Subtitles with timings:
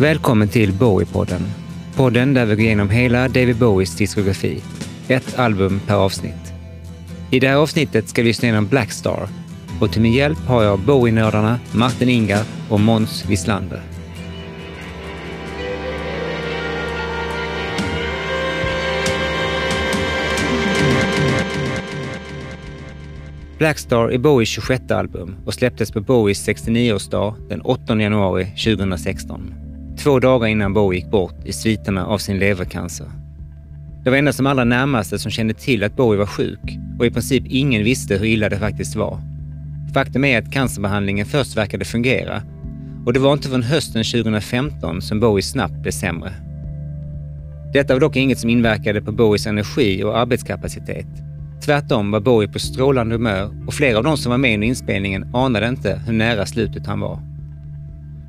[0.00, 1.42] Välkommen till Bowie-podden.
[1.96, 4.62] Podden där vi går igenom hela David Bowies diskografi.
[5.08, 6.52] Ett album per avsnitt.
[7.30, 9.28] I det här avsnittet ska vi lyssna igenom Blackstar
[9.80, 13.82] och till min hjälp har jag Bowie-nördarna Martin Ingar och Måns Wislander.
[23.58, 29.67] Blackstar är Bowies 26 album och släpptes på Bowies 69-årsdag den 8 januari 2016.
[29.98, 33.06] Två dagar innan Bowie gick bort i sviterna av sin levercancer.
[34.04, 37.10] Det var endast de allra närmaste som kände till att Bowie var sjuk och i
[37.10, 39.20] princip ingen visste hur illa det faktiskt var.
[39.94, 42.42] Faktum är att cancerbehandlingen först verkade fungera
[43.06, 46.32] och det var inte förrän hösten 2015 som Bowie snabbt blev sämre.
[47.72, 51.06] Detta var dock inget som inverkade på Bowies energi och arbetskapacitet.
[51.64, 55.34] Tvärtom var Bowie på strålande humör och flera av de som var med under inspelningen
[55.34, 57.27] anade inte hur nära slutet han var.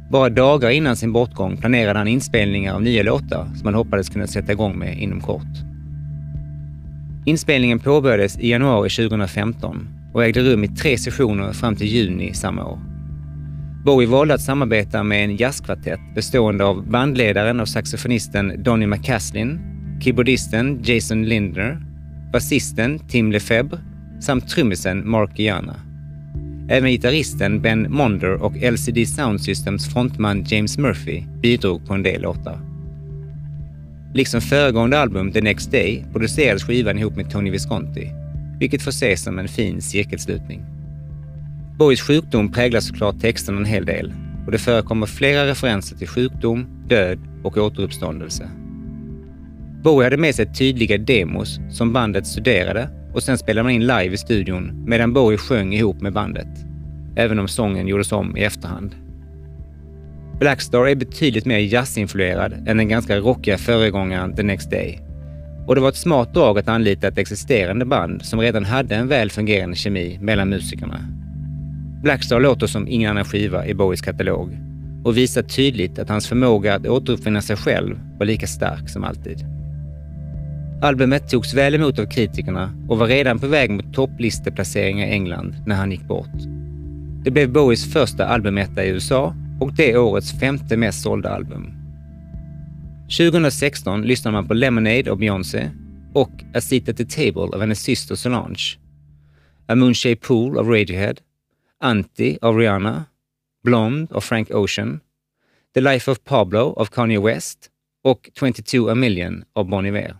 [0.09, 4.27] Bara dagar innan sin bortgång planerade han inspelningar av nya låtar som han hoppades kunna
[4.27, 5.69] sätta igång med inom kort.
[7.25, 12.65] Inspelningen påbörjades i januari 2015 och ägde rum i tre sessioner fram till juni samma
[12.65, 12.79] år.
[13.85, 19.59] Bowie valde att samarbeta med en jazzkvartett bestående av bandledaren och saxofonisten Donny McCaslin,
[20.03, 21.81] keyboardisten Jason Lindner,
[22.33, 23.79] basisten Tim Lefebvre
[24.21, 25.75] samt trummisen Mark Iana.
[26.71, 32.21] Även gitarristen Ben Monder och LCD Sound Systems frontman James Murphy bidrog på en del
[32.21, 32.59] låtar.
[34.13, 38.11] Liksom föregående album The Next Day producerades skivan ihop med Tony Visconti,
[38.59, 40.65] vilket får ses som en fin cirkelslutning.
[41.79, 44.13] Bowies sjukdom präglar såklart texten en hel del
[44.45, 48.49] och det förekommer flera referenser till sjukdom, död och återuppståndelse.
[49.83, 54.13] Bowie hade med sig tydliga demos som bandet studerade och sen spelade man in live
[54.13, 56.47] i studion medan Bowie sjöng ihop med bandet.
[57.15, 58.95] Även om sången gjordes om i efterhand.
[60.39, 64.99] Blackstar är betydligt mer jazzinfluerad än den ganska rockiga föregångaren The Next Day.
[65.67, 69.07] Och det var ett smart drag att anlita ett existerande band som redan hade en
[69.07, 70.99] väl fungerande kemi mellan musikerna.
[72.03, 74.57] Blackstar låter som ingen annan skiva i Bowies katalog
[75.03, 79.58] och visar tydligt att hans förmåga att återuppfinna sig själv var lika stark som alltid.
[80.81, 85.55] Albumet togs väl emot av kritikerna och var redan på väg mot topplisteplaceringar i England
[85.65, 86.35] när han gick bort.
[87.23, 91.73] Det blev Bowies första albumetta i USA och det årets femte mest sålda album.
[93.17, 95.69] 2016 lyssnade man på Lemonade av Beyoncé
[96.13, 98.77] och A Seat at the Table av hennes syster Solange.
[99.67, 101.15] A Moonshaped Pool av Radiohead,
[101.79, 103.05] Anti av Rihanna,
[103.63, 104.99] Blonde av Frank Ocean,
[105.73, 107.69] The Life of Pablo av Kanye West
[108.03, 110.15] och 22 A Million av Bon Iver.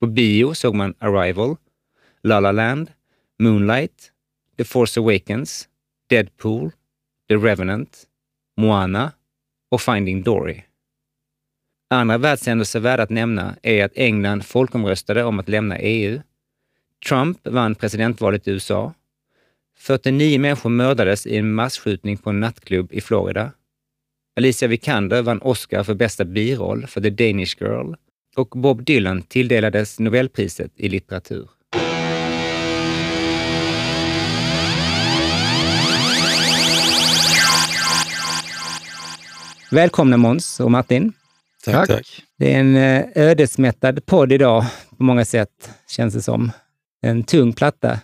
[0.00, 1.56] På bio såg man Arrival,
[2.22, 2.90] La La Land,
[3.38, 4.12] Moonlight,
[4.56, 5.68] The Force Awakens,
[6.08, 6.70] Deadpool,
[7.28, 8.04] The Revenant,
[8.56, 9.12] Moana
[9.70, 10.62] och Finding Dory.
[11.90, 16.20] Andra världshändelser värda att nämna är att England folkomröstade om att lämna EU.
[17.08, 18.94] Trump vann presidentvalet i USA.
[19.78, 23.52] 49 människor mördades i en massskjutning på en nattklubb i Florida.
[24.36, 27.94] Alicia Vikander vann Oscar för bästa biroll för The Danish Girl
[28.36, 31.48] och Bob Dylan tilldelades Nobelpriset i litteratur.
[39.70, 41.12] Välkomna Måns och Martin.
[41.64, 42.22] Tack, tack.
[42.38, 44.64] Det är en eh, ödesmättad podd idag
[44.96, 46.52] på många sätt, känns det som.
[47.02, 48.00] En tung platta.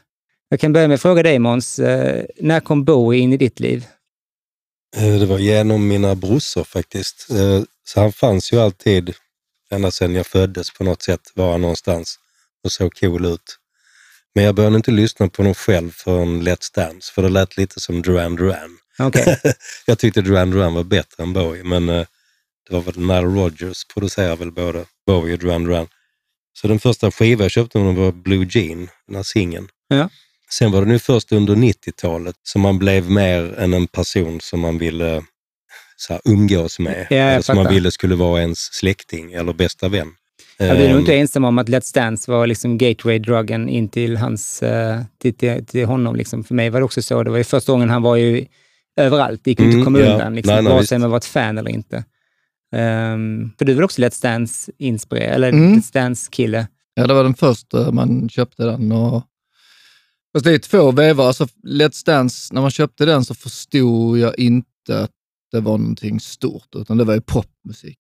[0.49, 3.61] Jag kan börja med att fråga dig Måns, eh, när kom Bowie in i ditt
[3.61, 3.87] liv?
[4.97, 7.29] Eh, det var genom mina brorsor faktiskt.
[7.87, 9.15] Så han fanns ju alltid,
[9.75, 12.19] ända sedan jag föddes på något sätt, var han någonstans
[12.65, 13.59] och såg cool ut.
[14.35, 17.81] Men jag började inte lyssna på honom själv förrän Let's Dance, för det lät lite
[17.81, 18.79] som Duran Duran.
[18.99, 19.37] Okay.
[19.87, 22.07] jag tyckte Duran Duran var bättre än Bowie, men det
[22.71, 25.89] var väl Nile Rodgers producerar väl både Bowie och Duran Duran.
[26.53, 29.69] Så den första skivan jag köpte honom var Blue Jean, den här singeln.
[29.89, 30.09] Ja.
[30.51, 34.61] Sen var det nu först under 90-talet som man blev mer än en person som
[34.61, 35.25] man ville
[36.07, 37.07] så här, umgås med.
[37.11, 40.09] Ja, eller som man ville skulle vara ens släkting eller bästa vän.
[40.59, 44.17] Ja, du är nog inte ensam om att Let's Dance var liksom gateway-druggen in till,
[44.17, 46.17] hans, uh, till, till, till honom.
[46.17, 46.45] Liksom.
[46.45, 47.23] För mig var det också så.
[47.23, 48.47] Det var ju första gången han var ju
[48.97, 49.41] överallt.
[49.45, 50.13] Det gick inte mm, att komma ja.
[50.13, 51.97] undan, liksom, vare sig man var ett fan eller inte.
[52.77, 55.75] Um, för du väl också Let's Dance-inspirerad, eller mm.
[55.75, 56.67] Let's Dance-kille?
[56.95, 58.93] Ja, det var den första man köpte den.
[58.93, 59.23] Och...
[60.33, 61.27] Fast det är två vevar.
[61.27, 65.11] Alltså, Let's Dance, när man köpte den så förstod jag inte att
[65.55, 67.99] det var någonting stort, utan det var ju popmusik.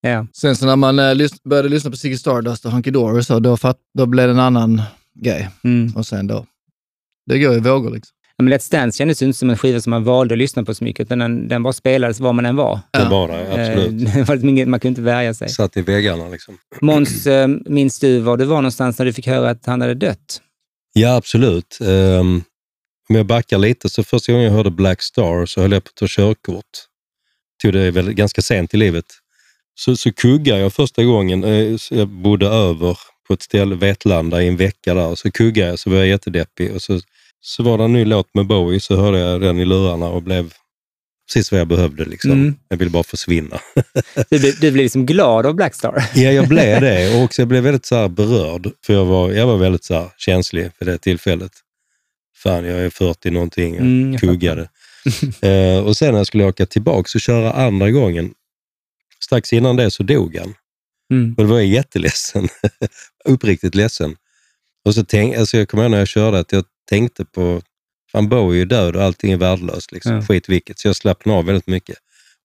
[0.00, 0.26] Ja.
[0.32, 3.38] Sen så när man eh, lys började lyssna på Ziggy Stardust och Hunky Dory, så
[3.38, 4.82] då, fatt, då blev det en annan
[5.14, 5.48] grej.
[5.64, 5.92] Mm.
[5.96, 6.46] Och sen då,
[7.26, 8.12] det går i vågor liksom.
[8.36, 10.64] Ja, men Let's Dance kändes ju inte som en skiva som man valde att lyssna
[10.64, 12.80] på så mycket, utan den, den bara spelades var man än var.
[12.90, 13.08] Det Ja.
[13.08, 14.08] var det, absolut.
[14.16, 15.48] Eh, var liksom man kunde inte värja sig.
[15.48, 16.58] Satt i väggarna liksom.
[16.80, 19.94] Måns, eh, minns du var du var någonstans när du fick höra att han hade
[19.94, 20.42] dött?
[20.92, 21.78] Ja, absolut.
[21.80, 22.42] Um,
[23.08, 25.88] om jag backar lite, så första gången jag hörde Black Star så höll jag på
[25.88, 26.64] att ta körkort.
[27.62, 29.04] Tog det väl ganska sent i livet.
[29.74, 31.44] Så, så kuggade jag första gången.
[31.44, 32.98] eh, Jag bodde över
[33.28, 35.14] på ett ställe, Vetlanda, i en vecka där.
[35.14, 36.74] Så kuggade jag, så var jag jättedeppig.
[36.74, 37.00] Och så,
[37.40, 40.22] så var det en ny låt med Bowie, så hörde jag den i lurarna och
[40.22, 40.52] blev
[41.28, 42.04] precis vad jag behövde.
[42.04, 42.30] Liksom.
[42.30, 42.54] Mm.
[42.68, 43.58] Jag ville bara försvinna.
[44.30, 46.04] Du, blev- du blev liksom glad av Blackstar.
[46.14, 48.70] Ja, jag blev det och också jag blev väldigt så berörd.
[48.86, 51.52] För jag var, jag var väldigt så känslig för det tillfället.
[52.36, 54.68] Fan, jag är 40 någonting, jag Mm, kuggade.
[55.40, 58.34] eh, och sen när jag skulle åka tillbaka och köra andra gången,
[59.24, 60.54] strax innan det så dog han.
[61.12, 61.34] Mm.
[61.38, 62.48] Och då var jag jätteledsen.
[63.24, 64.16] Uppriktigt ledsen.
[64.84, 67.62] Och så tänk, alltså jag kommer ihåg när jag körde att jag tänkte på,
[68.12, 69.92] fan Bowie är död och allting är värdelöst.
[69.92, 70.12] Liksom.
[70.12, 70.22] Ja.
[70.22, 70.78] Skit vilket.
[70.78, 71.96] Så jag slappnade av väldigt mycket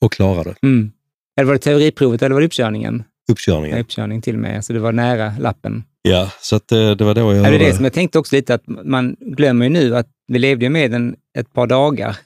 [0.01, 0.91] och klarade Mm.
[1.37, 3.03] Eller var det teoriprovet eller var det uppkörningen?
[3.31, 3.77] uppkörningen.
[3.77, 5.83] Ja, uppkörning till och med, så det var nära lappen.
[6.01, 7.93] Ja, så att, eh, det var då jag Ja, hörde det är det som jag
[7.93, 11.53] tänkte också lite, att man glömmer ju nu att vi levde ju med den ett
[11.53, 12.17] par dagar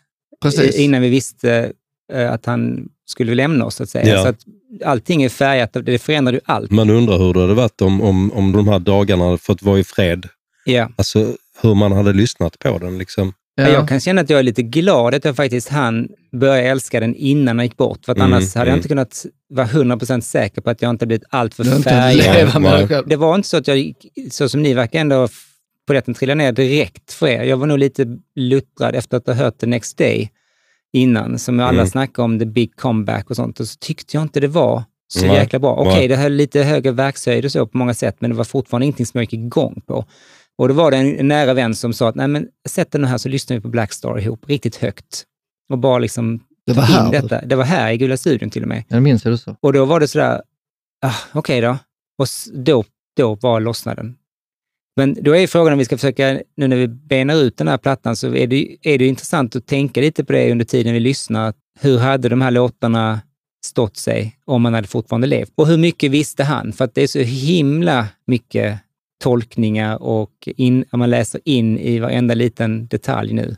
[0.42, 0.76] Precis.
[0.76, 1.72] i- innan vi visste
[2.14, 4.14] eh, att han skulle lämna oss, så att säga.
[4.16, 4.22] Ja.
[4.24, 4.40] Så att
[4.86, 6.72] allting är färgat, det förändrar ju allt.
[6.72, 9.80] Man undrar hur det hade varit om, om, om de här dagarna hade fått vara
[9.80, 10.28] i fred.
[10.66, 10.90] Ja.
[10.96, 12.98] Alltså hur man hade lyssnat på den.
[12.98, 13.34] Liksom.
[13.58, 13.68] Ja.
[13.70, 17.16] Jag kan känna att jag är lite glad att jag faktiskt han började älska den
[17.16, 18.06] innan han gick bort.
[18.06, 18.78] För att Mm, annars hade jag mm.
[18.78, 23.10] inte kunnat vara 100% säker på att jag inte blivit alltför färgad.
[23.10, 23.98] Det var inte så att jag gick,
[24.32, 25.28] så som ni verkar ändå,
[25.88, 27.44] polletten trillade ner direkt för er.
[27.44, 28.06] Jag var nog lite
[28.36, 30.32] luttrad efter att ha hört The Next Day
[30.94, 31.88] innan, som alla Mm.
[31.88, 33.60] snackade om, the big comeback och sånt.
[33.60, 35.36] Och så tyckte jag inte det var så Nej.
[35.36, 35.74] jäkla bra.
[35.76, 36.08] Okej, Nej.
[36.08, 39.06] det höll lite högre verkshöjd och så på många sätt, men det var fortfarande ingenting
[39.06, 40.06] som jag gick igång på.
[40.58, 43.18] Och då var det en nära vän som sa att, nej men sätt den här
[43.18, 45.24] så lyssnar vi på Black Star ihop, riktigt högt.
[45.70, 47.12] Och bara liksom Det var här.
[47.12, 47.42] detta.
[47.46, 48.84] Det var här i Gula studion till och med.
[48.88, 49.56] Jag minns du sa.
[49.60, 50.42] Och då var det sådär,
[51.06, 51.78] ah, okej då.
[52.18, 52.84] Och då,
[53.18, 54.16] då var lossnaden.
[54.98, 57.78] Men då är frågan om vi ska försöka, nu när vi benar ut den här
[57.78, 61.00] plattan, så är det, är det intressant att tänka lite på det under tiden vi
[61.00, 61.54] lyssnar.
[61.80, 63.22] Hur hade de här låtarna
[63.66, 65.52] stått sig om han hade fortfarande levt?
[65.56, 66.74] Och hur mycket visste han?
[66.74, 68.80] För att det är så himla mycket
[69.24, 73.56] tolkningar och in, man läser in i varenda liten detalj nu.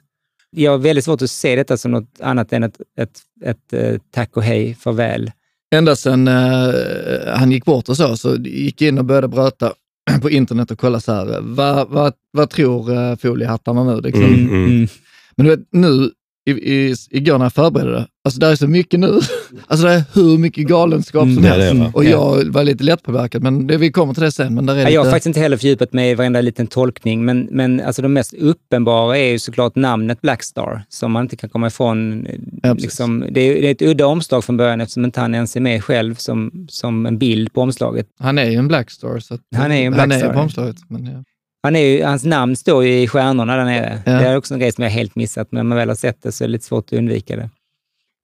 [0.49, 3.95] Jag har väldigt svårt att se detta som något annat än ett, ett, ett, eh,
[4.11, 5.31] tack och hej, farväl.
[5.75, 9.73] Ända sedan eh, han gick bort och så, så gick jag in och började bröta
[10.21, 14.01] på internet och kolla så här, eh, vad, vad, vad tror uh, foliehattarna nu?
[14.01, 14.23] Liksom.
[14.23, 14.87] Mm, mm.
[15.35, 16.11] Men du vet, nu,
[16.47, 19.19] i, i, igår när jag förberedde det, alltså det är så mycket nu.
[19.67, 21.81] Alltså det är hur mycket galenskap som Mm, är helst.
[21.81, 21.91] det.
[21.93, 24.55] Och jag var lite lättpåverkad, men det, vi kommer till det sen.
[24.55, 26.67] Men där är Ja, lite, jag har faktiskt inte heller fördjupat mig i varenda liten
[26.67, 31.35] tolkning, men, men alltså de mest uppenbara är ju såklart namnet Blackstar, som man inte
[31.35, 32.27] kan komma ifrån.
[32.63, 35.55] Ja, liksom, det, är, det är ett udda omslag från början eftersom inte han ens
[35.55, 38.07] är med själv som, som en bild på omslaget.
[38.19, 39.19] Han är ju en Blackstar.
[39.19, 40.29] Så att, Han är ju en Han Blackstar.
[40.29, 40.75] är på omslaget.
[40.87, 41.23] Men, ja.
[41.67, 44.01] Han är ju, hans namn står ju i stjärnorna där nere.
[44.05, 44.11] Ja.
[44.11, 46.23] Det är också en grej som jag helt missat, men när man väl har sett
[46.23, 47.49] det så är det lite svårt att undvika det.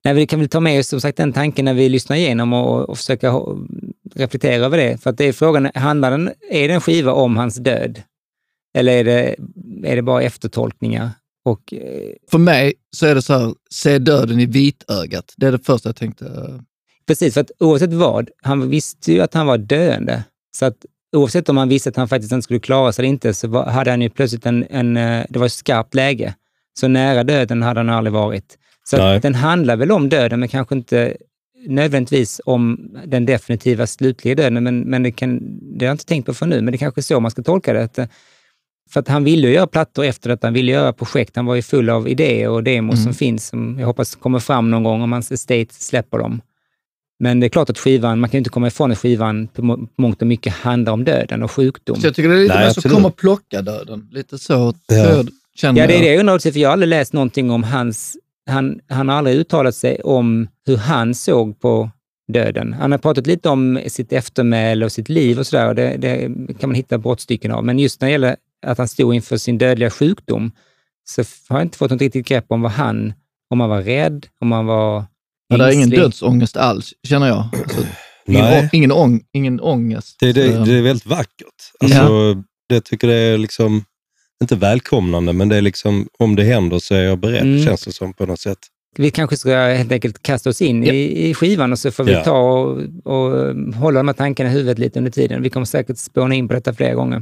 [0.06, 2.54] Nej, vi kan väl ta med oss som sagt den tanken när vi lyssnar igenom
[2.54, 3.34] och, och försöka
[4.16, 4.98] reflektera över det.
[5.04, 8.02] För att det är frågan, handlar den, är det en skiva om hans död?
[8.78, 9.36] Eller är det,
[9.84, 11.10] är det bara eftertolkningar?
[11.46, 15.34] Och, eh, För mig så är det så här, se döden i vitögat.
[15.38, 16.26] Det är det första jag tänkte.
[17.08, 20.24] precis, för att oavsett vad, han visste ju att han var döende.
[20.58, 23.34] Så att oavsett om han visste att han faktiskt inte skulle klara sig eller inte,
[23.34, 26.36] så var, hade han ju plötsligt en, en, eh, det var ett skarpt läge.
[26.80, 28.58] Så nära döden hade han aldrig varit.
[28.86, 31.18] Så den handlar väl om döden, men kanske inte
[31.68, 34.64] nödvändigtvis om den definitiva slutliga döden.
[34.64, 35.40] Men, men det, kan,
[35.78, 37.44] det har jag inte tänkt på för nu, men det kanske är så man ska
[37.44, 37.84] tolka det.
[37.84, 38.06] Att, eh,
[38.90, 41.36] för att han ville göra plattor efter att han ville göra projekt.
[41.36, 43.04] Han var ju full av idéer och demos Mm.
[43.04, 46.42] som finns, som jag hoppas kommer fram någon gång om hans estate släpper dem.
[47.20, 49.88] Men det är klart att skivan, man kan inte komma ifrån att skivan på må-
[49.98, 51.96] mångt och mycket handlar om döden och sjukdom.
[52.02, 52.96] Så jag tycker det är lite Nej, mer så absolut.
[52.96, 54.08] kom och plocka döden.
[54.12, 54.54] Lite så,
[54.88, 55.06] Ja.
[55.24, 56.04] så känner Ja, det är jag.
[56.06, 58.18] det jag undrar också, för jag har aldrig läst någonting om hans...
[58.50, 61.90] Han, han har aldrig uttalat sig om hur han såg på
[62.34, 62.74] döden.
[62.74, 65.68] Han har pratat lite om sitt eftermäle och sitt liv och sådär.
[65.68, 66.20] och Det, det
[66.60, 67.66] kan man hitta brottstycken av.
[67.66, 70.52] Men just när det gäller att han stod inför sin dödliga sjukdom
[71.06, 73.14] så har jag inte fått något riktigt grepp om vad han...
[73.50, 75.06] Om han var rädd, om han var
[75.58, 77.46] Men det är ingen dödsångest alls, känner jag.
[77.64, 77.82] Alltså,
[78.28, 80.18] ingen, ingen, ång, ingen ångest.
[80.20, 81.60] Det, det, Eh, det är väldigt vackert.
[81.84, 82.34] Alltså,
[82.70, 83.84] det jag tycker det är liksom,
[84.42, 87.66] inte välkomnande, men det är liksom, om det händer så är jag beredd, Mm.
[87.66, 88.58] känns det som på något sätt.
[88.98, 90.94] Vi kanske ska helt enkelt kasta oss in Ja.
[90.94, 92.24] i, i skivan och så får vi Ja.
[92.24, 95.42] ta och, och hålla de här tankarna i huvudet lite under tiden.
[95.42, 97.22] Vi kommer säkert spåna in på detta flera gånger.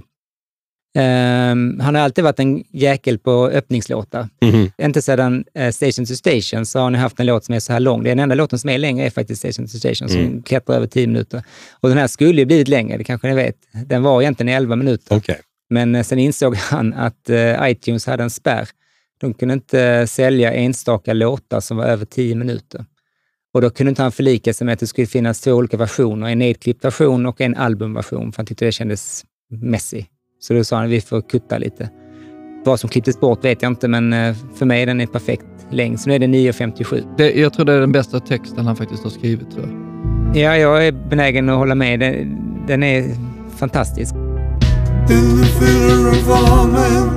[0.95, 4.29] Ehm, han har alltid varit en jäkel på öppningslåtar.
[4.41, 4.71] Mhm.
[4.81, 7.73] Inte sedan eh, Station to Station så har ni haft en låt som är så
[7.73, 8.03] här lång.
[8.03, 10.43] Den enda låten som är längre är faktiskt Station to Station som Mm.
[10.43, 11.43] klättrar över 10 minuter.
[11.79, 13.55] Och den här skulle ju blivit längre, det kanske ni vet.
[13.85, 15.15] Den var egentligen 11 minuter.
[15.15, 15.39] Okej.
[15.69, 18.69] Men eh, sen insåg han att eh, iTunes hade en spärr.
[19.21, 22.85] De kunde inte sälja enstaka låtar som var över 10 minuter.
[23.53, 26.27] Och då kunde inte han förlika sig med att det skulle finnas två olika versioner,
[26.29, 30.03] en nedklippt version och en albumversion, för han tyckte det kändes messy.
[30.43, 31.89] Så då sa han, vi får kutta lite.
[32.65, 35.45] Vad som klipptes bort vet jag inte, men eh, för mig är den en perfekt
[35.69, 35.99] längd.
[35.99, 37.03] Så nu är det 9.57.
[37.17, 39.51] Det, jag tror det är den bästa texten han faktiskt har skrivit.
[39.51, 39.77] Tror jag.
[40.43, 41.99] Ja, jag är benägen att hålla med.
[41.99, 43.15] Den, den är
[43.57, 44.15] fantastisk.
[44.15, 47.07] In the villa of all men,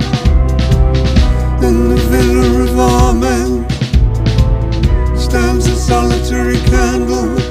[1.63, 3.65] in the villa of all men,
[5.17, 7.44] stands a solitary candle.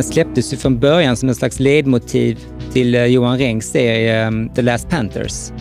[0.00, 2.38] Den släpptes ju från början som en slags ledmotiv
[2.72, 5.52] till eh, Johan Rengs serie ehm, The Last Panthers.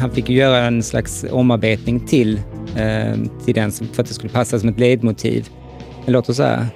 [0.00, 2.40] Han fick ju göra en slags omarbetning till,
[2.76, 5.48] ehm, till den för att det skulle passa som ett ledmotiv.
[6.06, 6.66] Det låter så här.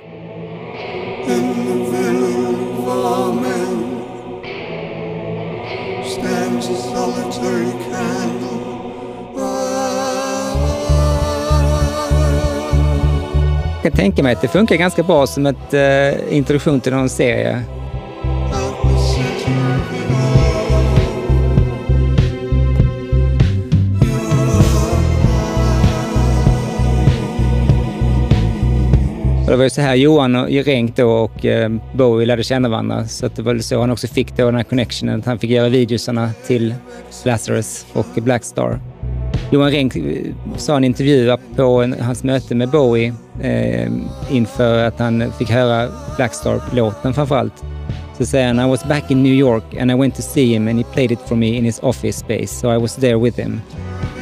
[13.91, 17.63] Kan tänka mig att det funkar ganska bra som ett eh, introduktion till någon serie.
[29.45, 32.69] Och det var ju så här Johan och Renck då och eh, Bowie lärde känna
[32.69, 33.07] varandra.
[33.07, 35.39] Så att det var väl så han också fick då den här connectionen, att han
[35.39, 36.75] fick göra videosarna till
[37.25, 38.81] Lazarus och Blackstar.
[39.53, 40.03] Johan Renck eh,
[40.57, 43.93] sa i en intervju på en, hans möte med Bowie eh,
[44.31, 47.65] inför att han fick höra Blackstar-låten framförallt.
[48.19, 50.69] Så säger han, I was back in New York and I went to see him
[50.69, 53.39] and he played it for me in his office space, so I was there with
[53.39, 53.61] him.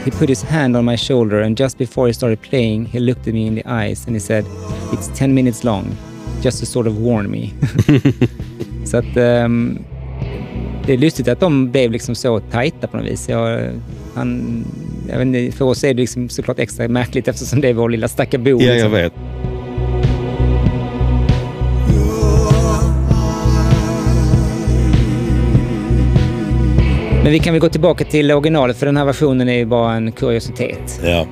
[0.04, 3.28] He put his hand on my shoulder and just before he started playing, he looked
[3.28, 4.44] at me in the eyes and he said,
[4.92, 5.96] It's 10 minutes long,
[6.42, 7.50] just to sort of warn me.
[8.84, 9.78] så att Um,
[10.88, 13.28] det är lustigt att de blev liksom så tajta på något vis.
[13.28, 13.70] Jag,
[14.18, 14.64] han,
[15.08, 17.88] jag vet inte, för oss är det liksom såklart extra märkligt eftersom det är vår
[17.88, 18.50] lilla stackars bo.
[18.50, 18.92] Ja, jag liksom.
[18.92, 19.12] vet.
[27.28, 29.94] Men vi kan väl gå tillbaka till originalet för den här versionen är ju bara
[29.94, 31.00] en kuriositet.
[31.04, 31.26] Ja.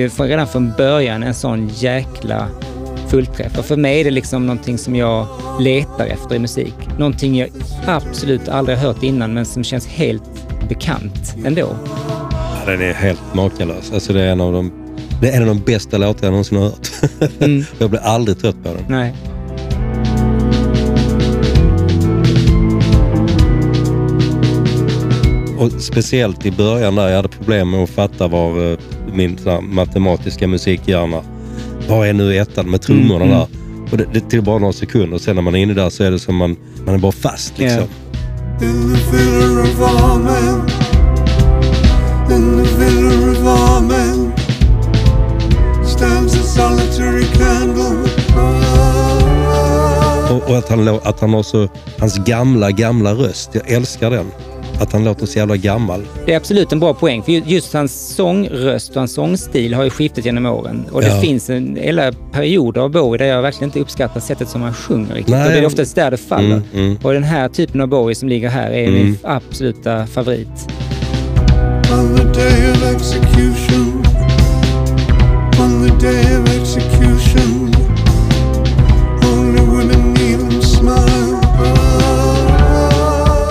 [0.00, 2.48] Ju redan från början en sån jäkla
[3.08, 3.58] fullträff.
[3.58, 5.26] Och för mig är det liksom någonting som jag
[5.60, 6.74] letar efter i musik.
[6.98, 7.48] Någonting jag
[7.86, 10.22] absolut aldrig har hört innan men som känns helt
[10.68, 11.68] bekant ändå.
[12.66, 13.92] Ja, Den är helt makalös.
[13.94, 14.72] Alltså det är en av de,
[15.20, 16.88] det är en av de bästa låtar jag någonsin har hört.
[17.40, 17.64] Mm.
[17.78, 18.84] jag blir aldrig trött på den.
[18.88, 19.14] Nej.
[25.58, 28.78] Och speciellt i början där jag hade problem med att fatta var eh,
[29.20, 31.22] min här, matematiska musikhjärna,
[31.88, 33.46] vad är nu ettan med trummorna Mm, där?
[33.90, 35.18] Och det, det tog bara några sekunder.
[35.18, 37.58] Sen när man är inne där så är det som man, man är bara fast
[37.58, 37.82] liksom.
[38.62, 40.60] In the villa of all men,
[42.36, 44.32] in the villa of all men,
[45.86, 48.10] stands a solitary candle.
[50.30, 53.50] Och, och att, han, att han har så, hans gamla, gamla röst.
[53.52, 54.26] Jag älskar den.
[54.80, 56.06] Att han låter så jävla gammal.
[56.26, 59.84] Det är absolut en bra poäng, för ju- just hans sångröst och hans sångstil har
[59.84, 60.84] ju skiftat genom åren.
[60.92, 61.20] Och det Ja.
[61.20, 65.14] finns en hela perioder av Bowie där jag verkligen inte uppskattar sättet som han sjunger
[65.14, 65.34] riktigt.
[65.34, 65.46] Nej.
[65.46, 66.46] Och det är oftast där det faller.
[66.46, 66.98] Mm, mm.
[67.02, 68.94] Och den här typen av Bowie som ligger här är Mm.
[68.94, 70.68] min absoluta favorit.
[71.92, 72.16] On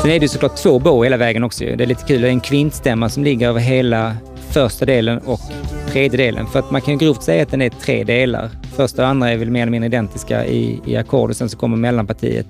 [0.10, 1.64] Sen är det såklart två Bowie hela vägen också.
[1.64, 2.22] Det är lite kul.
[2.22, 4.16] Det är en kvintstämma som ligger över hela
[4.52, 5.40] första delen och
[5.92, 6.48] tredje delen.
[6.48, 8.50] För att man kan grovt säga att den är tre delar.
[8.76, 11.58] Första och andra är väl mer eller mindre identiska i, i ackord och sen så
[11.58, 12.46] kommer mellanpartiet.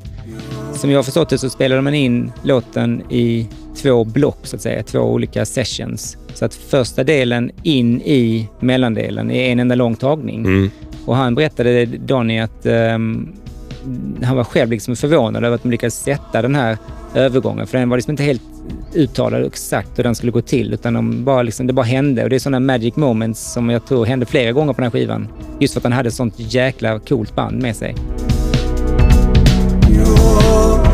[0.74, 3.48] Som jag har förstått det så spelade man in låten i
[3.82, 6.18] två block så att säga, två olika sessions.
[6.34, 10.46] Så att första delen in i mellandelen är en enda lång tagning.
[10.46, 10.72] Mm.
[11.06, 13.34] Och han berättade, Donny, att ehm,
[14.24, 16.78] han var själv liksom förvånad över att de lyckades sätta den här
[17.14, 17.68] övergången.
[17.68, 18.42] För den var liksom inte helt
[18.94, 22.24] uttalad exakt hur den skulle gå till, utan de bara liksom, det bara hände.
[22.24, 25.00] Och det är sådana magic moments som jag tror hände flera gånger på den här
[25.00, 25.28] skivan.
[25.60, 27.96] Just för att han hade ett sånt jäkla coolt band med sig.
[29.90, 30.89] Your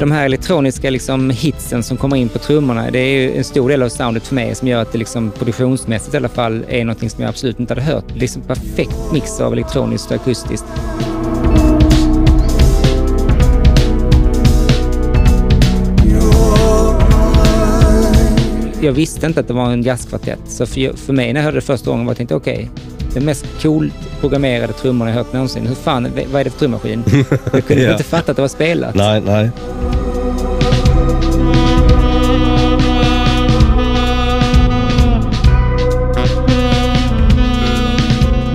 [0.00, 3.68] De här elektroniska liksom hitsen som kommer in på trummorna, det är ju en stor
[3.68, 6.84] del av soundet för mig som gör att det liksom produktionsmässigt i alla fall är
[6.84, 8.04] någonting som jag absolut inte hade hört.
[8.08, 10.66] Det är liksom perfekt mix av elektroniskt och akustiskt.
[18.82, 21.56] Jag visste inte att det var en jazzkvartett, så för, för mig när jag hörde
[21.56, 22.70] det första gången var jag tänkte okej,
[23.14, 25.66] det mest coolt programmerade trummorna jag hört någonsin.
[25.66, 27.02] Hur fan, vad är det för trummaskin?
[27.52, 27.92] Jag kunde Ja.
[27.92, 28.94] inte fatta att det var spelat.
[28.94, 29.50] Nej, nej.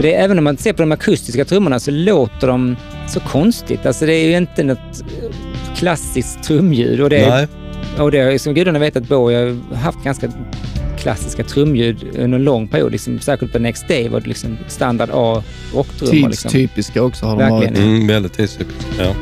[0.01, 2.75] Det är, även om man ser på de akustiska trummorna så låter de
[3.07, 3.85] så konstigt.
[3.85, 5.35] Alltså det är ju inte något eh,
[5.75, 7.01] klassiskt trumljud.
[7.01, 7.47] Och det, är-
[7.99, 10.27] och det är som gudarna vet att Bowie har haft ganska
[11.05, 12.91] klassiska trumljud under en lång period.
[12.91, 15.43] Liksom, särskilt på Next Day var det liksom standard A
[15.73, 16.29] och trummor.
[16.29, 16.51] Liksom.
[16.51, 17.73] Tidstypiska också har de Verkligen.
[17.73, 17.77] varit.
[17.95, 18.87] Mm, väldigt tidstypiskt.
[18.99, 19.13] Ja.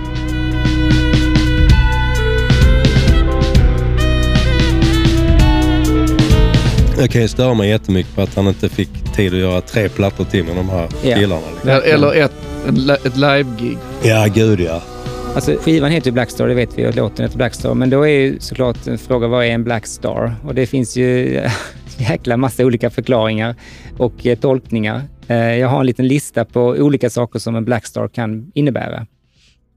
[7.00, 9.90] Jag kan ju störa mig jättemycket på att han inte fick tid att göra tre
[9.90, 11.16] plattor till med de här Ja.
[11.16, 11.42] killarna.
[11.54, 11.70] Liksom.
[11.94, 12.34] Eller ett,
[13.06, 13.78] ett live-gig.
[14.04, 14.82] Ja, gud ja.
[15.36, 17.74] Alltså, skivan heter ju Blackstar, det vet vi, och låten heter Blackstar.
[17.74, 20.36] Men då är ju såklart en fråga, vad är en Blackstar?
[20.44, 21.42] Och det finns ju
[21.98, 23.56] jäkla massa olika förklaringar
[23.98, 25.02] och eh, tolkningar.
[25.28, 29.08] Eh, jag har en liten lista på olika saker som en Blackstar kan innebära.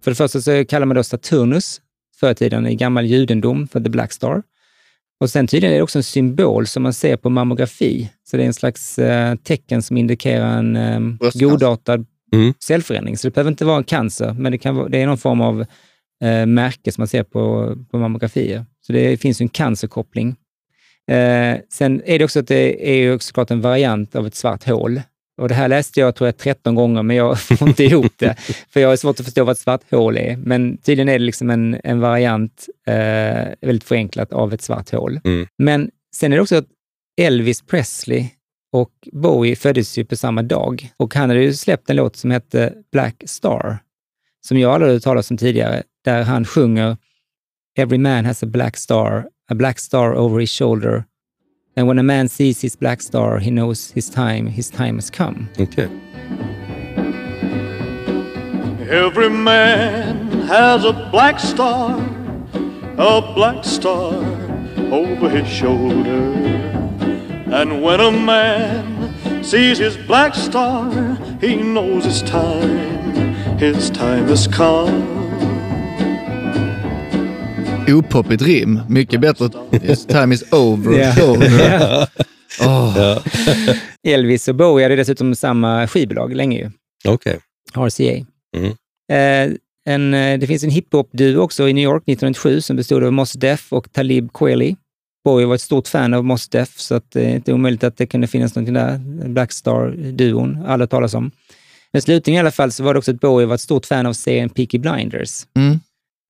[0.05, 1.81] För det första så kallar man då Saturnus
[2.21, 4.43] förr i tiden i gammal judendom för The Black Star.
[5.21, 8.11] Och sen tydligen är det också en symbol som man ser på mammografi.
[8.25, 12.55] Så det är en slags eh, tecken som indikerar en eh, godartad Mm.
[12.65, 13.17] cellförändring.
[13.17, 15.41] Så det behöver inte vara en cancer, men det, kan vara, det är någon form
[15.41, 15.61] av
[16.25, 18.65] eh, märke som man ser på, på mammografier.
[18.87, 20.37] Så det finns en cancerkoppling.
[21.11, 24.65] Eh, sen är det också att det är ju såklart en variant av ett svart
[24.65, 25.01] hål.
[25.41, 28.37] Och det här läste jag tror jag 13 gånger, men jag får inte ihop det.
[28.71, 30.37] För jag har svårt att förstå vad ett svart hål är.
[30.37, 32.95] Men tydligen är det liksom en, en variant, eh,
[33.61, 35.21] väldigt förenklat, av ett svart hål.
[35.25, 35.47] Mm.
[35.59, 36.67] Men sen är det också att
[37.21, 38.29] Elvis Presley
[38.77, 40.91] och Bowie föddes ju på samma dag.
[40.97, 43.79] Och han hade ju släppt en låt som hette Black Star,
[44.47, 46.97] som jag aldrig hade hört talas om tidigare, där han sjunger
[47.79, 51.05] Every man has a black star, a black star over his shoulder.
[51.77, 55.11] And when a man sees his black star, he knows his time, his time has
[55.11, 55.49] come.
[55.59, 55.91] Okej.
[58.89, 62.01] Every man has a black star,
[62.97, 64.15] a black star
[64.91, 66.56] over his shoulder.
[67.53, 74.47] And when a man sees his black star, he knows his time, his time has
[74.49, 75.17] come.
[77.89, 78.81] Opoppigt rim.
[78.89, 79.51] Mycket bättre.
[79.83, 80.93] His time is over.
[80.99, 81.13] Ja.
[81.17, 82.09] shoulder.
[82.61, 83.19] Åh,
[84.09, 86.71] Elvis och Bowie hade dessutom samma skivbolag länge ju,
[87.09, 87.39] Okej.
[87.75, 88.27] RCA.
[88.57, 88.73] Mm.
[89.13, 89.57] Eh,
[89.89, 93.33] en, eh, det finns en hiphop-duo också i New York 1997 som bestod av Mos
[93.33, 94.77] Def och Talib Kweli.
[95.27, 97.97] Bowie var ett stort fan av Mos Def, så att det är inte omöjligt att
[97.97, 98.99] det kunde finnas någonting där.
[99.29, 101.31] Blackstar-duon, alla talas om.
[101.93, 104.07] Men slutligen i alla fall så var det också att Bowie var ett stort fan
[104.07, 105.47] av serien Peaky Blinders.
[105.57, 105.81] Mm.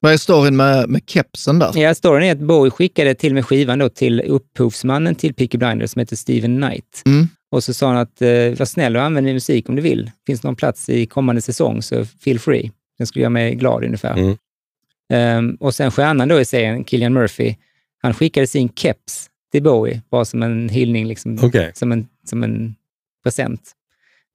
[0.00, 1.72] Vad är storyn med, med kepsen där?
[1.74, 5.90] Ja, storyn är att Bowie skickade till med skivan då till upphovsmannen till Peaky Blinders
[5.90, 7.02] som heter Steven Knight.
[7.06, 7.28] Mm.
[7.50, 10.10] Och så sa han att eh, var snäll och använd min musik om du vill.
[10.26, 12.70] Finns någon plats i kommande säsong så feel free.
[12.98, 14.16] Den skulle göra mig glad ungefär.
[14.16, 14.36] Mm.
[15.12, 17.54] Ehm, och sen stjärnan då i serien, Killian Murphy,
[18.06, 21.72] han skickade sin keps till Bowie, bara som en hyllning, liksom, Okej.
[21.74, 22.74] som, en, som en
[23.24, 23.72] present.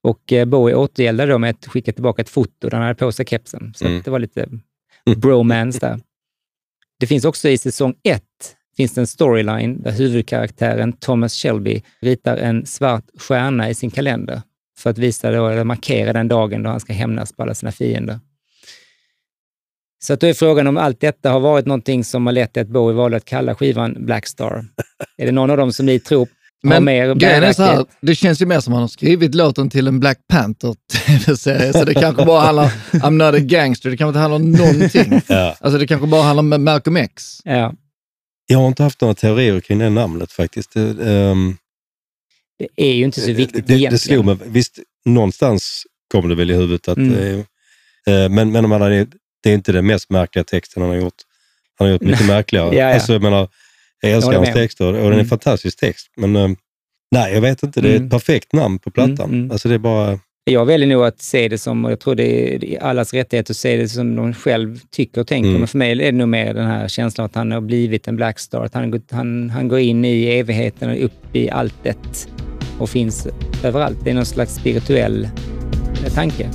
[0.03, 3.11] Och eh, Bowie återgäldade då med att skicka tillbaka ett foto där han hade på
[3.11, 3.73] sig kepsen.
[3.75, 4.01] Så Mm.
[4.05, 4.49] det var lite
[5.17, 5.99] bromance där.
[6.99, 12.37] Det finns också i säsong ett finns det en storyline där huvudkaraktären Thomas Shelby ritar
[12.37, 14.41] en svart stjärna i sin kalender
[14.77, 17.71] för att visa då, eller markera den dagen då han ska hämnas på alla sina
[17.71, 18.19] fiender.
[20.03, 22.61] Så att då är frågan om allt detta har varit någonting som har lett till
[22.61, 24.65] att Bowie valde att kalla skivan Black Star.
[25.17, 26.27] är det någon av dem som ni tror
[26.63, 29.69] Men grejen är så här, det känns ju mer som att han har skrivit låten
[29.69, 33.97] till en Black Panther tv-serie, så det kanske bara handlar I'm not a gangster, det
[33.97, 35.21] kanske inte handlar om någonting.
[35.27, 35.55] Ja.
[35.59, 37.39] Alltså det kanske bara handlar om Malcolm X.
[37.43, 37.73] Ja,
[38.47, 40.73] Jag har inte haft några teorier kring det namnet faktiskt.
[40.73, 41.57] Det, ehm,
[42.59, 43.91] det är ju inte så viktigt det, det, egentligen.
[43.91, 44.37] det slog mig.
[44.45, 46.97] Visst, någonstans kom det väl i huvudet att...
[46.97, 47.39] Mm.
[48.07, 49.07] eh, men men man hade,
[49.43, 51.13] det är inte den mest märkliga texten han har gjort.
[51.79, 52.75] Han har gjort mycket märkligare.
[52.75, 52.93] Ja, ja.
[52.93, 53.47] Alltså, jag, menar,
[54.01, 55.25] jag älskar Jag hans texter och den är en Mm.
[55.27, 56.07] fantastisk text.
[56.17, 56.49] Men eh,
[57.15, 57.81] Nej, jag vet inte.
[57.81, 58.05] Det är Mm.
[58.05, 59.25] ett perfekt namn på plattan.
[59.29, 59.51] Mm, mm.
[59.51, 60.19] Alltså det är bara...
[60.43, 63.57] Jag väljer nog att se det som, och jag tror det är allas rättighet att
[63.57, 65.49] se det som de själv tycker och tänker.
[65.49, 65.59] Mm.
[65.59, 68.15] Men för mig är det nog mer den här känslan att han har blivit en
[68.15, 68.63] Blackstar.
[68.65, 72.27] Att han, han, han går in i evigheten och upp i alltet
[72.79, 73.27] och finns
[73.63, 73.97] överallt.
[74.03, 75.27] Det är någon slags spirituell
[76.15, 76.49] tanke.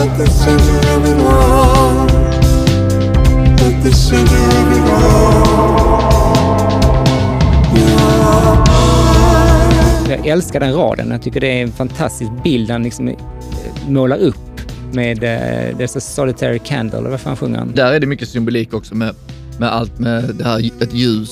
[0.00, 2.06] at the center of it all,
[3.66, 5.23] at the center of it all.
[10.08, 11.10] Jag älskar den raden.
[11.10, 13.14] Jag tycker det är en fantastisk bild han liksom eh,
[13.88, 14.36] målar upp
[14.92, 15.28] med uh,
[15.78, 17.72] There's a solitary candle, eller vad fan sjunger han?
[17.74, 19.14] Där är det mycket symbolik också med,
[19.58, 21.30] med allt med det här, ett ljus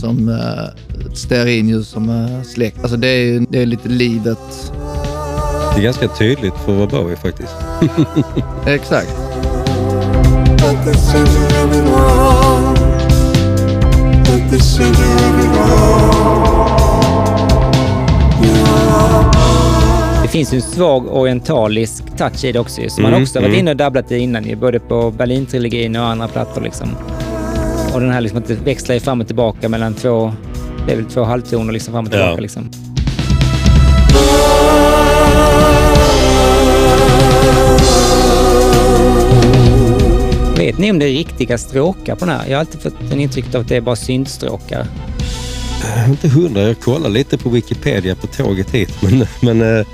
[0.00, 0.64] som eh,
[1.06, 2.78] ett stearinljus som är släckt.
[2.80, 4.72] Alltså det är, det är lite livet.
[5.74, 7.54] Det är ganska tydligt för vara Bowie faktiskt.
[8.66, 9.16] Exakt.
[10.62, 12.74] At the center of it all,
[20.22, 23.42] Det finns ju en svag orientalisk touch i det också, som Mm, man också har
[23.42, 23.60] varit mm.
[23.60, 26.60] inne och dabblat i innan, ju, både på Berlin-trilogin och andra plattor.
[26.60, 26.88] Liksom.
[27.94, 30.32] Och den här liksom att det växlar ju fram och tillbaka mellan två,
[30.86, 32.32] det är väl två halvtoner liksom fram och tillbaka.
[32.32, 32.40] Ja.
[32.40, 32.70] Liksom.
[40.56, 42.44] Vet ni om det är riktiga stråkar på den här?
[42.46, 44.86] Jag har alltid fått en intryck av att det är bara syntstråkar.
[46.08, 46.62] Inte hundra.
[46.62, 49.02] Jag kollade lite på Wikipedia på tåget hit.
[49.02, 49.86] Men, men eh,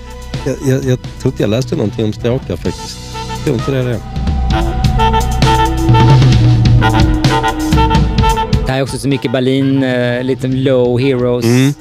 [0.46, 2.98] jag, jag, jag tror inte jag läste någonting om stråkar faktiskt.
[3.28, 4.00] Jag tror inte det är det.
[8.66, 11.44] Det här är också så mycket Berlin, eh, lite low heroes.
[11.44, 11.72] Mm.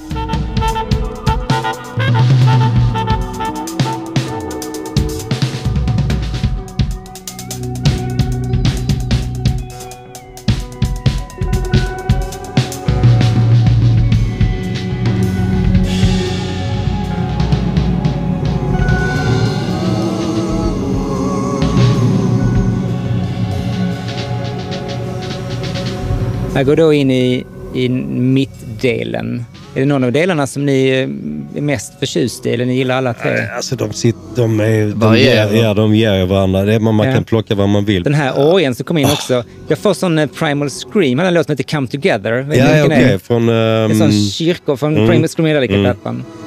[26.55, 29.45] Jag går då in i, i mittdelen.
[29.75, 31.07] Är det någon av delarna som ni är
[31.61, 33.31] mest förtjust i eller ni gillar alla tre?
[33.55, 36.61] Alltså de, sitter, de, är, de, ger, ja, de ger varandra.
[36.65, 37.13] Det är, man, man Ja.
[37.13, 38.03] kan plocka vad man vill.
[38.03, 39.43] Den här orgeln som kom in också.
[39.67, 42.31] Jag får sån eh, Primal Scream, han har en låt som heter Come Together.
[42.33, 42.89] Ja, okej.
[42.89, 43.17] det är?
[43.17, 43.49] Från...
[43.49, 45.09] Är ehm, sån kyrkor från Mm.
[45.09, 46.15] Primal Scream Metallica-plattan.
[46.15, 46.44] Something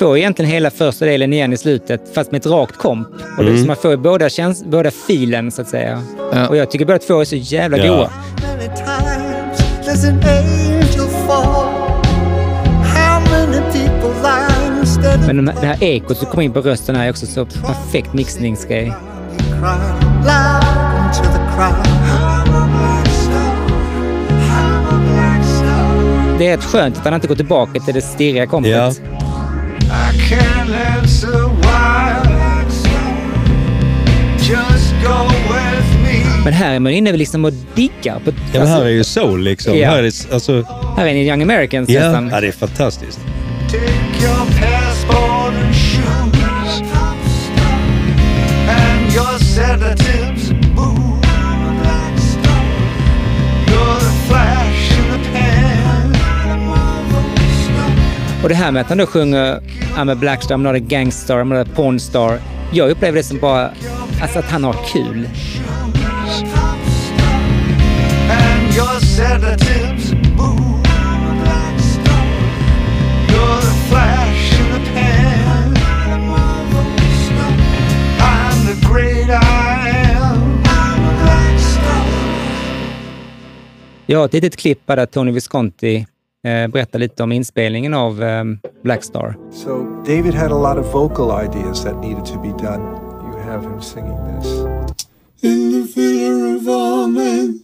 [0.00, 3.08] får egentligen hela första delen igen i slutet, fast med ett rakt komp.
[3.38, 6.02] Och så man får båda, käns- båda filen, så att säga.
[6.32, 6.48] Ja.
[6.48, 7.96] Och jag tycker båda två är så jävla Ja.
[7.96, 8.10] goa.
[15.26, 18.12] Men de det här ekot som kommer in på rösten här är också så perfekt
[18.12, 18.92] mixningsgrej.
[26.38, 29.02] Det är rätt skönt att han inte går tillbaka till det stirriga kompet.
[36.44, 38.20] Men här är man inne liksom och diggar.
[38.24, 39.78] På, Ja, men här är ju soul liksom.
[39.78, 39.90] Ja.
[39.90, 40.64] Här är det, alltså,
[40.96, 42.28] här är ni Young Americans ja, nästan.
[42.28, 43.20] ja, det är fantastiskt.
[43.68, 46.82] Take your passport and shoes
[48.68, 50.59] and your sedatives.
[58.42, 59.60] Och det här med att han då sjunger
[59.96, 62.38] I'm a blackstar, I'm not a gangstar, I'm not a pornstar.
[62.72, 63.70] Jag upplever det som bara
[64.22, 65.28] alltså att han har kul.
[84.06, 86.06] Jag har ett litet klipp där Tony Visconti
[86.44, 88.44] eh, berättar lite om inspelningen av eh,
[88.82, 89.36] Blackstar.
[89.52, 92.82] So David had a lot of vocal ideas that needed to be done.
[93.22, 94.46] You have him singing this.
[95.42, 97.62] In the villa of all men.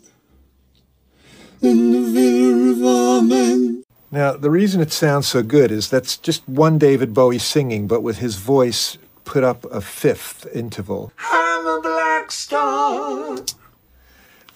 [1.61, 3.83] In the villa of all men.
[4.09, 8.03] Now, the reason it sounds so good is that's just one David Bowie singing, but
[8.03, 11.13] with his voice put up a fifth interval.
[11.19, 13.39] I'm a black star.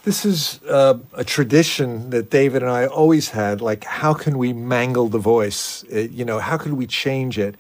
[0.03, 3.61] This is uh, a tradition that David and I always had.
[3.61, 5.85] Like, how can we mangle the voice?
[5.93, 7.57] Uh, you know, how could we change it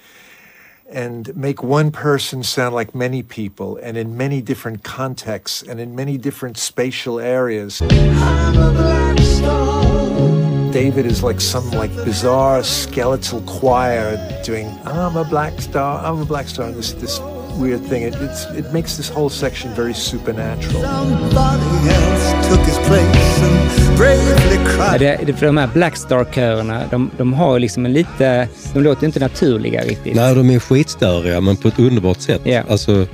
[0.88, 5.94] and make one person sound like many people and in many different contexts and in
[5.94, 7.82] many different spatial areas?
[7.82, 10.72] I'm a black star.
[10.72, 16.24] David is like some like bizarre skeletal choir doing "I'm a black star, I'm a
[16.24, 17.18] black star," this this
[17.60, 18.04] weird thing.
[18.04, 20.82] It, it's it makes this whole section very supernatural.
[20.82, 25.00] Somebody else took his place and bravely Ja, cried.
[25.00, 28.48] det, det, för de här Blackstar-körerna, de, de har liksom en lite...
[28.74, 30.14] De låter inte naturliga riktigt.
[30.16, 32.40] Nej, de är skitstöriga, men på ett underbart sätt.
[32.44, 32.62] Ja.
[32.70, 33.06] Alltså,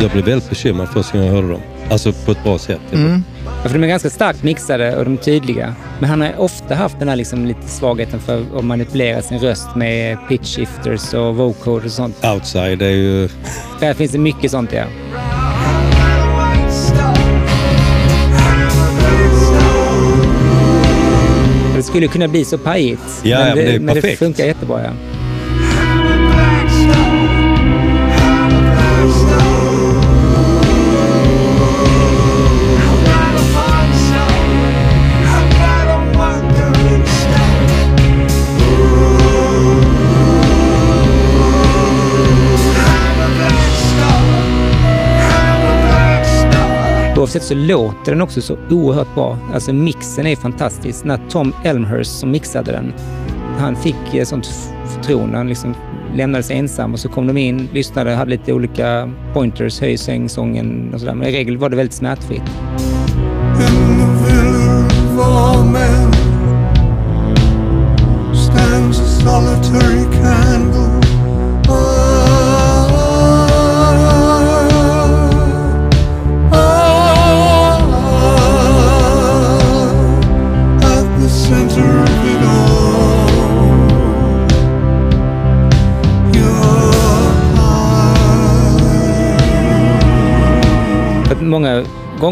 [0.00, 1.62] jag blev väldigt bekymrad första gången jag hörde dem.
[1.90, 2.80] Alltså på ett bra sätt.
[3.66, 5.74] Ja, för de är ganska starkt mixade och de är tydliga.
[6.00, 9.76] Men han har ofta haft den här liksom lite svagheten för att manipulera sin röst
[9.76, 12.24] med pitch shifters och vocoders och sånt.
[12.24, 13.28] Outside är ju...
[13.80, 14.84] Där finns det mycket sånt ja.
[21.76, 23.20] Det skulle kunna bli så pajigt.
[23.22, 24.18] Ja, men det men det perfekt.
[24.18, 25.15] funkar jättebra ja.
[47.18, 49.38] Oavsett så låter den också så oerhört bra.
[49.54, 51.04] Alltså mixen är fantastisk.
[51.04, 52.92] När Tom Elmhurst som mixade den,
[53.58, 54.46] han fick eh, sånt
[54.84, 55.36] förtroende.
[55.36, 55.74] Han liksom
[56.14, 60.90] lämnades ensam och så kom de in, lyssnade, hade lite olika pointers, höj, säng, sången
[60.94, 61.14] och sådär.
[61.14, 62.42] Men i regel var det väldigt smärtfritt.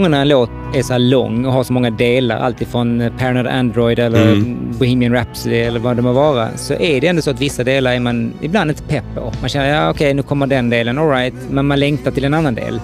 [0.04, 3.46] Gånger när en låt är så här lång och har så många delar, alltifrån Paranoid
[3.46, 4.36] Android eller
[4.78, 7.92] Bohemian Rhapsody eller vad det må vara, så är det ändå så att vissa delar
[7.92, 9.32] är man ibland inte pepp på.
[9.40, 12.54] Man känner, ja okej, nu kommer den delen, alright, men man längtar till en annan
[12.54, 12.80] del.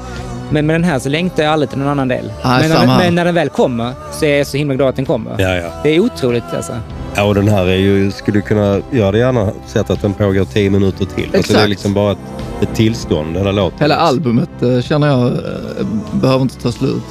[0.50, 2.32] Men med den här så längtar jag aldrig till någon annan del.
[2.44, 4.96] Nej, men, när, men när den väl kommer så är jag så himla glad att
[4.96, 5.30] den kommer.
[5.38, 5.68] Ja, ja.
[5.82, 6.72] Det är otroligt alltså.
[7.14, 10.44] Ja, och den här är ju, skulle kunna, jag hade gärna sett att den pågår
[10.44, 11.24] tio minuter till.
[11.24, 11.68] Alltså det är Exakt.
[11.68, 12.18] liksom bara ett,
[12.60, 13.78] ett tillstånd, hela låten.
[13.80, 17.02] Hela albumet eh, känner jag eh, behöver inte ta slut.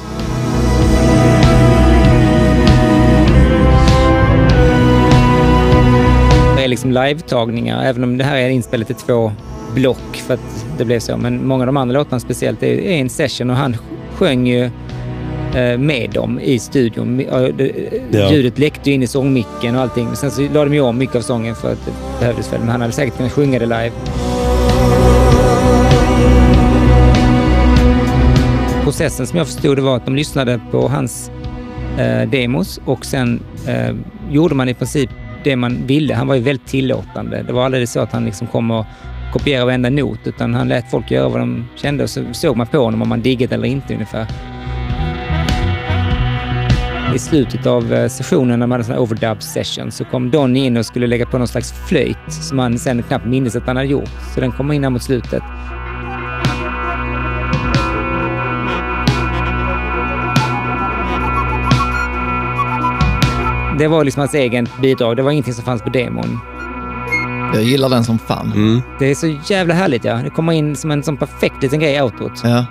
[6.56, 9.32] Det är liksom live-tagningar, även om det här är inspelat i två
[9.74, 11.16] block för att det blev så.
[11.16, 13.76] Men många av de andra låtarna speciellt är, en session och han
[14.14, 14.70] sjöng ju
[15.78, 17.22] med dem i studion.
[17.30, 17.72] Ja, det-
[18.10, 18.32] Ja.
[18.32, 20.08] Ljudet läckte in i sångmicken och allting.
[20.16, 22.60] Sen så lade de ju om mycket av sången för att det behövdes väl.
[22.60, 23.90] Men han hade säkert kunnat sjunga det live.
[28.84, 31.30] Processen som jag förstod det var att de lyssnade på hans
[31.98, 33.94] eh, demos och sen eh,
[34.30, 35.10] gjorde man i princip
[35.44, 36.14] det man ville.
[36.14, 37.42] Han var ju väldigt tillåtande.
[37.46, 38.86] Det var aldrig så att han liksom kom och
[39.32, 42.66] kopierade varenda not, utan han lät folk göra vad de kände och så såg man
[42.66, 44.26] på honom om man diggade eller inte ungefär.
[47.14, 50.60] I slutet av eh, sessionen när man hade sån här overdub session så kom Donny
[50.66, 53.76] in och skulle lägga på någon slags flöjt som han sen knappt mindes att han
[53.76, 54.10] hade gjort.
[54.34, 55.42] Så den kom in här mot slutet.
[63.78, 65.16] Det var liksom hans egen bidrag.
[65.16, 66.38] Det var ingenting som fanns på demon.
[67.54, 68.52] Jag gillar den som fan.
[68.52, 68.82] Mm.
[68.98, 70.14] Det är så jävla härligt ja.
[70.14, 72.40] Det kommer in som en sån perfekt liten grej i outrot.
[72.44, 72.66] Ja.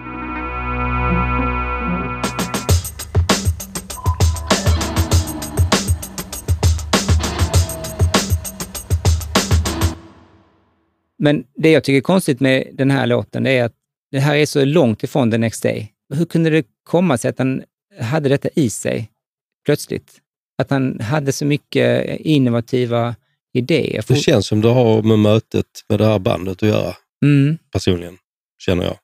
[11.20, 13.74] Men det jag tycker är konstigt med den här låten det är att
[14.12, 15.92] det här är så långt ifrån The Next Day.
[16.14, 17.64] Hur kunde det komma sig att han
[18.02, 19.10] hade detta i sig
[19.66, 20.18] plötsligt?
[20.62, 23.16] Att han hade så mycket innovativa
[23.54, 24.04] idéer.
[24.08, 27.58] Det känns som det har med mötet med det här bandet att göra, Mm.
[27.72, 28.18] personligen.
[28.62, 28.98] Känner jag.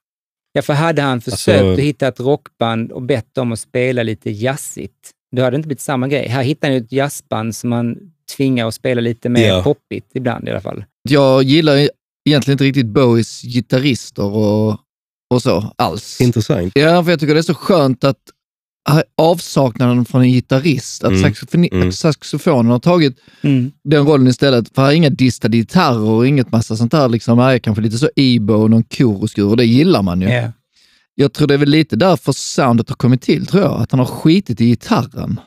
[0.54, 4.04] Ja, för hade han försökt Alltså- att hitta ett rockband och bett dem att spela
[4.04, 6.28] lite jazzigt, då hade det inte blivit samma grej.
[6.28, 7.98] Här hittar han ju ett jazzband som man
[8.38, 9.64] tvingar att spela lite mer Ja.
[9.64, 10.86] poppigt ibland i alla fall.
[11.10, 11.90] Jag gillar
[12.26, 14.80] egentligen inte riktigt Bowies gitarrister och
[15.34, 16.22] och så alls.
[16.22, 16.72] Intressant.
[16.76, 18.18] Ja, för jag tycker det är så skönt att
[19.18, 21.24] avsaknaden från en gitarrist, att Mm.
[21.24, 21.92] saxofoni- Mm.
[21.92, 23.72] saxofonen har tagit Mm.
[23.84, 24.76] den rollen istället.
[24.76, 27.10] För här är inga distade gitarrer och inget massa sånt där.
[27.10, 30.28] Liksom, här är kanske lite så ebo och någon koroskur och det gillar man ju.
[30.30, 30.52] Ja.
[31.16, 33.82] Jag tror det är väl lite därför soundet har kommit till, tror jag.
[33.82, 35.40] Att han har skitit i gitarren.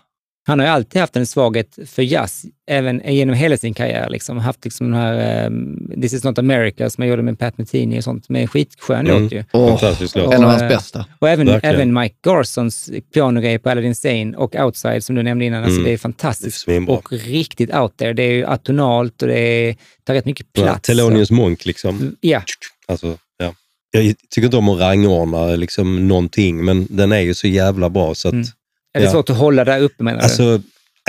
[0.48, 4.08] Han har ju alltid haft en svaghet för jazz, även genom hela sin karriär.
[4.11, 4.38] Liksom.
[4.38, 7.98] Haft liksom den här um, This is not America som jag gjorde med Pat Metheny
[7.98, 9.22] och sånt, med skitskön Mm.
[9.22, 9.44] låt ju.
[9.50, 10.34] Och Fantastisk låt.
[10.34, 11.06] en av Och, hans eh, bästa.
[11.18, 11.74] Och även, Verkligen.
[11.74, 15.64] även Mike Garsons pianogrej på Aladdin Sane och Outside som du nämnde innan.
[15.64, 15.84] Alltså Mm.
[15.84, 16.94] det är Det är fantastiskt svinbra.
[16.96, 18.12] och riktigt out there.
[18.12, 20.87] Det är ju atonalt och det är, tar rätt mycket Ja, plats.
[20.87, 22.16] Thelonious Monk liksom.
[22.20, 22.42] Ja,
[22.88, 23.54] Alltså, ja.
[23.90, 28.14] Jag tycker inte om att rangordna liksom någonting, men den är ju så jävla bra
[28.14, 28.32] så att...
[28.34, 28.46] Mm.
[28.94, 29.12] Är det Ja.
[29.12, 30.24] svårt att hålla där uppe menar du?
[30.24, 30.61] Alltså,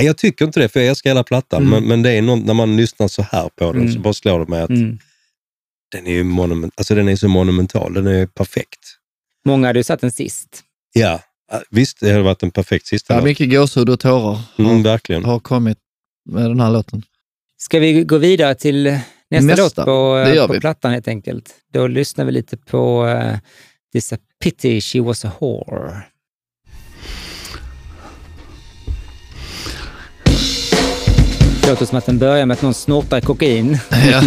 [0.01, 1.61] jag tycker inte det, för jag älskar hela plattan.
[1.61, 1.69] Mm.
[1.71, 3.93] Men, men det är något, när man lyssnar så här på den Mm.
[3.93, 4.97] så bara slår det mig att Mm.
[5.91, 7.93] den, är ju monument, alltså, den är så monumental.
[7.93, 8.79] Den är ju perfekt.
[9.45, 10.63] Många hade ju satt den sist.
[10.93, 11.19] Ja,
[11.69, 13.25] visst, det hade varit en perfekt sista Ja, låt.
[13.25, 15.25] mycket gåshud och tårar Mm, verkligen.
[15.25, 15.77] har kommit
[16.29, 17.03] med den här låten.
[17.57, 18.83] Ska vi gå vidare till
[19.31, 19.63] nästa, Nästa.
[19.63, 20.59] låt på, Det gör på vi.
[20.59, 21.55] plattan helt enkelt?
[21.73, 23.37] Då lyssnar vi lite på uh,
[23.93, 26.01] This a pity she was a whore.
[31.69, 33.79] Låter som att den börjar med att någon snortar kokain.
[34.11, 34.21] Ja.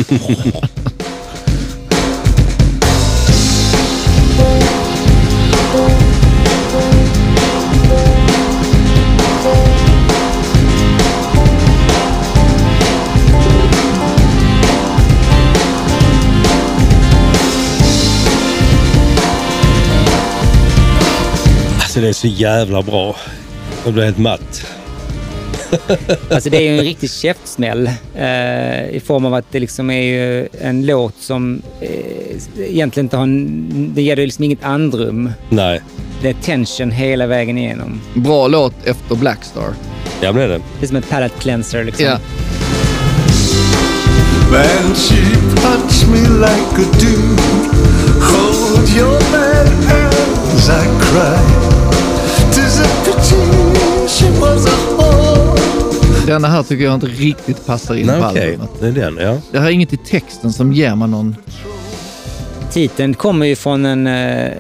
[21.81, 23.17] Alltså det är så jävla bra.
[23.85, 24.82] Jag blir helt matt.
[26.31, 30.03] Alltså det är ju en riktig käftsmäll eh, i form av att det liksom är
[30.03, 31.89] ju en låt som eh,
[32.71, 33.25] egentligen inte har...
[33.25, 35.33] En, det ger ju liksom inget andrum.
[35.49, 35.81] Nej,
[36.23, 38.01] Det är tension hela vägen igenom.
[38.15, 39.69] Bra låt efter Blackstar.
[40.21, 40.61] ja men det är det.
[40.81, 42.05] Det är som en palate cleanser liksom.
[42.05, 42.19] Ja.
[44.51, 45.17] Man, she
[45.63, 47.43] punched me like a dude.
[48.21, 49.67] Hold your man
[50.55, 51.39] as I cry.
[52.53, 53.43] Tis a pity
[54.09, 54.72] she was.
[56.27, 58.71] Denna här tycker jag inte riktigt passar in Nej, på albumet.
[58.81, 59.39] Det är den, ja.
[59.53, 61.37] Det här är inget i texten som ger mig någon...
[62.73, 64.51] Titeln kommer ju från en, eh,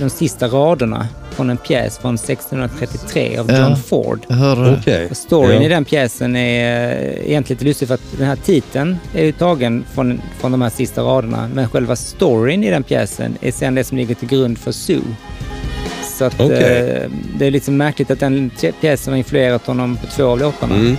[0.00, 3.58] de sista raderna från en pjäs från 1633 av Ja.
[3.68, 4.20] John Ford.
[4.28, 4.76] Jag hörde det.
[4.80, 5.06] Okej.
[5.10, 5.62] Och storyn Ja.
[5.62, 9.32] i den pjäsen är eh, egentligen lite lustig för att den här titeln är ju
[9.32, 11.48] tagen från, från de här sista raderna.
[11.54, 15.00] Men själva storyn i den pjäsen är sen det som ligger till grund för Sue.
[16.18, 16.56] Så att Okej.
[17.02, 20.38] eh, det är lite märkligt att den pj- pjäsen har influerat honom på två av
[20.38, 20.74] låtarna.
[20.74, 20.96] Mm.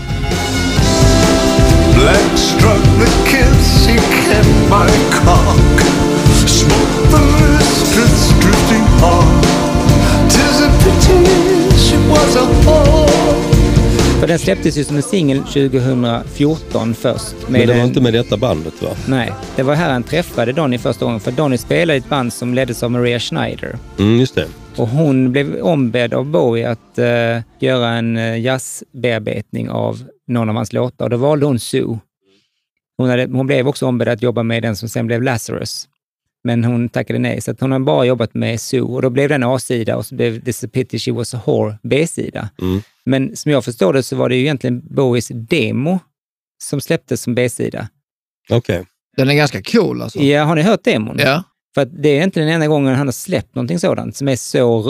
[1.96, 5.82] Black struck the kiss, she kept my cock.
[6.48, 7.20] Smoke the
[7.54, 9.42] mistress drifting on.
[10.30, 11.26] Tis a pity
[11.78, 13.38] she was a whore.
[14.20, 17.36] För den släpptes ju som en singel 2014 först.
[17.48, 18.90] Men det var en- inte med detta bandet va?
[19.06, 21.20] Nej, det var här han träffade Donny första gången.
[21.20, 23.78] För Donny spelade i ett band som leddes av Maria Schneider.
[24.00, 24.46] Mm, just det.
[24.80, 30.56] Och hon blev ombedd av Bowie att eh, göra en uh, jazzbearbetning av någon av
[30.56, 31.06] hans låtar.
[31.06, 32.00] Och då valde hon Sue.
[32.98, 35.88] Hon, hade, hon blev också ombedd att jobba med den som sen blev Lazarus.
[36.44, 38.82] Men hon tackade nej, så att hon har bara jobbat med Sue.
[38.82, 41.78] Och då blev den A-sida och så blev This a pity she was a whore
[41.84, 42.50] B-sida.
[42.62, 42.82] Mm.
[43.06, 46.00] Men som jag förstår det så var det ju egentligen Bowies demo
[46.64, 47.90] som släpptes som B-sida.
[48.50, 48.86] Okej.
[49.18, 50.20] Den är ganska cool alltså.
[50.20, 51.18] Ja, har ni hört demon?
[51.20, 51.44] Ja.
[51.78, 54.36] För att det är inte den enda gången han har släppt någonting sådant som är
[54.36, 54.82] så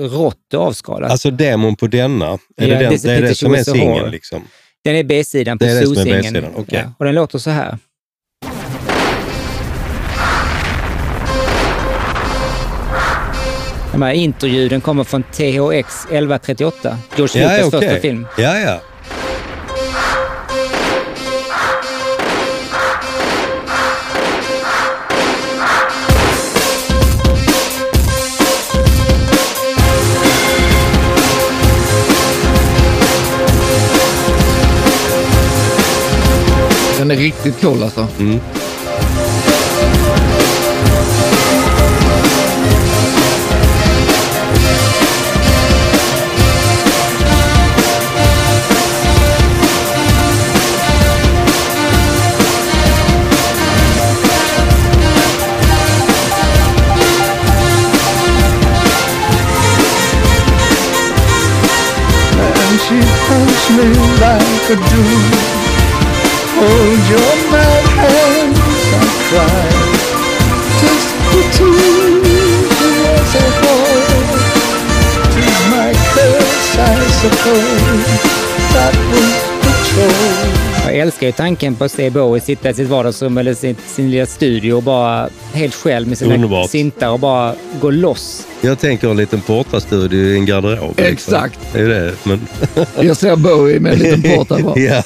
[0.00, 1.10] rått och avskalat.
[1.10, 3.62] Alltså demon på denna, är Ja, det, den, This is det är det som är
[3.64, 4.42] singeln liksom?
[4.84, 5.64] den är B-sidan på.
[5.64, 6.80] B-sidan, okej.
[6.84, 7.78] Ja, och den låter så här.
[13.92, 17.88] De här interljuden kommer från THX 1138, George Ja, Lucas okej.
[17.88, 18.26] första film.
[18.38, 18.80] Ja, ja.
[37.02, 38.06] Den är riktigt cool alltså.
[38.18, 38.40] Mm.
[62.54, 63.84] And she punched me
[64.20, 65.61] like a dude.
[66.62, 69.62] Hold your mad hands and cry
[70.78, 74.02] Tis the truth was a whore
[75.34, 78.06] Tis my curse I suppose
[78.74, 79.52] That was
[79.96, 83.76] the jag älskar ju tanken på att se Bowie sitta i sitt vardagsrum eller sin,
[83.86, 86.70] sin lilla studio och bara helt själv med sina Underbart.
[86.70, 88.46] syntar och bara gå loss.
[88.60, 90.88] Jag tänker en liten portastudio i en garderob.
[90.88, 91.12] Liksom.
[91.12, 91.58] Exakt.
[91.62, 91.88] Liksom.
[91.88, 92.14] Det är det.
[92.22, 92.46] Men...
[93.06, 94.78] jag ser Bowie med en liten porta bara.
[94.78, 95.02] ja.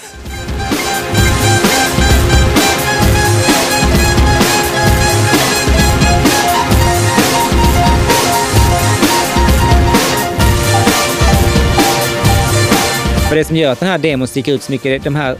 [13.37, 15.37] För det som gör att den här demon sticker ut så mycket är de här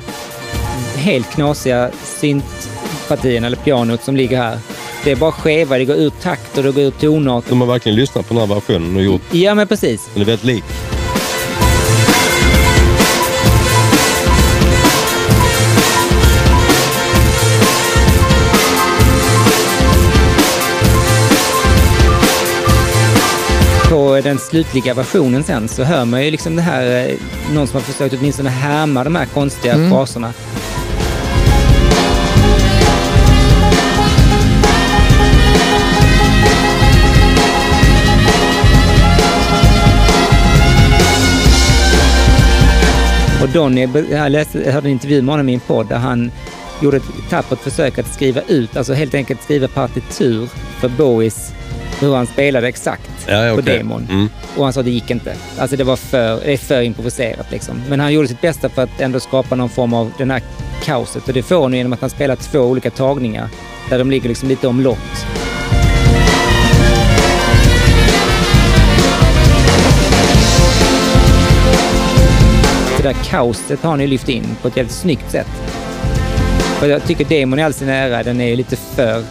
[0.97, 4.59] helt knasiga syntpartierna eller pianot som ligger här.
[5.05, 7.45] Det är bara skeva, det går takt och det går ur tonart.
[7.49, 10.09] De har verkligen lyssnat på den här versionen och gjort Ja, men precis.
[10.13, 10.65] den är väldigt lik.
[24.17, 27.15] På den slutliga versionen sen så hör man ju liksom det här, eh,
[27.55, 30.33] någon som har försökt åtminstone härma de här konstiga fraserna.
[43.43, 46.31] Och Donny, jag, läste, jag hörde en intervju med honom i en podd där han
[46.83, 50.49] gjorde ett tappert försök att skriva ut, alltså helt enkelt skriva partitur
[50.81, 51.53] för Bowies,
[52.01, 54.07] hur han spelade exakt Ja, ja, på demon.
[54.11, 54.29] Mm.
[54.57, 55.35] Och han sa att det gick inte.
[55.59, 57.83] Alltså det var för, det är för improviserat liksom.
[57.89, 60.43] Men han gjorde sitt bästa för att ändå skapa någon form av den här
[60.85, 61.29] kaoset.
[61.29, 63.49] Och det får han genom att han spelar två olika tagningar
[63.91, 65.27] där de ligger liksom lite omlott.
[72.97, 75.47] Det där kaoset har ni lyft in på ett jävligt snyggt sätt.
[76.79, 79.23] För jag tycker demon i all sin ära, den är lite för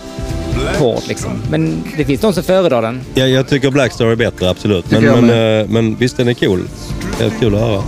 [0.80, 1.32] hård liksom.
[1.52, 3.02] Men det finns de som föredrar den.
[3.14, 4.92] Ja, jag tycker Black Star är bättre, absolut.
[4.92, 6.60] Men, jag men, eh, men visst, den är cool.
[7.20, 7.82] Helt kul att höra.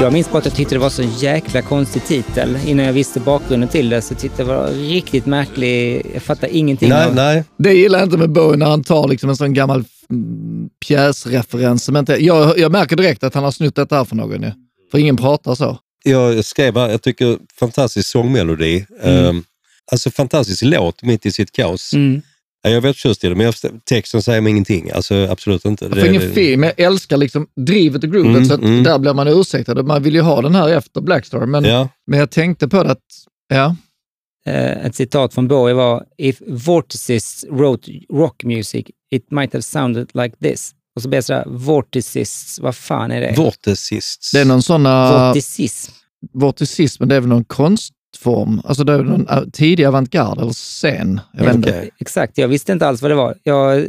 [0.00, 2.58] Jag minns bara att jag tyckte det var så jäkla konstig titel.
[2.66, 6.02] Innan jag visste bakgrunden till det så tyckte jag det var riktigt märklig.
[6.14, 6.88] Jag fattar ingenting.
[6.88, 7.44] Nej, av- nej.
[7.56, 11.84] Det gillar jag inte med Bowie när han tar liksom en sån gammal mm, pjäsreferens.
[11.84, 14.50] Som inte, jag, jag märker direkt att han har snott detta här för någon ju.
[14.90, 15.78] För ingen pratar så.
[16.04, 18.86] Jag skrev här, jag tycker fantastisk sångmelodi.
[19.02, 19.44] Mm.
[19.92, 21.92] alltså fantastisk låt mitt i sitt kaos.
[21.94, 22.22] Mm.
[22.62, 24.90] Ja, Jag väldigt förtjust i det, men jag, texten säger mig ingenting.
[24.90, 25.84] Alltså absolut inte.
[25.84, 26.62] Jag får ingen film.
[26.62, 28.82] Jag älskar liksom drivet och groovet, Mm, så att mm.
[28.82, 29.82] där blir man ursäktad.
[29.82, 32.90] Man vill ju ha den här efter Blackstar, men, Ja, men jag tänkte på det
[32.90, 33.04] att,
[33.48, 33.76] ja,
[34.46, 40.10] Eh, ett citat från Bowie var “If Vortices wrote rock music, it might have sounded
[40.14, 40.74] like this”.
[40.96, 43.34] Och så blir jag sådär, Vortices, vad fan är det?
[43.36, 44.30] Vorticists.
[44.32, 45.26] det är någon såna...
[45.26, 45.92] Vorticism.
[46.32, 47.44] Vorticism, det är väl någon
[48.14, 48.62] konstform?
[48.64, 51.20] Alltså det är någon äh, tidig avantgarde eller scen?
[51.32, 51.58] Jag.
[51.58, 51.90] Okej.
[52.00, 53.34] Exakt, jag visste inte alls vad det var.
[53.42, 53.86] Jag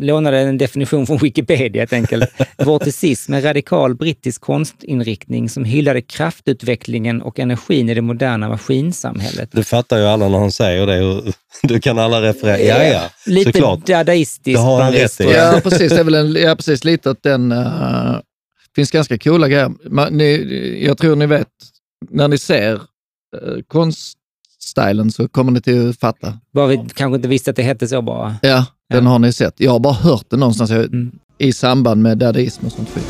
[0.00, 2.30] lånade en definition från Wikipedia helt enkelt.
[2.58, 9.48] Vorticism är radikal brittisk konstinriktning som hyllade kraftutvecklingen och energin i det moderna maskinsamhället.
[9.52, 11.04] Det fattar ju alla när han säger det.
[11.04, 11.24] och
[11.62, 12.84] Du kan alla referera.
[12.84, 13.86] Ja, ja, Lite såklart.
[13.86, 14.44] dadaistiskt.
[14.44, 15.24] Det har han rätt i.
[15.24, 15.92] Ja, precis.
[15.92, 17.52] Det är väl en, ja, precis lite att den...
[17.52, 18.20] Uh,
[18.76, 19.72] finns ganska coola grejer.
[19.84, 21.48] Man, ni, jag tror ni vet,
[22.10, 22.80] när ni ser
[23.36, 26.38] uh, konststylen så kommer ni till att fatta.
[26.52, 28.36] Bara vi kanske inte visste att det hette så bara.
[28.42, 29.10] Ja, den Ja.
[29.10, 29.54] har ni sett.
[29.56, 31.12] Jag har bara hört det någonstans Mm.
[31.38, 33.04] i samband med dadaism och sånt skit.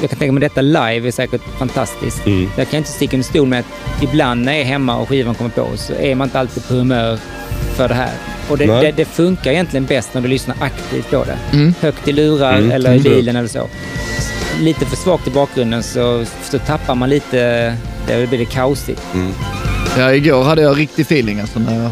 [0.00, 2.26] Jag kan tänka mig detta live är säkert fantastiskt.
[2.26, 2.50] Mm.
[2.56, 5.34] Jag kan inte sticka under stol med att ibland när jag är hemma och skivan
[5.34, 7.18] kommer på så är man inte alltid på humör
[7.76, 8.10] för det här.
[8.50, 11.38] Och det, det, det funkar egentligen bäst när du lyssnar aktivt på det.
[11.56, 11.74] Mm.
[11.80, 13.16] Högt i lurar Mm, eller i absolut.
[13.16, 13.68] bilen eller så.
[14.60, 17.36] Lite för svagt i bakgrunden så, så tappar man lite,
[18.06, 19.02] det blir det kaosigt.
[19.14, 19.32] Mm.
[19.98, 21.90] Ja, igår hade jag riktig feeling alltså när jag...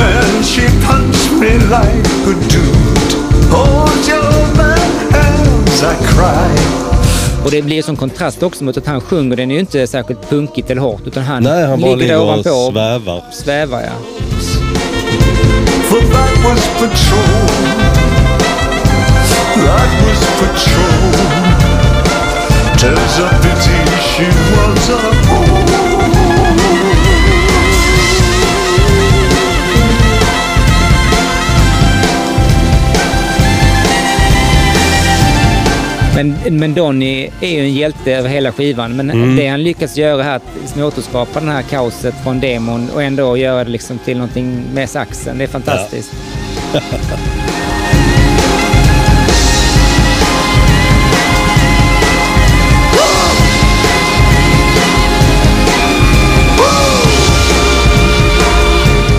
[0.00, 3.12] Man, she punched me like a dude.
[3.50, 6.66] Hold your man hands, I cried.
[7.44, 9.36] Och det blir som kontrast också mot att han sjunger.
[9.36, 12.14] Den är ju inte särskilt punkigt eller hårt utan han, Nej, han bara ligger ligger
[12.14, 13.22] där ovanpå och svävar.
[13.32, 13.80] svävar.
[13.82, 13.92] Ja.
[15.90, 17.46] That was patrol.
[19.60, 21.10] That was patrol.
[36.22, 38.96] Men Men, Donny är ju en hjälte över hela skivan.
[38.96, 39.36] Men Mm.
[39.36, 43.36] det han lyckas göra här, att liksom återskapa det här kaoset från demon och ändå
[43.36, 45.38] göra det liksom till någonting med saxen.
[45.38, 46.12] Det är fantastiskt.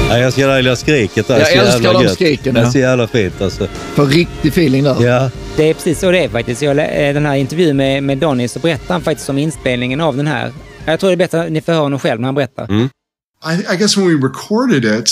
[0.09, 1.39] Ja, jag ska gilla skriket där.
[1.39, 3.67] Jag älskar de skriken, Det är så jävla fint alltså.
[3.95, 4.95] Får riktig feeling där.
[4.99, 5.29] Ja.
[5.61, 6.61] Det är precis så det är faktiskt.
[6.61, 10.17] Jag, eh, den här intervjun med, med Donny så berättar han faktiskt om inspelningen av
[10.17, 10.53] den här.
[10.85, 12.71] Jag tror det är bättre att ni får höra honom själv när han berättar.
[12.71, 15.09] I, I guess when we recorded it,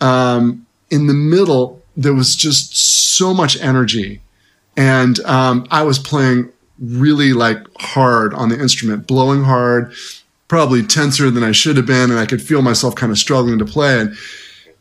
[0.00, 1.66] um, in the middle,
[2.02, 2.76] there was just
[3.16, 4.20] so much energy.
[4.76, 7.58] And um, I was playing really like
[7.94, 9.92] hard on the instrument, blowing hard,
[10.48, 12.10] probably tenser than I should have been.
[12.10, 14.00] And I could feel myself kind of struggling to play.
[14.00, 14.16] And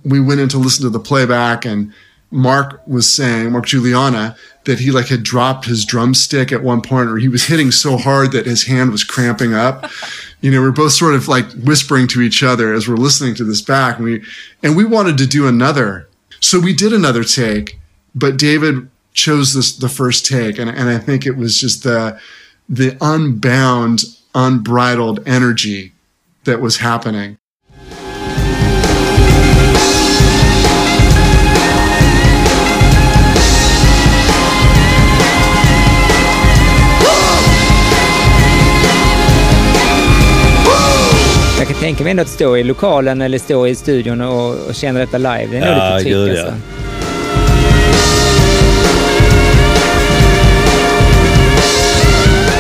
[0.04, 1.92] we went in to listen to the playback and
[2.32, 7.10] Mark was saying, Mark Juliana, that he like had dropped his drumstick at one point
[7.10, 9.92] or he was hitting so hard that his hand was cramping up.
[10.40, 13.44] You know, we're both sort of like whispering to each other as we're listening to
[13.44, 13.98] this back.
[13.98, 14.24] And we
[14.64, 16.08] and we wanted to do another.
[16.40, 17.80] So we did another take,
[18.16, 20.58] but David chose this the first take.
[20.58, 22.20] And, and I think it was just the
[22.70, 24.04] the unbound,
[24.34, 25.92] unbridled energy
[26.46, 27.38] that was happening.
[41.62, 44.76] Jag kan tänka mig ändå att stå i lokalen eller stå i studion och, och
[44.76, 45.48] känna detta live.
[45.52, 46.42] Det är nog Ja, lite tryck gud, ja.
[46.42, 46.54] alltså.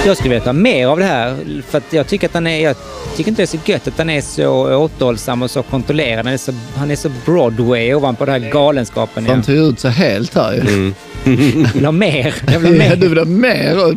[0.05, 1.35] Jag skulle vilja ta mer av det här
[1.69, 2.63] för att jag tycker att han är...
[2.63, 2.75] Jag
[3.17, 6.25] tycker inte det är så gött att han är så återhållsam och så kontrollerad.
[6.25, 9.25] Han är så, han är så Broadway ovanpå den här galenskapen.
[9.27, 10.93] Han tog ut sig helt här ju.
[11.23, 12.33] Jag vill ha mer.
[12.51, 12.95] Jag vill ha Ja, mer.
[12.95, 13.93] du vill ha mer och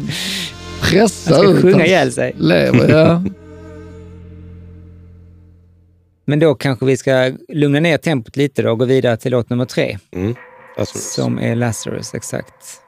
[0.80, 2.34] pressa Han ska ut sjunga ihjäl sig.
[2.38, 2.88] lever.
[2.98, 3.22] Ja.
[6.24, 9.50] Men då kanske vi ska lugna ner tempot lite då och gå vidare till låt
[9.50, 9.98] nummer tre.
[10.12, 10.34] Mm.
[10.86, 12.80] Som är Lazarus, exakt.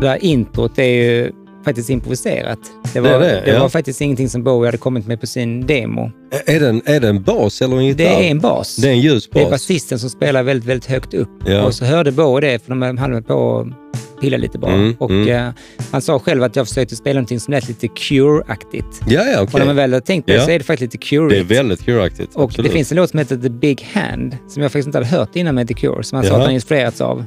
[0.00, 1.32] Det här introt är ju
[1.68, 2.58] faktiskt improviserat.
[2.92, 3.60] Det var, Det är det, ja.
[3.60, 6.10] var faktiskt ingenting som Bowie hade kommit med på sin demo.
[6.46, 8.04] är, det en, är det en bas eller en gitarr?
[8.04, 8.76] Det är en bas.
[8.76, 9.50] Det är en ljus Det är bas.
[9.50, 11.28] basisten som spelar väldigt, väldigt högt upp.
[11.46, 11.62] Ja.
[11.62, 14.72] Och så hörde Bowie det, för de hade på att pilla lite bara.
[14.72, 15.28] Mm, och mm.
[15.28, 15.52] eh,
[15.90, 19.02] han sa själv att jag försökte spela någonting som lät lite Cure-aktigt.
[19.08, 19.58] Ja, ja, Och okej.
[19.58, 20.44] när man väl har tänkt på det Ja.
[20.44, 21.28] så är det faktiskt lite Cure.
[21.34, 22.34] Det är väldigt Cure-aktigt.
[22.34, 22.70] och absolut.
[22.70, 25.36] det finns en låt som heter The Big Hand, som jag faktiskt inte hade hört
[25.36, 26.38] innan med The Cure, som han sa Jaha.
[26.38, 27.24] att han inspirerats av.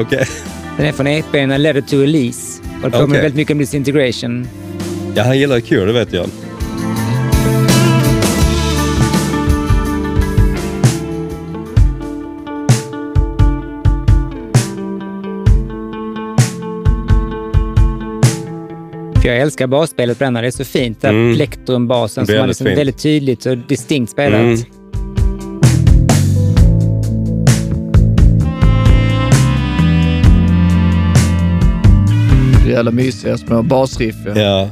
[0.00, 0.26] Okej.
[0.76, 2.62] Den är från EPn Letter to Elise.
[2.82, 3.20] Och det kommer Okej.
[3.22, 4.48] väldigt mycket om Disintegration.
[5.14, 6.26] Ja, han gillar Cure, det vet jag.
[19.22, 20.42] För jag älskar basspelet på den här.
[20.42, 21.00] Det är så fint.
[21.02, 21.34] Den Mm.
[21.36, 24.40] plektrumbasen som är liksom väldigt tydligt och distinkt spelat.
[24.40, 24.58] Mm.
[32.74, 34.16] Jävla mysiga små basriff.
[34.24, 34.32] Ja.
[34.36, 34.68] Ja.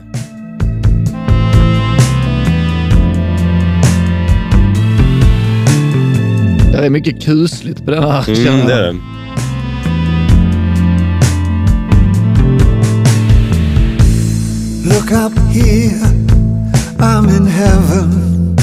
[6.73, 8.29] Det är mycket kusligt på den här.
[8.29, 8.93] Mm, det är det.
[14.85, 16.07] Look up here,
[16.99, 18.57] I'm in heaven.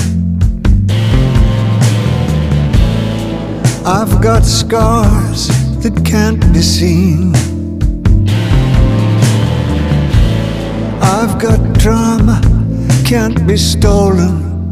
[3.85, 5.47] I've got scars
[5.83, 7.48] that can't be seen.
[11.39, 12.41] I've got drama,
[13.05, 14.71] can't be stolen.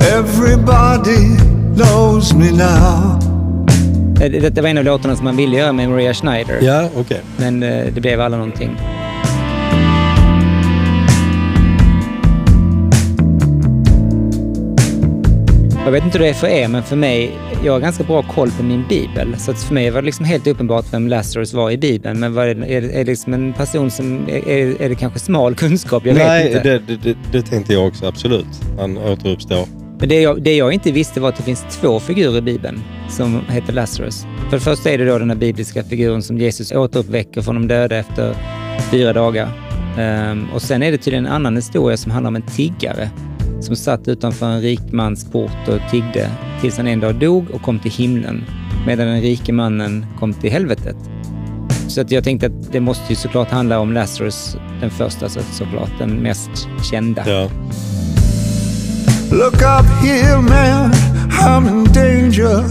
[0.00, 1.36] Everybody
[1.76, 3.18] knows me now.
[4.18, 6.58] Det, det, var en av låtarna som man ville göra med Maria Schneider.
[6.62, 7.20] Ja, okej.
[7.36, 8.76] Men eh, det blev aldrig någonting.
[15.86, 18.22] Jag vet inte hur det är för er, men för mig, jag har ganska bra
[18.22, 19.36] koll på min bibel.
[19.38, 22.20] Så att för mig var det liksom helt uppenbart vem Lazarus var i bibeln.
[22.20, 24.28] Men vad är, det, är, det, är det liksom en person som...
[24.28, 26.06] Är, är, det kanske smal kunskap?
[26.06, 26.78] Jag vet Nej, inte.
[26.78, 28.46] det, det, det, tänkte jag också absolut.
[28.78, 29.66] Han återuppstår.
[29.98, 32.82] Men det jag, det jag inte visste var att det finns två figurer i Bibeln
[33.10, 34.26] som heter Lazarus.
[34.50, 37.68] För det första är det då den här bibliska figuren som Jesus återuppväcker från de
[37.68, 38.34] döda efter
[38.90, 39.48] fyra dagar.
[39.98, 43.10] Ehm, och sen är det tydligen en annan historia som handlar om en tiggare
[43.60, 46.30] som satt utanför en rik mans port och tiggde
[46.60, 48.44] tills han en dag dog och kom till himlen
[48.86, 50.96] medan den rike mannen kom till helvetet.
[51.88, 55.40] Så att jag tänkte att det måste ju såklart handla om Lazarus, den första så,
[55.52, 57.22] såklart, den mest kända.
[57.26, 57.50] Ja.
[59.32, 60.92] Look up here, man,
[61.30, 62.64] I'm in danger.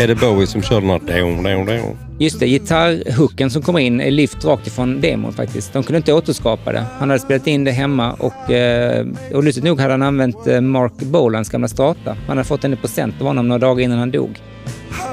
[0.00, 2.11] Är det Bowie som kör den här...
[2.22, 5.72] Just det, gitarrhooken som kommer in är lyft rakt ifrån demon faktiskt.
[5.72, 6.84] De kunde inte återskapa det.
[6.98, 10.60] Han hade spelat in det hemma och, eh, och lustigt nog hade han använt eh,
[10.60, 12.16] Mark Bolans gamla strata.
[12.26, 14.40] Han hade fått den i present av honom några dagar innan han dog.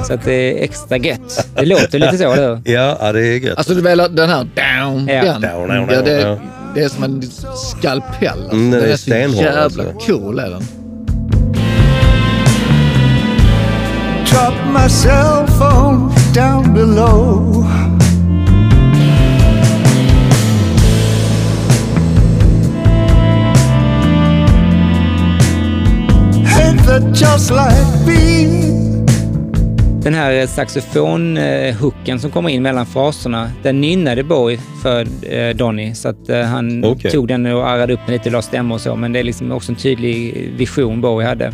[0.07, 1.47] Så att det är extra gött.
[1.55, 2.61] Det låter lite så, eller hur?
[2.73, 3.57] Ja, det är gött.
[3.57, 5.23] Alltså du menar den här down, Ja.
[5.23, 5.41] den.
[5.41, 6.37] Down, down, ja, down, det, ja.
[6.75, 7.21] det är som en
[7.55, 8.29] skalpell.
[8.29, 8.55] Alltså.
[8.55, 9.83] Mm, den den är är så stenhård, jävla alltså.
[10.07, 10.63] cool är den.
[14.29, 15.78] Drop my cell phone
[16.33, 17.65] down below.
[27.13, 28.69] Just like me.
[30.03, 35.95] Den här saxofonhooken som kommer in mellan fraserna, den nynnade Bowie för eh, Donny.
[35.95, 37.11] Så att eh, han Okej.
[37.11, 38.95] tog den och arrade upp den lite, la stämmor och så.
[38.95, 41.53] Men det är liksom också en tydlig vision Bowie hade.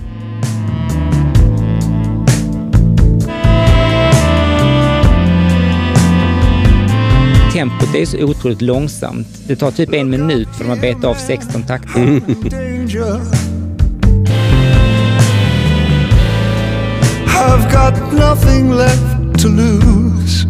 [7.96, 9.28] Det är så otroligt långsamt.
[9.48, 12.20] Det tar typ en minut för dem att beta av 16 takter.
[12.50, 13.22] danger.
[17.28, 20.46] I've got nothing left to lose.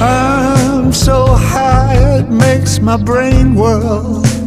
[0.00, 4.39] I'm so high it makes my brain whirl.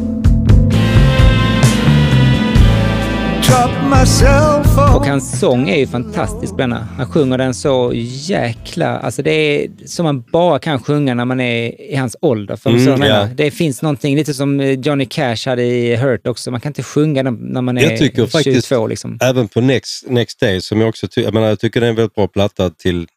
[4.95, 6.87] Och hans sång är ju fantastisk, Benna.
[6.97, 8.99] Han sjunger den så jäkla...
[8.99, 12.55] Alltså det är som man bara kan sjunga när man är i hans ålder.
[12.55, 13.27] För Mm, ja.
[13.35, 16.51] Det finns någonting, lite som eh, Johnny Cash hade i Hurt också.
[16.51, 18.87] Man kan inte sjunga den när man är Jag tycker faktiskt, 22.
[18.87, 19.17] Liksom.
[19.21, 21.89] även på Next, Next Day, som jag också ty- jag, menar, jag tycker det är
[21.89, 23.07] en väldigt bra platta till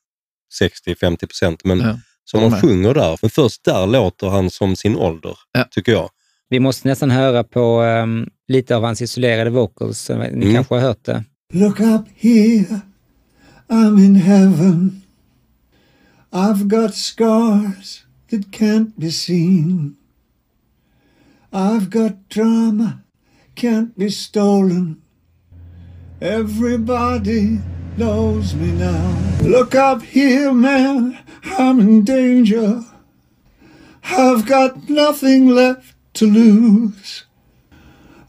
[0.62, 4.96] 60-50 procent, men Ja, som han sjunger där, men först där låter han som sin
[4.96, 5.64] ålder, Ja.
[5.70, 6.08] tycker jag.
[6.48, 10.08] Vi måste nästan höra på ehm, lite av hans isolerade vocals.
[10.10, 10.14] Ni
[10.46, 10.54] Mm.
[10.54, 11.24] kanske har hört det.
[11.52, 12.80] Look up here,
[13.68, 15.02] I'm in heaven.
[16.32, 19.96] I've got scars that can't be seen.
[21.52, 22.98] I've got drama,
[23.54, 24.96] can't be stolen.
[26.20, 27.60] Everybody
[27.96, 29.16] knows me now.
[29.42, 31.16] Look up here, man,
[31.58, 32.82] I'm in danger.
[34.04, 37.25] I've got nothing left to lose.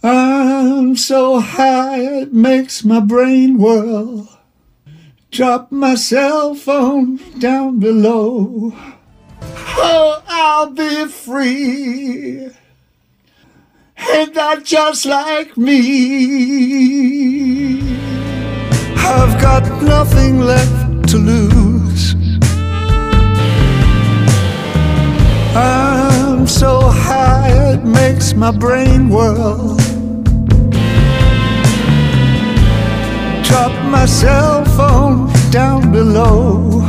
[0.03, 4.29] I'm so high it makes my brain whirl.
[5.31, 8.73] Drop my cell phone down below.
[9.41, 12.49] Oh, I'll be free.
[14.11, 15.77] Ain't that just like me?
[18.95, 22.15] I've got nothing left to lose.
[25.55, 29.77] I'm so high it makes my brain whirl.
[33.49, 36.83] Drop my cell phone down below.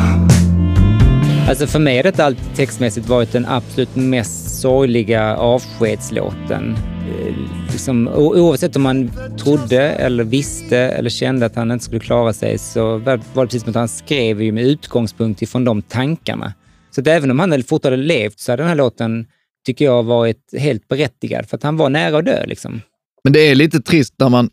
[1.48, 6.76] Alltså för mig har detta alltid textmässigt varit den absolut mest sorgliga avskedslåten.
[7.08, 7.34] Eh,
[7.72, 12.58] Liksom, oavsett om man trodde eller visste eller kände att han inte skulle klara sig
[12.58, 16.52] så var det precis som att han skrev ju med utgångspunkt ifrån de tankarna.
[16.90, 19.26] Så att även om han fortfarande levt så hade den här låten,
[19.66, 22.46] tycker jag, varit helt berättigad för att han var nära att dö.
[22.46, 22.80] Liksom.
[23.24, 24.50] Men det är lite trist när man,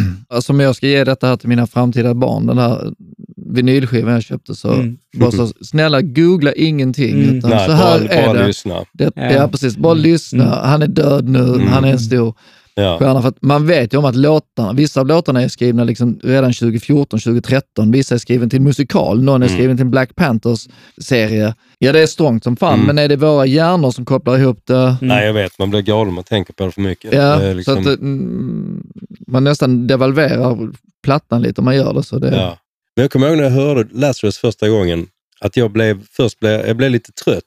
[0.28, 2.92] alltså om jag ska ge detta här till mina framtida barn, den här
[3.36, 4.98] vinylskivan jag köpte, så Mm.
[5.16, 7.22] bara så snälla googla ingenting.
[7.22, 7.36] Mm.
[7.38, 8.46] Utan Nej, så här bara, är bara det.
[8.46, 8.84] lyssna.
[8.92, 9.32] det Ja.
[9.32, 9.48] ja.
[9.48, 9.76] precis.
[9.76, 10.02] Bara Mm.
[10.02, 10.44] lyssna.
[10.44, 10.68] Mm.
[10.70, 11.66] Han är död nu, Mm.
[11.68, 12.34] han är en stor
[12.74, 12.98] Ja.
[12.98, 13.22] stjärna.
[13.22, 16.52] För att man vet ju om att låtarna, vissa av låtarna är skrivna liksom redan
[16.52, 17.92] 2014, 2013.
[17.92, 19.58] Vissa är skriven till musikal, någon är Mm.
[19.58, 20.68] skriven till en Black Panthers
[20.98, 21.54] serie.
[21.78, 22.86] Ja, det är strångt som fan, Mm.
[22.86, 24.96] men är det våra hjärnor som kopplar ihop det?
[25.00, 25.58] Nej, jag vet.
[25.58, 27.12] Man blir galen om man tänker på det för mycket.
[27.14, 28.82] Ja, liksom, så att mm,
[29.26, 30.70] man nästan devalverar
[31.04, 32.02] plattan lite om man gör det.
[32.02, 32.58] Så det ja.
[32.96, 35.06] Men jag kommer ihåg när jag hörde Lazarus första gången,
[35.40, 37.42] att jag blev, först blev, jag blev lite trött.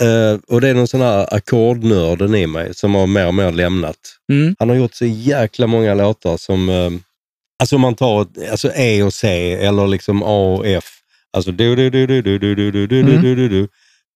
[0.00, 3.52] Eh, och det är någon sån här ackordnörden i mig som har mer och mer
[3.52, 3.96] lämnat.
[4.32, 4.56] Mm.
[4.58, 6.90] Han har gjort så jäkla många låtar som, eh,
[7.60, 10.84] alltså om man tar ett- alltså E och C eller liksom A och F.
[11.32, 13.22] Alltså du, du, du, du, du, du, du, du, du, Mm.
[13.22, 13.68] du, du, du.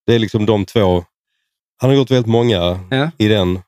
[0.06, 1.04] Det är liksom de två
[1.80, 3.10] Han har gjort väldigt många Ja.
[3.18, 3.58] i den.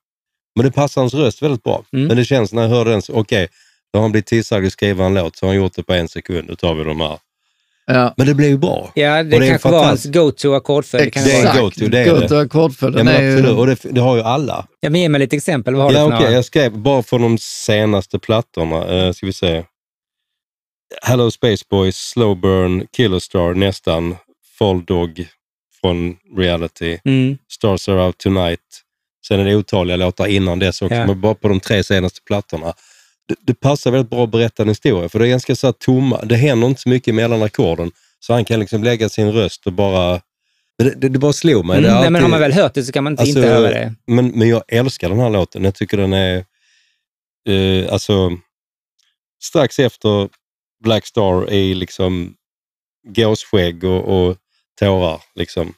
[0.57, 1.85] Men det passar hans röst väldigt bra.
[1.93, 2.07] Mm.
[2.07, 3.49] Men det känns när jag hör den, så okej,
[3.93, 5.93] då har han blivit tillsagd att skriva en låt så har han gjort det på
[5.93, 6.49] en sekund.
[6.49, 7.19] Då tar vi de här.
[7.87, 8.15] Ja.
[8.17, 8.93] Men det blev ju bra.
[8.95, 10.15] Ja, det, det kanske var hans fantastiskt.
[10.15, 11.13] go-to ackordföljd.
[11.15, 12.29] Det är go-to, det är Go det.
[12.29, 12.99] to ackordföljd.
[12.99, 13.51] Ja, men ju-.
[13.51, 14.67] Och det, det har ju alla.
[14.81, 15.75] Ja, men ge mig lite exempel.
[15.75, 16.31] Vad har Ja, du några?
[16.31, 19.07] Jag skrev bara från de senaste plattorna.
[19.07, 19.65] Uh, ska vi se.
[21.03, 24.17] Hello Space Boys, Slow Burn, Killer Star nästan,
[24.59, 25.27] Fall Dog
[25.81, 27.39] från Reality, Mm.
[27.53, 28.61] Stars Are Out Tonight.
[29.29, 31.07] Sen är det otaliga låtar innan dess också, Ja.
[31.07, 32.73] men bara på de tre senaste plattorna.
[33.29, 36.25] Det, det passar väldigt bra att berätta en historia, för det är ganska så tomma.
[36.25, 39.73] Det händer inte så mycket mellan ackorden, så han kan liksom lägga sin röst och
[39.73, 40.21] bara...
[40.79, 41.79] Det, det, det bara slog mig.
[41.79, 41.91] Mm.
[41.91, 43.69] Nej, men har alltid- man väl hört det så kan man inte Alltså, inte höra
[43.71, 43.95] det.
[44.07, 45.65] Men, men jag älskar den här låten.
[45.65, 46.45] Jag tycker den är...
[47.49, 48.31] Eh, alltså,
[49.43, 50.29] strax efter
[50.85, 52.35] Black Star är liksom
[53.09, 54.37] gåsskägg och, och
[54.81, 55.21] tårar.
[55.35, 55.75] Liksom.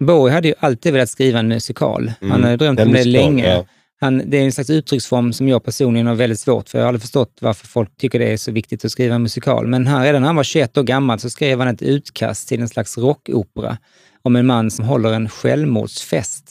[0.00, 2.12] Bowie hade ju alltid velat skriva en musikal.
[2.20, 2.42] Han Mm.
[2.50, 3.48] har drömt En om det länge.
[3.54, 3.64] ja.
[4.02, 6.78] Han, det är en slags uttrycksform som jag personligen har väldigt svårt för.
[6.78, 9.66] Jag har aldrig förstått varför folk tycker det är så viktigt att skriva en musikal.
[9.66, 12.60] Men han, redan när han var 21 år gammal så skrev han ett utkast till
[12.60, 13.78] en slags rockopera
[14.22, 16.44] om en man som håller en självmordsfest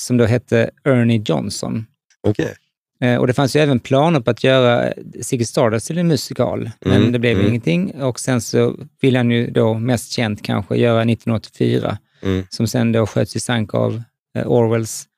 [0.00, 1.86] som då hette Ernie Johnson.
[2.26, 2.54] Okej.
[3.00, 6.70] Eh, Och det fanns ju även planer på att göra Ziggy Stardust till en musikal,
[6.80, 7.46] men Mm, det blev mm.
[7.48, 8.02] ingenting.
[8.02, 12.46] Och sen så vill han ju då mest känt kanske göra 1984, Mm.
[12.50, 14.02] som sen då sköts i sank av
[14.34, 15.08] eh, Orwells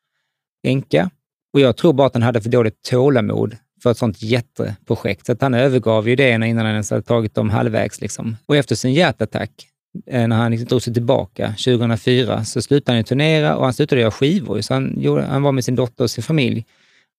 [0.62, 1.10] änka.
[1.52, 5.32] Och jag tror bara att han hade för dåligt tålamod för ett sånt jätteprojekt, så
[5.32, 8.00] att han övergav ju idéerna innan han ens hade tagit dem halvvägs.
[8.00, 8.36] Liksom.
[8.46, 9.50] Och efter sin hjärtattack,
[10.06, 13.74] eh, när han liksom drog sig tillbaka 2004, så slutade han ju turnera och han
[13.74, 14.60] slutade göra skivor.
[14.60, 16.66] Så han, gjorde, han var med sin dotter och sin familj.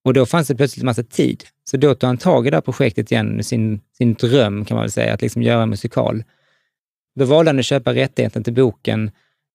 [0.04, 1.44] Och då fanns det plötsligt en massa tid.
[1.64, 4.84] Så då tog han tag i det här projektet igen, sin, sin dröm kan man
[4.84, 6.24] väl säga, att liksom göra en musikal.
[7.16, 9.12] Då valde han att köpa rättigheten till boken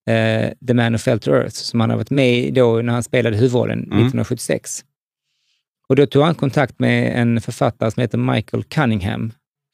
[0.06, 2.92] eh, The Man Who Fell to Earth, som han har varit med i då när
[2.92, 4.84] han spelade huvudrollen 1976.
[5.88, 9.32] Och då tog han kontakt med en författare som heter Michael Cunningham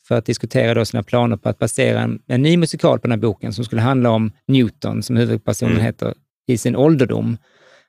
[0.09, 3.13] för att diskutera då sina planer på att basera en, en ny musikal på den
[3.13, 6.15] här boken som skulle handla om Newton, som huvudpersonen heter,
[6.47, 7.37] i sin ålderdom.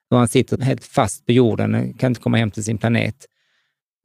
[0.09, 3.15] Och han sitter helt fast på jorden, kan inte komma hem till sin planet.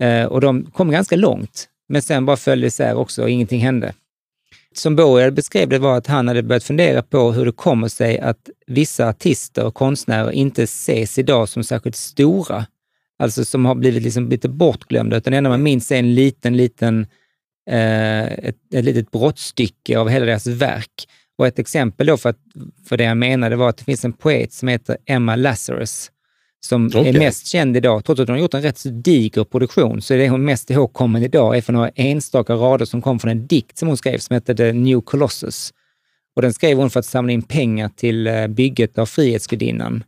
[0.02, 3.94] Eh, och de kom ganska långt, men sen bara föll isär också och ingenting hände.
[4.78, 8.18] Som Boel beskrev det var att han hade börjat fundera på hur det kommer sig
[8.18, 12.66] att vissa artister och konstnärer inte ses idag som särskilt stora.
[13.18, 16.56] Alltså som har blivit liksom lite bortglömda, utan det enda man minns är en liten,
[16.56, 17.06] liten,
[17.70, 21.08] eh, ett, ett litet brottstycke av hela deras verk.
[21.38, 22.40] Och ett exempel då för, att,
[22.88, 26.10] för det han menade var att det finns en poet som heter Emma Lazarus,
[26.60, 27.08] som Okej.
[27.08, 28.04] är mest känd idag.
[28.04, 30.70] Trots att hon har gjort en rätt så diger produktion, så är det hon mest
[30.70, 34.18] ihågkommen idag är för några enstaka rader som kom från en dikt som hon skrev
[34.18, 35.72] som hette The New Colossus.
[36.36, 40.04] Och den skrev hon för att samla in pengar till eh, bygget av Frihetsgudinnan.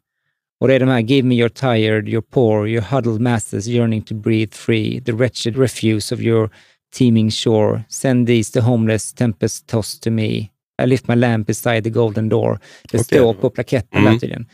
[0.61, 4.03] Och det är de här Give me your tired, your poor, your huddled masses yearning
[4.03, 6.51] to breathe free, the wretched refuse of your
[6.95, 7.83] teeming shore.
[7.89, 10.49] Send these the homeless tempest tossed to me.
[10.83, 12.59] I lift my lamp beside the golden door.
[12.93, 13.05] Det Okej.
[13.05, 14.19] står på plaketten Mm.
[14.19, 14.47] tydligen.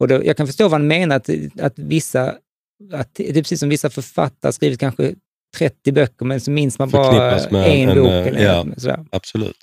[0.00, 1.30] Och då, jag kan förstå vad han menar, att,
[1.60, 2.34] att vissa,
[2.92, 5.14] att det är precis som vissa författare skrivit kanske
[5.56, 8.06] 30 böcker, men så minns man bara en, en, bok.
[8.06, 8.66] eh, Eller ja.
[8.76, 9.06] sådär.
[9.10, 9.56] Absolut.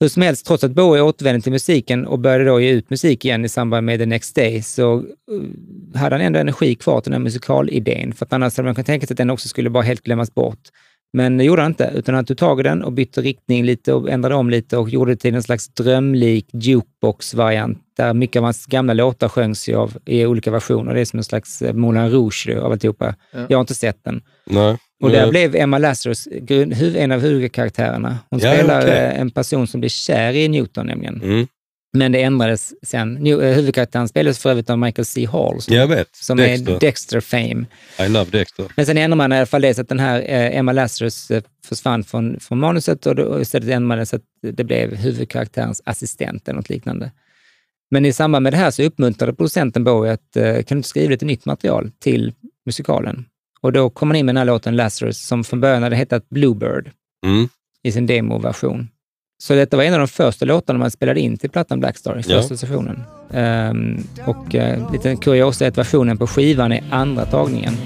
[0.00, 3.24] Hur som helst, trots att Bowie återvände till musiken och började då ge ut musik
[3.24, 7.12] igen i samband med The Next Day, så eh, hade han ändå energi kvar till
[7.12, 8.12] den här musikalidén.
[8.12, 10.34] För att annars hade man kunnat tänka sig att den också skulle bara helt glömmas
[10.34, 10.68] bort.
[11.16, 13.92] Men det gjorde han inte, utan han tog tag i den och bytte riktning lite
[13.92, 18.44] och ändrade om lite och gjorde det till en slags drömlik jukebox-variant där mycket av
[18.44, 20.94] hans gamla låtar sjöngs ju av, i olika versioner.
[20.94, 23.14] Det är som en slags eh, Moulin Rouge av alltihopa.
[23.48, 24.20] Jag har inte sett den.
[24.46, 24.76] Nej.
[25.02, 26.28] Och där Eh, blev Emma Lazarus
[26.96, 28.18] en av huvudkaraktärerna.
[28.30, 28.90] Hon Ja, spelar okej.
[28.96, 31.22] eh, en person som blir kär i Newton nämligen.
[31.22, 31.46] Mm.
[31.92, 33.26] Men det ändrades sen.
[33.26, 35.26] Eh, huvudkaraktären spelades för övrigt av Michael C.
[35.32, 36.16] Hall som, Jag vet.
[36.16, 36.74] som Dexter.
[36.74, 37.66] är Dexter Fame.
[38.00, 38.66] I love Dexter.
[38.76, 41.30] Men sen ändrar man i alla fall det så att den här eh, Emma Lazarus
[41.30, 44.64] eh, försvann från, från manuset och, då, och istället ändrade man det så att det
[44.64, 47.12] blev huvudkaraktärens assistent eller något liknande.
[47.90, 51.10] Men i samband med det här så uppmuntrade producenten Bowie att kan du inte skriva
[51.10, 52.32] lite nytt material till
[52.66, 53.24] musikalen?
[53.60, 56.28] Och då kom man in med den här låten Lazarus som från början hade hetat
[56.28, 56.90] Bluebird
[57.26, 57.48] Mm.
[57.82, 58.88] i sin demoversion.
[59.38, 62.22] Så detta var en av de första låtarna man spelade in till plattan Blackstar i
[62.26, 62.40] Ja.
[62.40, 63.02] första sessionen.
[63.32, 67.76] Ehm, och uh, lite kuriosa är att versionen på skivan är andra tagningen.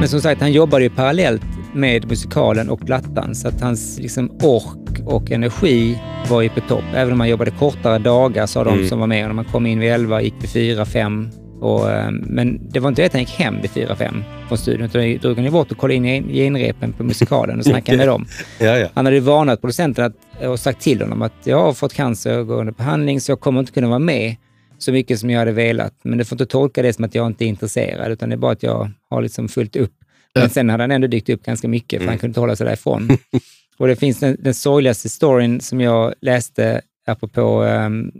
[0.00, 1.42] Men som sagt, han jobbade ju parallellt
[1.74, 3.34] med musikalen och plattan.
[3.34, 5.98] Så att hans liksom, ork och energi
[6.30, 6.84] var ju på topp.
[6.94, 8.88] Även om han jobbade kortare dagar, sa de Mm.
[8.88, 9.38] som var med honom.
[9.38, 11.28] Han kom in vid 11, gick vid 4, 5.
[11.60, 14.84] Och, eh, men det var inte det att han gick hem vid 4-5 från studion,
[14.86, 17.98] utan då drog han ju bort och kollade in gen- genrepen på musikalen och snackade
[17.98, 18.26] med dem.
[18.60, 18.88] Ja, ja.
[18.94, 22.38] Han hade ju varnat producenten att, och sagt till honom att jag har fått cancer
[22.38, 24.36] och går under behandling så jag kommer inte kunna vara med
[24.78, 25.92] så mycket som jag hade velat.
[26.02, 28.38] Men du får inte tolka det som att jag inte är intresserad, utan det är
[28.38, 29.92] bara att jag har liksom fullt upp.
[30.40, 32.08] Men sen hade han ändå dykt upp ganska mycket, för Mm.
[32.08, 33.08] han kunde inte hålla sig därifrån.
[33.78, 38.12] och det finns den, den sorgligaste storyn som jag läste apropå um,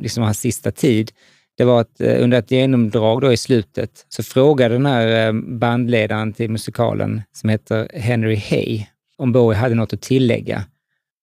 [0.00, 1.12] liksom hans sista tid.
[1.56, 5.32] Det var att eh, under ett genomdrag då i slutet så frågade den här eh,
[5.32, 8.86] bandledaren till musikalen, som heter Henry Hay,
[9.16, 10.64] om Bowie hade något att tillägga.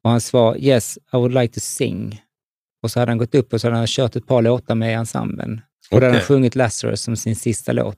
[0.03, 2.21] Och han svarade “Yes, I would like to sing”.
[2.83, 4.97] Och så hade han gått upp och så hade han kört ett par låtar med
[4.97, 5.61] ensemblen.
[5.91, 7.97] Och då hade han sjungit Lazarus som sin sista låt.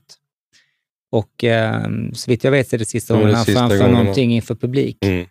[1.14, 4.54] Och eh, så vitt jag vet så är det sista gången han framför någonting inför
[4.54, 4.98] publik.
[5.04, 5.26] Mm.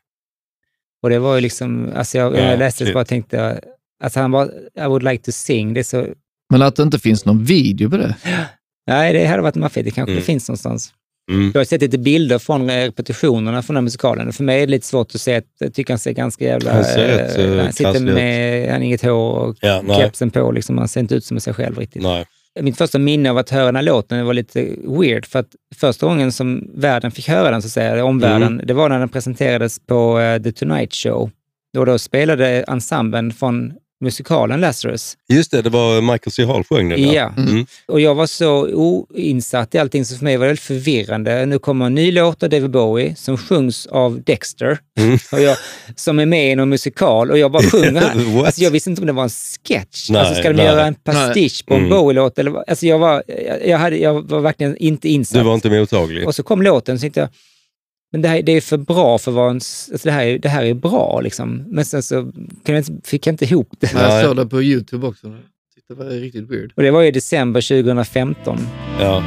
[1.04, 3.60] Och det var ju liksom, alltså jag, Ja, jag läste det så bara tänkte,
[4.04, 4.46] alltså han var
[4.80, 6.08] I would like to sing, det är så,
[6.50, 8.16] Men att det inte finns någon video på det.
[8.88, 10.22] nej det hade varit maffigt, det kanske Mm.
[10.22, 10.94] det finns någonstans.
[11.32, 11.52] Mm.
[11.54, 14.28] Jag har sett lite bilder från repetitionerna från den här musikalen.
[14.28, 16.46] och För mig är det lite svårt att se, att jag tycker han ser ganska
[16.46, 16.74] jävla...
[16.74, 18.16] Han ser rätt, eh, eh, han sitter krasslig ut.
[18.16, 21.40] med, han har inget hår och Ja, kepsen på, liksom, han ser inte ut som
[21.40, 22.02] sig själv riktigt.
[22.04, 22.26] Nej.
[22.62, 26.06] Mitt första minne av att höra den här låten var lite weird, för att första
[26.06, 28.66] gången som världen fick höra den, så att säga, omvärlden, Mm.
[28.68, 31.32] det var när den presenterades på eh, The Tonight Show.
[31.78, 33.74] Och då spelade ensemblen från
[34.04, 35.18] musikalen Lazarus.
[35.34, 36.46] Just det, det var Michael C.
[36.46, 37.12] Hall sjöng den.
[37.12, 37.34] Ja.
[37.38, 37.66] Mm.
[37.88, 41.46] Och jag var så oinsatt i allting, så för mig var det väldigt förvirrande.
[41.46, 45.18] Nu kommer en ny låt av David Bowie som sjungs av Dexter, Mm.
[45.32, 45.58] och jag,
[45.96, 48.44] som är med i någon musikal och jag bara sjunger?
[48.46, 50.10] Alltså jag visste inte om det var en sketch.
[50.10, 50.66] Nej, alltså ska de nej.
[50.66, 51.90] göra en pastisch på en Mm.
[51.90, 52.40] Bowie-låt?
[52.68, 55.38] Alltså jag, var, jag, jag, hade, jag var verkligen inte insatt.
[55.40, 56.28] Du var inte mottaglig.
[56.28, 57.30] Och så kom låten, så tänkte jag,
[58.14, 59.56] men det här det är för bra för att vara en...
[59.56, 61.64] Alltså det, här, är- det här är bra liksom.
[61.68, 62.34] Men sen så kunde
[62.66, 63.94] jag inte, fick jag inte ihop det.
[63.94, 65.28] Jag såg det på YouTube också.
[65.88, 66.74] Det var riktigt weird.
[66.76, 68.60] Och det var i december 2015.
[69.00, 69.24] Ja.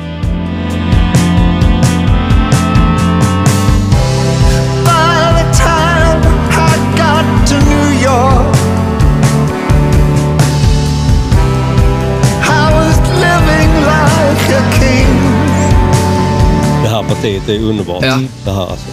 [12.48, 15.35] I was living like a king.
[16.96, 18.04] Det här partiet är underbart.
[18.04, 18.18] Ja.
[18.44, 18.86] Det här alltså.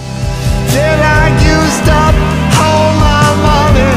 [0.73, 2.15] Then I used up
[2.59, 3.93] all my money.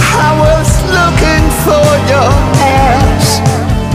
[0.00, 3.40] I was looking for your ass.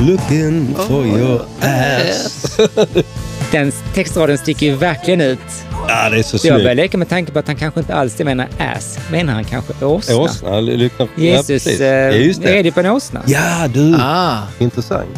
[0.02, 2.58] Looking for your ass.
[3.52, 5.40] Den textraden sticker ju verkligen ut.
[5.88, 6.76] Ja, det är så Så jag snyggt.
[6.76, 9.00] leka med tanken på att han kanske inte alls menar ass.
[9.12, 10.16] Menar han kanske åsna?
[10.16, 11.08] Åsna, lyckna.
[11.16, 11.80] ja, Jesus precis.
[11.82, 12.54] eh, Ja, just det.
[12.54, 13.22] red ju på en åsna.
[13.28, 13.96] Ja, du.
[14.02, 15.18] Ah, Intressant.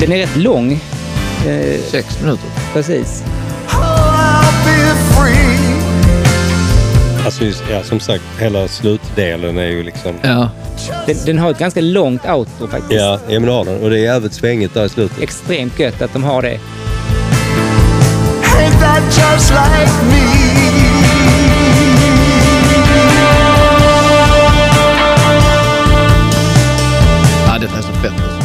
[0.00, 0.72] Den är rätt lång.
[1.46, 2.48] Eh, sex minuter.
[2.72, 3.22] precis.
[3.68, 4.10] Oh.
[7.24, 10.14] Alltså, just, ja, som sagt, hela slutdelen är ju liksom...
[10.22, 10.50] Ja.
[11.06, 12.92] Den, den har ett ganska långt outro faktiskt.
[13.00, 13.82] Ja, ja men det har den.
[13.82, 15.22] Och det är jävligt svängigt där i slutet.
[15.22, 16.60] Extremt gött att de har det.
[18.60, 20.50] Ain't that just like me?
[27.60, 28.12] detta är så fett.
[28.12, 28.40] Alltså.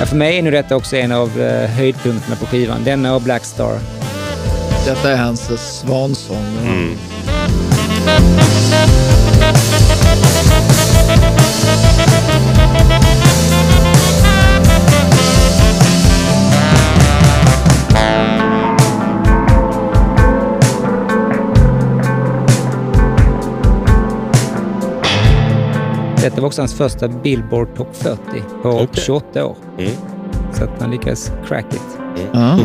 [0.00, 2.84] Ja, för mig är nu detta också en av eh, höjdpunkterna på skivan.
[2.84, 3.78] Denna och Black Star.
[4.86, 6.46] Detta är hans svansång.
[6.62, 6.96] Mm.
[26.22, 28.20] Detta var också hans första Billboard Top 40
[28.62, 28.88] på Okej.
[28.92, 29.56] 28 år.
[29.78, 29.90] Mm.
[30.52, 31.98] Så att han lyckades crack it.
[32.32, 32.58] Ah.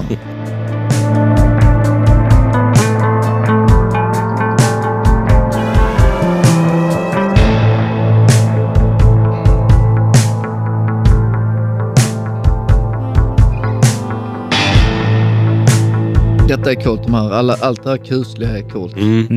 [16.47, 17.03] Detta är coolt.
[17.03, 18.97] De här, alla, allt det här kusliga är coolt.
[18.97, 19.27] Mm.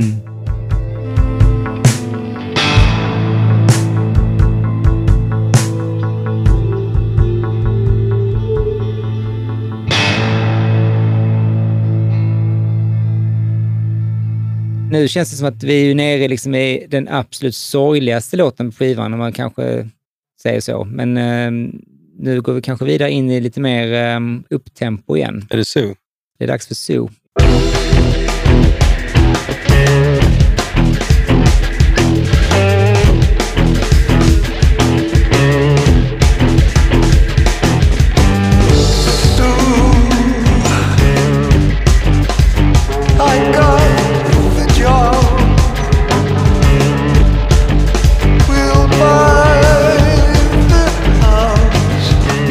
[14.90, 18.76] Nu känns det som att vi är nere liksom i den absolut sorgligaste låten på
[18.76, 19.12] skivan.
[19.12, 19.88] Och man kanske
[20.42, 20.84] säger så.
[20.84, 21.70] Men eh,
[22.18, 24.20] nu går vi kanske vidare in i lite mer eh,
[24.50, 25.46] upptempo igen.
[25.50, 25.94] Är det så?
[26.38, 27.10] Det är dags för Zoo.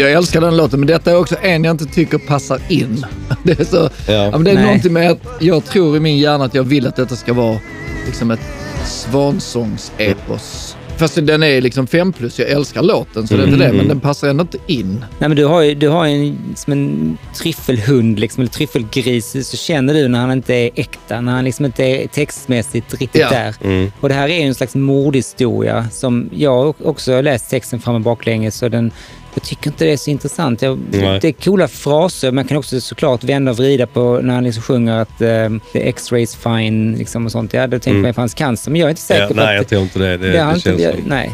[0.09, 3.05] Jag älskar den låten, men detta är också en jag inte tycker passar in.
[3.43, 4.31] Det är, så, ja.
[4.31, 4.63] men det är Nej.
[4.63, 7.59] någonting med att jag tror i min hjärna att jag vill att detta ska vara
[8.05, 8.39] liksom ett
[8.85, 10.75] svansångsepos.
[10.97, 13.87] Fast den är liksom fem plus, jag älskar låten så det är inte det, men
[13.87, 15.05] den passar ändå inte in.
[15.19, 19.49] Nej, men du har ju du har ju en, som en tryffelhund, liksom, eller tryffelgris,
[19.49, 23.21] så känner du när han inte är äkta, när han liksom inte är textmässigt riktigt
[23.21, 23.29] Ja.
[23.29, 23.55] där.
[23.99, 27.95] Och det här är ju en slags mordhistoria som jag också har läst texten fram
[27.95, 28.91] och baklänges och den,
[29.39, 30.61] jag tycker inte det är så intressant.
[30.61, 31.19] Jag, Nej.
[31.21, 34.63] det är coola fraser, man kan också såklart vända och vrida på när han liksom
[34.63, 37.53] sjunger att uh, the x-rays fine liksom och sånt.
[37.53, 39.45] Jag hade tänkt mig på hans cancer, men jag är inte säker Ja, på nej,
[39.45, 39.55] att...
[39.55, 40.17] jag tror inte det.
[40.17, 41.03] Det, det det, känns jag, som...
[41.05, 41.31] nej.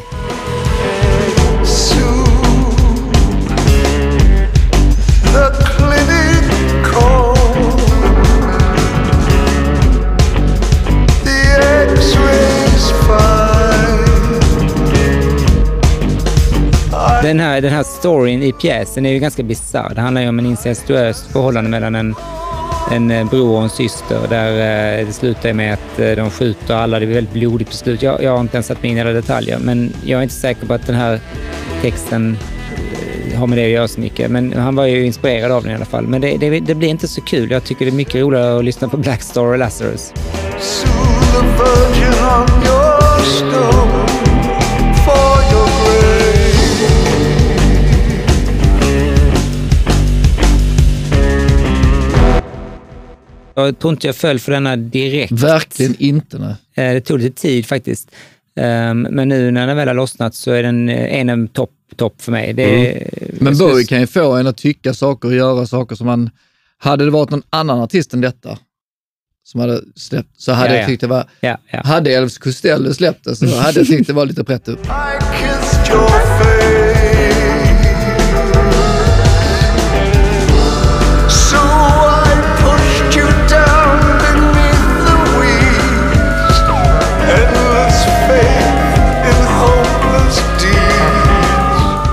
[17.26, 19.92] Den här, den här storyn i pjäsen är ju ganska bisarr.
[19.96, 22.16] Det handlar ju om en incestuöst förhållande mellan en,
[22.92, 24.52] en eh, bror och en syster där
[25.00, 27.00] eh, det slutar med att eh, de skjuter alla.
[27.00, 28.02] Det blir väldigt blodigt på slut.
[28.02, 30.36] Jag, jag har inte ens satt mig in i alla detaljer, men jag är inte
[30.36, 31.20] säker på att den här
[31.82, 32.38] texten
[33.36, 34.32] har med det att göra så mycket.
[34.32, 36.08] Men han var ju inspirerad av den i alla fall.
[36.08, 37.52] Men det, det, det blir inte så kul.
[37.52, 40.14] Jag tycker det är mycket roligare att lyssna på Black Star och Lazarus.
[53.56, 55.32] Jag tror inte jag föll för denna direkt.
[55.32, 56.38] Verkligen inte.
[56.38, 56.88] Nej.
[56.88, 58.12] Eh, Det tog lite tid faktiskt.
[58.60, 61.72] Ehm, Men nu när den väl har lossnat så är den eh, en av topp
[61.96, 62.54] top för mig.
[62.54, 66.08] Det är, Men Bowie kan ju få en att tycka saker och göra saker som
[66.08, 66.30] man...
[66.78, 68.58] Hade det varit någon annan artist än detta
[69.44, 70.88] som hade släppt, så hade Ja, jag ja.
[70.88, 71.30] tyckt det var...
[71.40, 71.82] Ja, ja.
[71.84, 74.68] Hade Elvis Costello släppt det så hade jag tyckt det var lite prätt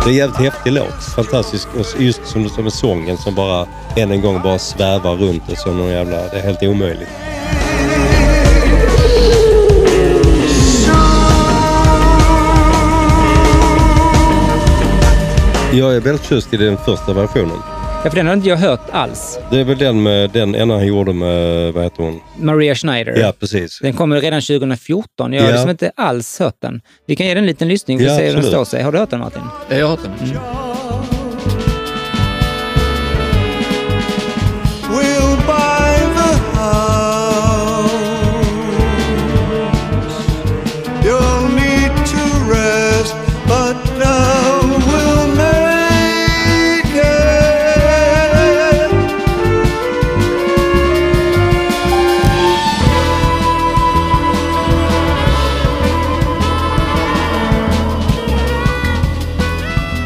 [0.05, 1.05] Det är en jävligt häftig låt.
[1.17, 1.69] Fantastisk.
[1.75, 5.57] Och just som, som med sången som bara än en gång bara svävar runt det
[5.57, 6.17] som någon jävla...
[6.17, 7.09] Det är helt omöjligt.
[15.73, 17.72] Jag är väldigt förtjust i den första versionen.
[18.05, 19.39] Ja, för den har inte jag hört alls.
[19.51, 22.21] Det är väl den med den ena han gjorde med, vad heter hon?
[22.39, 23.17] Maria Schneider.
[23.19, 23.79] Ja, precis.
[23.83, 25.33] Den kommer redan 2014.
[25.33, 25.53] Jag har Ja.
[25.55, 26.81] liksom inte alls hört den.
[27.07, 28.83] Vi kan ge den en liten lyssning för att Ja, se hur den står sig.
[28.83, 29.43] Har du hört den Martin?
[29.69, 30.13] Jag har hört den.
[30.29, 30.72] We'll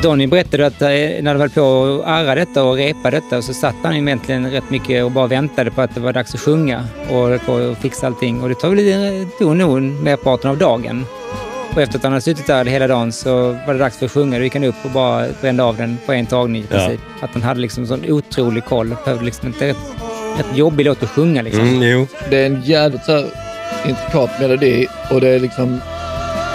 [0.06, 3.54] Donny berättade att eh, när de höll på att arra detta och repa detta så
[3.54, 6.84] satt han egentligen rätt mycket och bara väntade på att det var dags att sjunga
[7.10, 8.42] och att fixa allting.
[8.42, 11.04] Och det tog lite tog nog merparten av dagen.
[11.74, 14.12] Och efter att han hade suttit där hela dagen så var det dags för att
[14.12, 14.38] sjunga.
[14.38, 16.76] Då gick han upp och bara brände av den på en tagning i Ja.
[16.78, 17.00] princip.
[17.20, 18.96] Att han hade liksom sån otrolig koll.
[19.04, 19.76] Behövde liksom inte rätt,
[20.38, 21.62] rätt jobbig låt att sjunga liksom.
[21.68, 22.06] Mm, jo.
[22.30, 23.26] Det är en jävligt så här
[23.88, 25.80] intrikat melodi och det är liksom...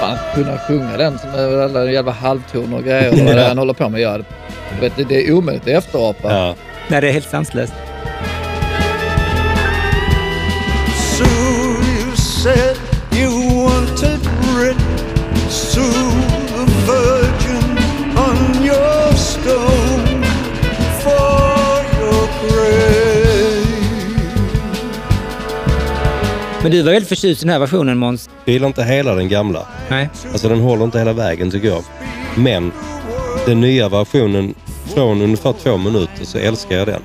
[0.02, 3.48] Fan, kunna sjunga den som är alla jävla halvtoner och grejer och vad det är
[3.48, 4.02] han håller på med.
[4.02, 6.34] Det, vet, det är omöjligt att efterapa.
[6.34, 6.56] Ja.
[6.88, 7.74] Nej, det är helt sanslöst.
[11.18, 12.78] So you said
[13.14, 13.30] you
[13.66, 14.20] wanted
[14.56, 14.78] writ
[15.74, 16.11] to
[26.72, 28.30] Men du var väldigt förtjust i den här versionen Måns.
[28.46, 29.68] Jag gillar inte hela den gamla.
[29.90, 30.10] Nej.
[30.32, 31.84] Alltså den håller inte hela vägen tycker jag.
[32.36, 32.72] Men
[33.46, 34.54] den nya versionen
[34.94, 37.02] från ungefär två minuter så älskar jag den.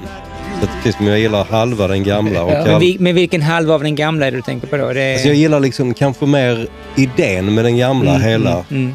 [0.61, 2.43] Så precis som jag gillar halva den gamla.
[2.43, 4.77] Och Ja, Men, vi, men vilken halva av den gamla är det du tänker på
[4.77, 4.93] då?
[4.93, 8.65] Det alltså jag gillar liksom kanske mer idén med den gamla hela.
[8.71, 8.95] Mm.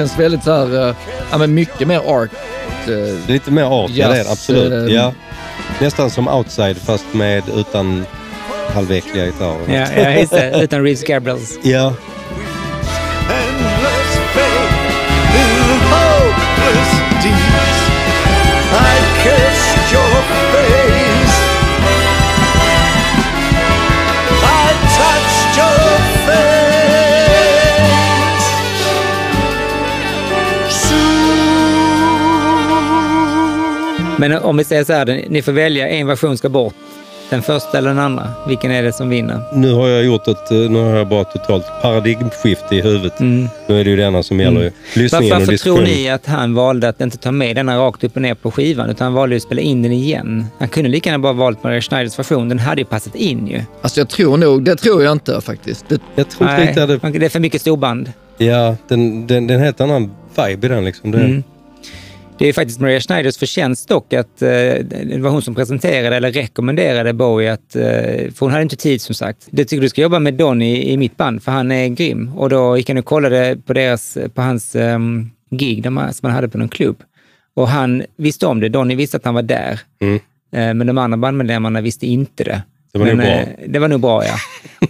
[0.00, 0.94] Känns väldigt så här, eh,
[1.30, 2.30] ja men mycket mer art.
[2.88, 4.88] eh, Lite mer art, ja det är absolut.
[4.88, 5.12] eh, Ja.
[5.80, 8.04] Nästan som outside fast med utan
[8.74, 9.60] halväckliga gitarrer.
[9.96, 10.60] Ja, ja just det.
[10.62, 11.58] Utan Reeves Gabriels.
[11.62, 11.94] Ja.
[18.82, 20.49] I kissed your
[34.20, 36.74] Men om vi säger så här, ni får välja en version ska bort.
[37.30, 38.28] Den första eller den andra.
[38.48, 39.40] Vilken är det som vinner?
[39.54, 43.20] nu har jag gjort ett, eh, nu har jag bara totalt paradigmskifte i huvudet.
[43.20, 43.48] Mm.
[43.66, 44.70] Nu är det ju denna som gäller ju.
[44.94, 48.16] Lyssningen Varför, och tror ni att han valde att inte ta med denna rakt upp
[48.16, 50.46] och ner på skivan, utan han valde att spela in den igen?
[50.58, 52.48] Han kunde lika gärna bara valt Maria Schneiders version.
[52.48, 53.62] Den hade ju passat in ju.
[53.82, 55.84] Alltså jag tror nog, det tror jag inte faktiskt.
[55.88, 57.18] Det, Jag tror inte riktigt att det...
[57.18, 58.12] det är för mycket storband.
[58.38, 61.10] Ja, den, den, den helt annan vibe i den liksom.
[61.10, 61.42] Det, Mm.
[62.40, 66.32] Det är faktiskt Maria Schneiders förtjänst dock att eh, det var hon som presenterade eller
[66.32, 69.48] rekommenderade Bowie att, eh, för hon hade inte tid som sagt.
[69.50, 72.32] Det tycker du ska jobba med Don i, mitt band för han är grym.
[72.36, 76.26] Och då gick han och kollade på, deras, på hans um, gig där man, som
[76.26, 77.02] han hade på någon klubb.
[77.54, 78.68] Och han visste om det.
[78.68, 79.80] Donny visste att han var där.
[80.00, 80.14] Mm.
[80.52, 82.62] Eh, men de andra bandmedlemmarna visste inte det.
[82.92, 83.44] Det var men, nog bra.
[83.66, 84.34] Det var nog bra, ja.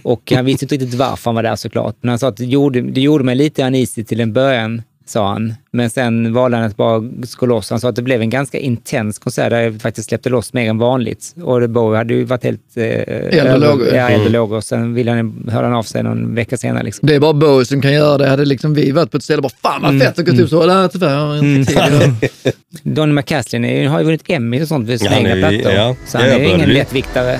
[0.03, 1.95] Och han visste inte riktigt varför han var där såklart.
[2.01, 4.81] Men han sa att det gjorde, det gjorde mig lite uneasy till en början,
[5.11, 5.53] sa han.
[5.71, 6.99] Men sen valde han att bara
[7.39, 7.69] gå loss.
[7.69, 10.69] Han sa att det blev en ganska intens konsert där jag faktiskt släppte loss mer
[10.69, 11.35] än vanligt.
[11.43, 12.61] Och Bowie hade ju varit helt...
[12.75, 13.79] Eh, Eld och.
[13.93, 14.31] Ja, eld och Mm.
[14.33, 14.61] lågor.
[14.61, 16.83] Sen ville han, hörde han av sig någon vecka senare.
[16.83, 17.07] Liksom.
[17.07, 18.27] det är bara Bowie som kan göra det.
[18.29, 20.49] Hade liksom vi varit på ett ställe och bara fan vad fett och gått upp
[20.49, 22.53] så, nej tyvärr, jag har inte tid.
[22.83, 25.71] Donny McCaslin har ju vunnit Emmy och sånt för sina Ja, egna plattor.
[25.71, 25.95] ja.
[26.07, 27.39] Så han är ju ingen lättviktare.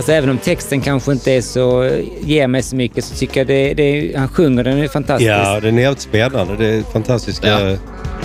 [0.00, 1.90] Alltså även om texten kanske inte är så,
[2.20, 5.30] ger mig så mycket så tycker jag det, det han sjunger den är fantastisk.
[5.30, 6.56] ja, den är jävligt spännande.
[6.56, 7.48] Det är fantastistiska...
[7.48, 7.76] Ja.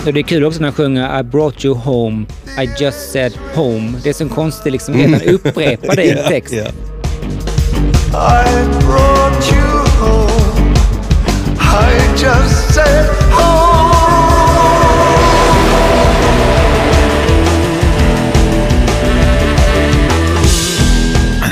[0.06, 2.26] Och det är kul också när han sjunger I brought you home,
[2.62, 3.92] I just said home.
[4.02, 6.54] Det är så konstigt liksom att han upprepar det i en Ja, text.
[6.54, 6.64] ja.
[8.12, 10.74] I brought you home.
[11.60, 13.65] I just said home.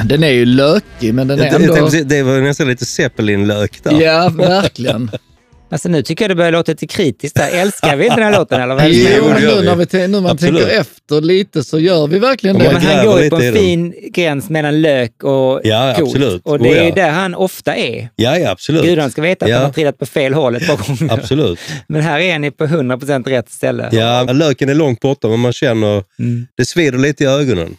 [0.05, 1.88] Den är ju lökig, men den är ändå...
[2.05, 4.00] Det var nästan lite Zeppelin-lök där.
[4.00, 5.11] Ja, verkligen.
[5.70, 7.50] Alltså nu tycker jag det börjar låta lite kritiskt där.
[7.50, 8.74] Älskar vi inte den här låten eller?
[8.74, 10.62] Vad det Jo, det nu när, vi, nu när man Absolut.
[10.62, 12.74] tänker efter lite så gör vi verkligen Ja, Ja, det.
[12.74, 16.08] men man han går ju på en fin gräns mellan lök och Ja, coolt.
[16.08, 16.42] absolut.
[16.44, 16.94] Och det Oh, är ju ja.
[16.94, 18.08] där han ofta är.
[18.16, 18.84] Ja, ja, absolut.
[18.84, 19.56] Gudarna ska veta att Ja.
[19.56, 21.12] han har trillat på fel håll ett par gånger.
[21.14, 21.58] Absolut.
[21.88, 23.88] Men här är han ju på 100% rätt ställe.
[23.92, 26.46] Ja, löken är långt borta men man känner, Mm.
[26.56, 27.76] det svider lite i ögonen.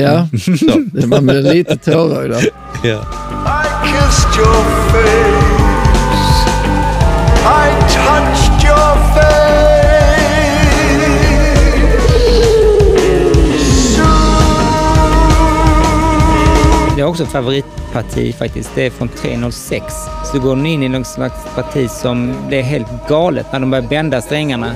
[0.00, 0.28] Ja,
[1.06, 2.34] man blir lite tårögd.
[2.84, 2.90] Ja.
[2.90, 5.57] I kissed your face.
[16.98, 18.70] Det är också favoritparti faktiskt.
[18.74, 19.94] Det är från 306.
[20.32, 23.70] Så går den in i någon slags parti som det är helt galet när de
[23.70, 24.74] börjar bända strängarna.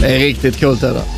[0.00, 1.15] Det är riktigt coolt det där.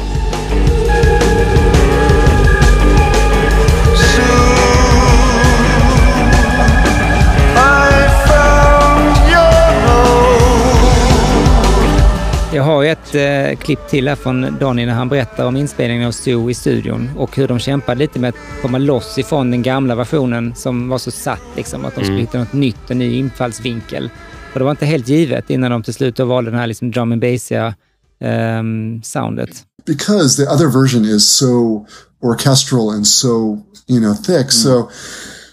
[12.53, 16.09] Jag har ju ett eh, klipp till här från Donny när han berättar om inspelningen
[16.09, 19.62] av Stu i studion och hur de kämpade lite med att komma loss ifrån den
[19.62, 23.19] gamla versionen som var så satt, liksom, att de skulle hitta något nytt, en ny
[23.19, 24.11] infallsvinkel.
[24.53, 27.12] Och det var inte helt givet innan de till slut valde den här liksom drum
[27.12, 27.75] and bassiga
[28.20, 29.65] ehm, soundet.
[29.89, 31.87] because the other version is so
[32.20, 34.91] orchestral and so you know thick so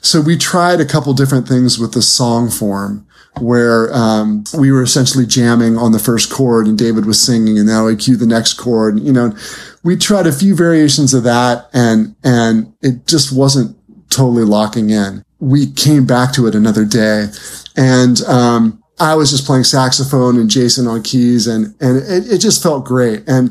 [0.02, 3.05] so we tried a couple different things with the song form
[3.40, 7.68] where um, we were essentially jamming on the first chord and david was singing and
[7.68, 9.36] now we cue the next chord you know
[9.84, 13.76] we tried a few variations of that and and it just wasn't
[14.10, 17.28] totally locking in we came back to it another day
[17.76, 22.38] and um, I was just playing saxophone and Jason on keys and, and it, it
[22.40, 23.24] just felt great.
[23.28, 23.50] And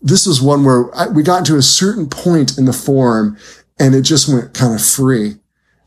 [0.00, 3.36] this was one where I, we got to a certain point in the form
[3.78, 5.36] and it just went kind of free.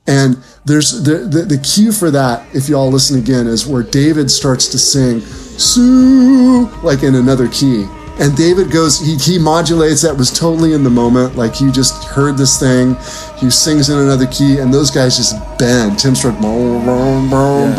[0.09, 4.31] And there's the, the, the cue for that, if y'all listen again, is where David
[4.31, 7.85] starts to sing Sue, like in another key.
[8.19, 11.35] And David goes, he, he modulates that was totally in the moment.
[11.35, 12.95] Like you just heard this thing,
[13.37, 15.99] he sings in another key, and those guys just bend.
[15.99, 17.75] Tim boom, boom,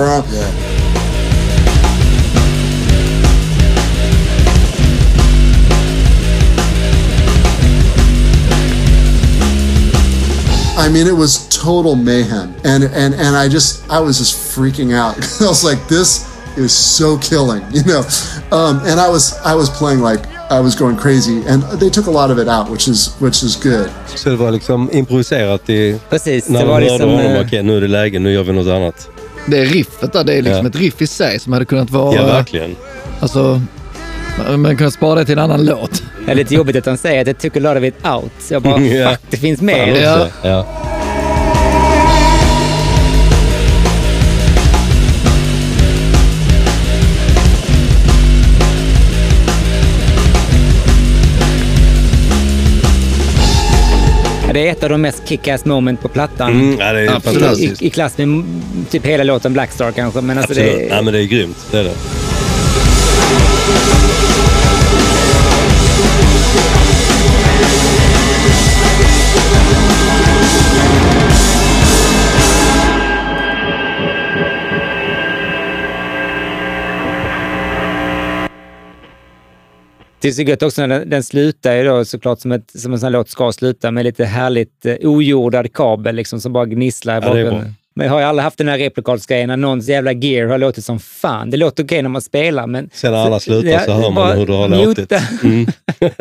[10.86, 14.90] I mean, it was total mayhem, and and and I just I was just freaking
[14.94, 15.14] out.
[15.40, 16.26] I was like, this
[16.56, 18.02] is so killing, you know.
[18.50, 22.06] Um, and I was I was playing like I was going crazy, and they took
[22.06, 23.88] a lot of it out, which is which is good.
[24.14, 25.98] Så det var liksom improviserat i...
[26.10, 27.00] Precis, När det de var liksom...
[27.00, 29.08] honom, eh, okej nu är det läge, nu gör vi något annat.
[29.46, 30.68] Det riffet där, det är liksom Ja.
[30.70, 32.14] ett riff i sig som hade kunnat vara...
[32.14, 32.76] Ja, verkligen.
[33.20, 33.60] Alltså,
[34.56, 36.02] man kunde spara det till en annan låt.
[36.26, 38.32] Det är lite jobbigt att de säger att a lot of it out.
[38.38, 39.10] Så jag bara, Ja.
[39.10, 40.00] fuck, det finns mer.
[40.02, 40.28] Ja.
[40.42, 40.66] Ja.
[54.46, 56.50] Ja, Det är ett av de mest kick-ass moment på plattan.
[56.52, 57.36] Mm, ja, det är Absolut.
[57.36, 57.82] I, fantastiskt.
[57.82, 58.44] I klass med
[58.90, 60.20] typ hela låten Blackstar kanske.
[60.20, 60.78] Men alltså Absolut.
[60.78, 61.56] det, Nej, men det är grymt.
[61.70, 61.90] Det är det.
[80.20, 82.92] Det är så gött också när den, den slutar ju då såklart som, ett, som
[82.92, 86.66] en sån här låt ska sluta med lite härligt eh, ojordad kabel liksom som bara
[86.66, 87.74] gnisslar i bakgrunden.
[87.94, 90.84] Men jag har ju aldrig haft den här replikalsgrejen när någons jävla gear har låtit
[90.84, 91.50] som fan.
[91.50, 92.90] Det låter okej när man spelar, men...
[92.92, 95.12] Sen när alla slutar så hör man hur det har låtit.
[95.44, 95.66] Mm.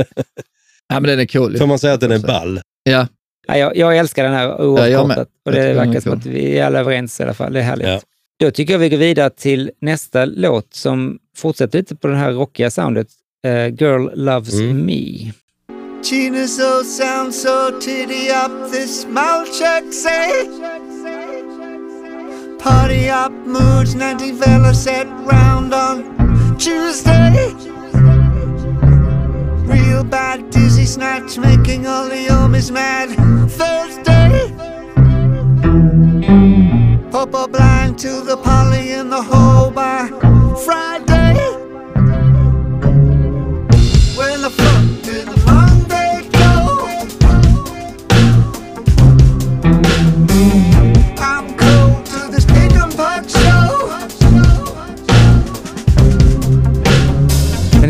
[0.92, 1.58] Ja, men den är cool.
[1.58, 2.62] Får man säga att den är ball?
[2.84, 3.08] Ja,
[3.48, 5.28] Ja, jag, jag älskar den här Ja, oavkortat.
[5.46, 6.20] och Jag det verkar som cool.
[6.20, 7.54] att vi är alla överens i alla fall.
[7.54, 7.88] Det är härligt.
[7.88, 8.00] Ja.
[8.40, 12.32] Då tycker jag vi går vidare till nästa låt som fortsätter lite på det här
[12.32, 13.08] rockiga soundet.
[13.48, 14.86] Eh, Girl Loves Mm.
[14.86, 15.32] Me.
[16.04, 20.30] Gina so sound so titty up this mouth check say
[22.60, 27.54] Party up moods 90 fella set round on Tuesday.
[29.66, 33.10] Real bad dizzy snatch making all the homies mad.
[33.50, 34.52] Thursday.
[37.12, 40.10] Pop a blind to the poly in the hole by
[40.66, 41.49] Friday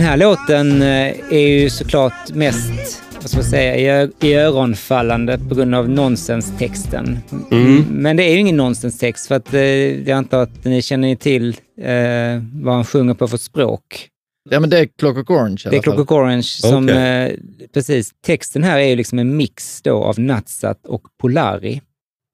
[0.09, 5.75] här låten eh, är ju såklart mest vad ska man säga, i öronfallande på grund
[5.75, 7.19] av nonsenstexten.
[7.51, 7.85] Mm.
[7.89, 11.49] Men det är ju ingen nonsenstext för att eh, jag antar att ni känner till
[11.81, 14.07] eh, vad han sjunger på för språk.
[14.49, 15.81] ja men det är Clockwork Orange Det är.
[15.81, 17.31] Clockwork Orange som, eh,
[17.73, 21.81] precis, texten här är ju liksom en mix då av Natsat och Polari.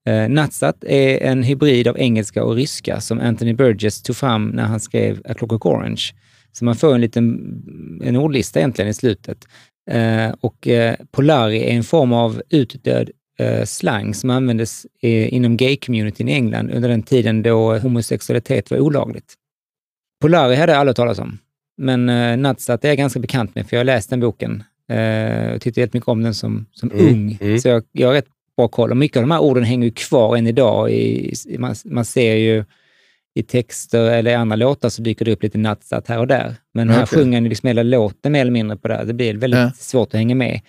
[0.08, 4.64] Eh, Natsat är en hybrid av engelska och ryska som Anthony Burgess tog fram när
[4.64, 6.02] han skrev A Clockwork Orange.
[6.58, 9.44] Så man får en liten en ordlista egentligen i slutet.
[9.90, 15.56] Eh, och eh, Polari är en form av utdöd eh, slang som användes eh, inom
[15.56, 19.34] gay-communityn i England under den tiden då homosexualitet var olagligt.
[20.20, 21.38] Polari hade jag aldrig talat om.
[21.78, 24.62] Men uh, Nadsat är jag ganska bekant med, för jag har läst den boken.
[24.92, 27.38] Uh, och tyckte jättemycket om den som, som Mm, ung.
[27.40, 27.58] mm.
[27.58, 28.90] Så jag, jag har rätt bra koll.
[28.90, 30.90] Och mycket av de här orden hänger ju kvar än idag.
[30.90, 32.64] I, i, man, man ser ju
[33.36, 36.54] i texter eller i andra låtar så dyker det upp lite Nadsat här och där.
[36.74, 39.04] Men här sjunger ju liksom hela låten mer eller mindre på det.
[39.04, 39.72] Det blir väldigt Ja.
[39.76, 40.60] svårt att hänga med.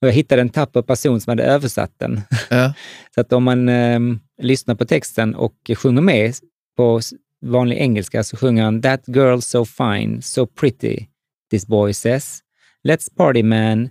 [0.00, 2.20] Och jag hittade en tapper person som hade översatt den.
[2.50, 2.74] Ja.
[3.14, 4.00] Så att om man eh,
[4.42, 6.34] lyssnar på texten och sjunger med
[6.76, 7.00] på
[7.44, 11.06] vanlig engelska så sjunger han That girl so fine, so pretty,
[11.50, 12.40] this boy says.
[12.88, 13.90] Let's party man.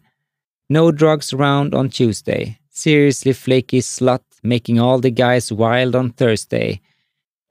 [0.70, 2.58] No drugs around on Tuesday.
[2.74, 6.80] Seriously flaky slut making all the guys wild on Thursday.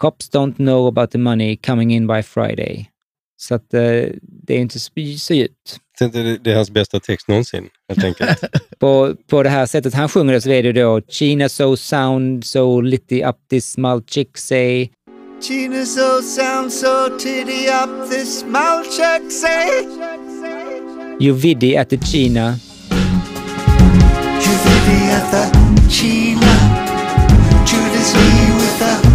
[0.01, 2.91] Cops don't know about the money coming in by Friday.
[3.37, 3.81] Så att eh,
[4.23, 5.81] det är inte så så djupt.
[5.99, 8.41] Det, det är hans bästa text någonsin, helt enkelt.
[8.79, 12.45] på, på det här sättet han sjunger det så är det då China so sound
[12.45, 14.89] so litty up this small chick say
[15.43, 19.87] Gina so sound so titty up this mouth check say.
[21.21, 22.59] You viddy at the China.
[24.45, 25.45] You viddy at the
[25.89, 26.53] China.
[27.65, 29.10] Judas Lee with the.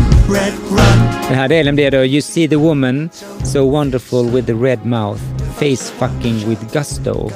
[1.28, 3.10] Den här delen blir då You see the woman
[3.44, 5.20] so wonderful with the red mouth
[5.60, 7.32] face fucking with gusto.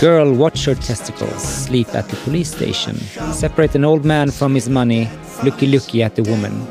[0.00, 2.94] Girl watch her testicles sleep at the police station.
[3.34, 5.08] Separate an old man from his money.
[5.42, 6.66] Looky looky at the woman.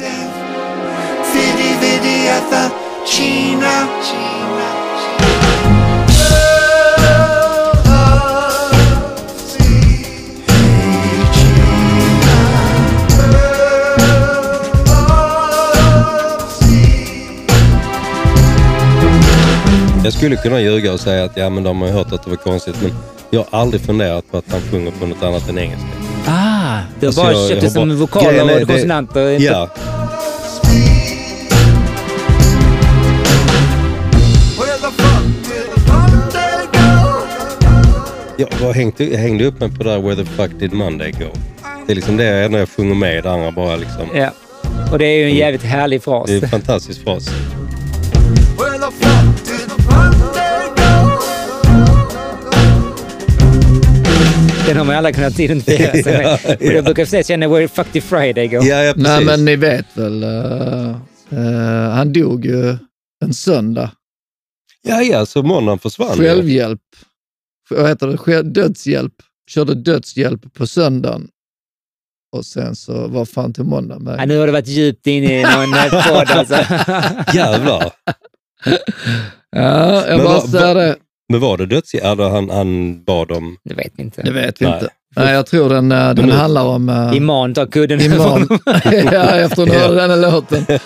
[20.12, 22.76] Skulle kunna ljuga och säga att ja, men de har hört att det var konstigt,
[22.82, 22.92] men
[23.30, 25.88] jag har aldrig funderat på att han sjunger på något annat än engelska.
[26.28, 28.66] Ah, du har Alltså, bara jag- köpt jag det som bara- vokaler är och det-
[28.66, 29.30] konsonanter.
[29.32, 29.70] inte- Ja,
[38.38, 41.12] jag, var hängde, jag hängde upp mig på det där Where the fuck did Monday
[41.12, 41.26] go?
[41.88, 44.08] Det är liksom det jag- när jag sjunger med, det andra bara liksom...
[44.16, 44.30] Ja.
[44.92, 46.28] Och det är ju en jävligt härlig fras.
[46.28, 47.30] Det är en fantastisk fras.
[54.68, 56.40] Den har man alla kunnat identifiera sig med.
[56.48, 58.56] Ja, Och jag brukar säga känna Where the fuck did Friday go?
[58.64, 59.08] Ja, ja precis.
[59.08, 60.24] Nej, men ni vet väl.
[60.24, 60.90] eh,
[61.30, 62.78] eh, han dog ju
[63.26, 63.92] en söndag.
[64.88, 66.18] Ja, ja, så måndagen försvann.
[66.18, 66.82] Självhjälp.
[67.70, 68.18] Vad heter det?
[68.18, 69.14] Själv- Dödshjälp.
[69.50, 71.28] Körde dödshjälp på söndagen.
[72.36, 74.28] Och sen så, vad fan till måndag Ja, med?
[74.28, 75.72] nu har du varit djupt inne i någon
[76.10, 76.56] podd alltså.
[77.38, 77.92] Jävlar.
[79.52, 80.96] Ja, jag Men bara säger det.
[81.30, 82.20] Men var det dödshjälp?
[82.20, 83.58] Han, han bad om...
[83.64, 84.22] Det vet vi inte.
[84.22, 84.74] Det vet vi Nej.
[84.74, 84.90] inte.
[85.16, 86.90] Nej, jag tror den, eh, den nu- handlar om...
[86.90, 88.60] eh, Imam tar kudden över honom.
[89.12, 89.80] ja, efter att Ja.
[89.80, 90.66] höra den här låten.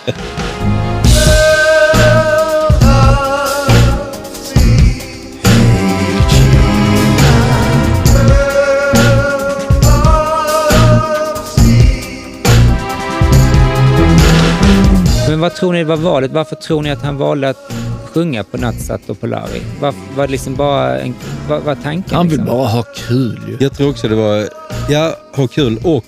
[15.28, 16.30] Men vad tror ni var valet?
[16.32, 17.72] Varför tror ni att han valde att
[18.08, 19.62] sjunga på Natsat och Polari?
[19.80, 21.14] Var, var det liksom bara en,
[21.48, 22.16] var, var tanken?
[22.16, 22.56] Han vill liksom?
[22.56, 23.56] bara ha kul ju.
[23.60, 24.48] Jag tror också det var,
[24.88, 26.04] ja, ha kul och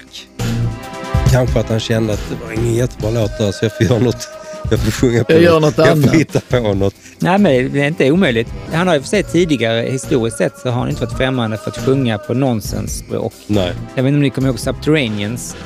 [1.33, 3.99] kanske att han kände att det var ingen jättebra låt där så jag får göra
[3.99, 4.29] något.
[4.71, 6.11] Jag får sjunga på Jag gör något Jag annat.
[6.11, 6.95] får hitta på något.
[7.19, 8.49] Nej, men det är inte omöjligt.
[8.73, 11.71] Han har ju för sig tidigare, historiskt sett, så har han inte varit främmande för
[11.71, 13.33] att sjunga på nonsensspråk.
[13.47, 13.73] Nej.
[13.95, 15.57] Jag vet inte om ni kommer ihåg Subterraneans?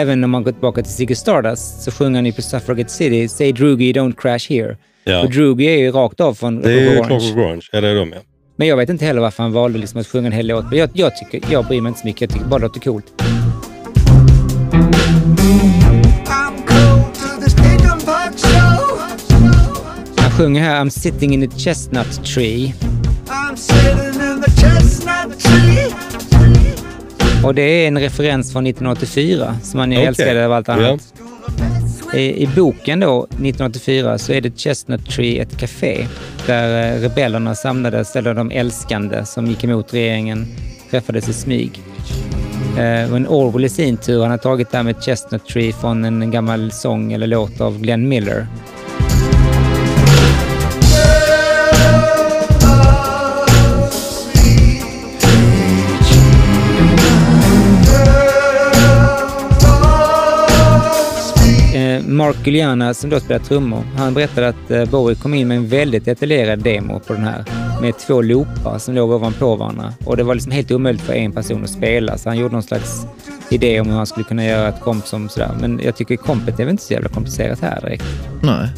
[0.00, 3.28] Även om man går tillbaka till Ziggy Stardust så sjunger han ju på Suffragette City
[3.28, 4.76] Say Droogie don't crash here.
[5.04, 5.22] Ja.
[5.22, 7.20] Och Droogie är ju rakt av från Det är Clockwork Orange.
[7.20, 7.62] Clockwork Orange.
[7.72, 8.18] Ja, det är de ja.
[8.56, 10.64] Men jag vet inte heller varför han valde liksom att sjunga en hel låt.
[10.70, 12.20] Men jag, jag, tycker, jag bryr mig inte så mycket.
[12.20, 13.22] Jag tycker bara det låter coolt.
[20.16, 22.74] Han sjunger här I'm sitting in a chestnut tree.
[27.44, 30.06] Och det är en referens från 1984 som han ju Okej.
[30.08, 31.14] älskade av allt annat.
[32.14, 36.06] I, I boken då, 1984, så är det Chestnut Tree ett café
[36.46, 40.46] där eh, rebellerna samlades, eller de älskande som gick emot regeringen,
[40.90, 41.80] träffades i smyg.
[42.78, 46.04] Eh, Men Orwell i sin tur, han har tagit det här med Chestnut Tree från
[46.04, 48.46] en gammal sång eller låt av Glenn Miller.
[62.20, 65.68] Mark Guliana som då spelar trummor, han berättade att eh, Bowie kom in med en
[65.68, 67.44] väldigt detaljerad demo på den här
[67.80, 69.94] med två loopar som låg ovanpå varandra.
[70.04, 72.62] Och det var liksom helt omöjligt för en person att spela så han gjorde någon
[72.62, 73.06] slags
[73.50, 75.50] idé om hur han skulle kunna göra ett komp som sådär.
[75.60, 78.04] Men jag tycker kompet är väl inte så jävla komplicerat här direkt.
[78.42, 78.68] Nej.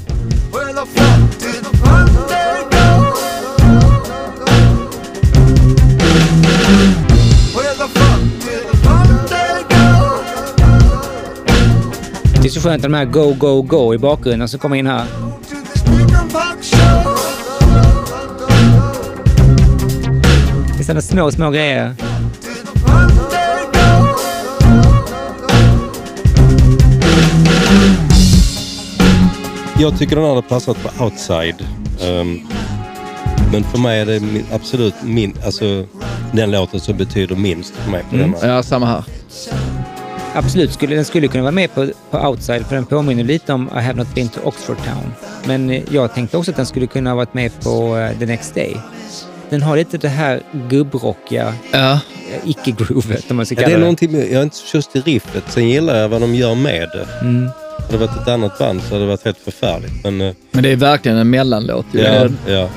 [12.42, 14.86] Det är så skönt att de här Go, Go, Go i bakgrunden som kommer in
[14.86, 15.04] här.
[20.76, 21.94] Det är sådana små, små grejer.
[29.78, 31.66] Jag tycker den hade passat på Outside.
[32.02, 32.40] Ehm,
[33.52, 35.86] men för mig är det min, absolut min, alltså,
[36.32, 38.34] den låten som betyder minst för mig på Mm.
[38.42, 39.04] Ja, samma här.
[40.34, 43.70] Absolut, skulle, den skulle kunna vara med på, på Outside för den påminner lite om
[43.76, 45.12] I have not been to Oxford Town.
[45.46, 48.26] Men eh, jag tänkte också att den skulle kunna ha varit med på eh, The
[48.26, 48.76] Next Day.
[49.50, 51.92] Den har lite det här gubbrockiga Ja.
[51.92, 51.98] eh,
[52.44, 53.80] icke-groovet om man ska Ja, det kalla är det.
[53.80, 55.44] någonting, med- jag är inte så tjust i riffet.
[55.48, 57.06] Sen gillar jag vad de gör med det.
[57.26, 57.48] Mm.
[57.78, 59.92] Hade det varit ett annat band så hade det varit helt förfärligt.
[60.04, 60.18] Men
[60.50, 61.86] Men det är verkligen en mellanlåt.
[61.92, 62.68] ja, ja.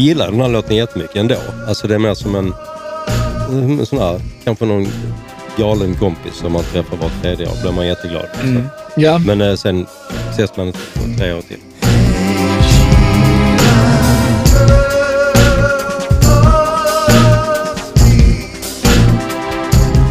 [0.00, 1.36] Gillar den här låten jättemycket ändå.
[1.68, 2.52] Alltså det är mer som en,
[3.50, 4.86] en sån här, kanske någon
[5.56, 7.62] galen kompis som man träffar var tredje år.
[7.62, 8.26] blir man jätteglad.
[8.96, 9.86] Ja, Men eh, sen
[10.30, 11.56] ses man på tre år till.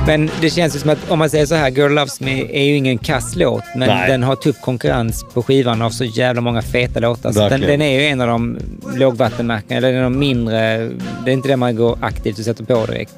[0.10, 2.64] Men det känns ju som att om man säger så här, Girl Loves Me är
[2.64, 4.12] ju ingen kass låt, men Nej.
[4.12, 7.32] den har tuff konkurrens på skivan av så jävla många feta låtar.
[7.32, 8.58] Så den, den är ju en av de
[8.96, 10.78] lågvattenmärkena, eller en av de mindre.
[11.26, 13.14] Det är inte det man går aktivt och sätter på direkt.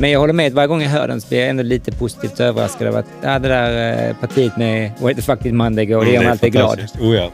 [0.00, 2.40] Men jag håller med, varje gång jag hör den så blir jag ändå lite positivt
[2.40, 6.00] överraskad av att ja, det där eh, partiet med Where the fuck did Monday go,
[6.00, 6.80] det gör mig alltid glad.
[7.00, 7.30] Oh, ja.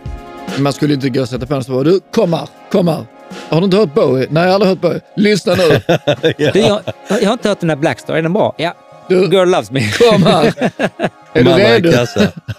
[0.59, 2.89] man skulle inte gå och sätta på den och så bara, du, kom här, kom
[2.89, 3.05] här.
[3.49, 4.27] Har du inte hört Bowie?
[4.31, 5.01] Nej, jag har aldrig hört Bowie.
[5.17, 5.81] Lyssna nu.
[6.53, 8.55] Du, jag, jag har inte hört den där Black Star, är den bra?
[8.57, 8.75] Ja.
[9.09, 9.91] Du, Girl Loves Me.
[9.91, 10.55] kom här.
[11.37, 12.07] Är du redo?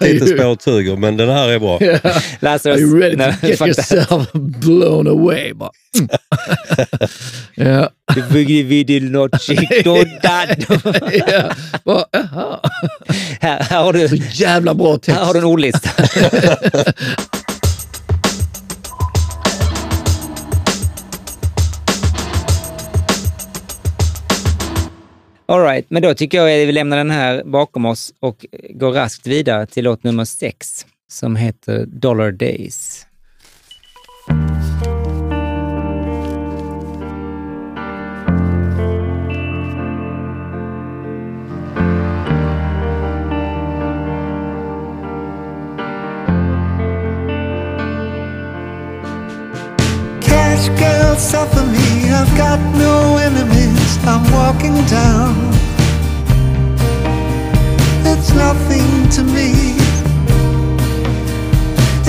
[0.00, 1.82] Lite spåret suger, men den här är bra.
[1.82, 2.22] Yeah.
[2.40, 5.52] Lasse, Are you ready to nej, get yourself blown away?
[5.52, 6.08] Bara, mm.
[7.74, 7.90] ja.
[8.14, 9.58] The boogie vidil not chick.
[13.40, 14.08] Här, här har du...
[14.08, 15.18] Så jävla bra text.
[15.18, 15.90] Här har du en ordlista.
[25.50, 28.92] All right, men då tycker jag att vi lämnar den här bakom oss och går
[28.92, 33.06] raskt vidare till låt nummer sex som heter Dollar Days.
[50.22, 52.10] Cash girl, suffer me.
[52.12, 53.57] I've got no enemies.
[54.08, 55.36] I'm walking down.
[58.06, 59.52] It's nothing to me.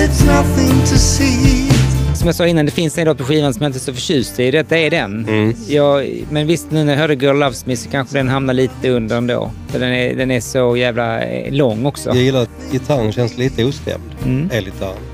[0.04, 1.70] It's nothing to see.
[2.14, 3.94] Som jag sa innan, det finns en låt på skivan som jag inte är så
[3.94, 4.50] förtjust i.
[4.50, 5.28] Detta är den.
[5.28, 5.54] Mm.
[5.68, 8.90] Jag, men visst, nu när jag hörde Girl Loves Me så kanske den hamnar lite
[8.90, 9.50] under ändå.
[9.68, 12.08] För den är, den är så jävla eh, lång också.
[12.08, 14.04] Jag gillar att gitarren känns lite ostämd.
[14.24, 14.50] Mm.
[14.52, 15.09] Elgitarren.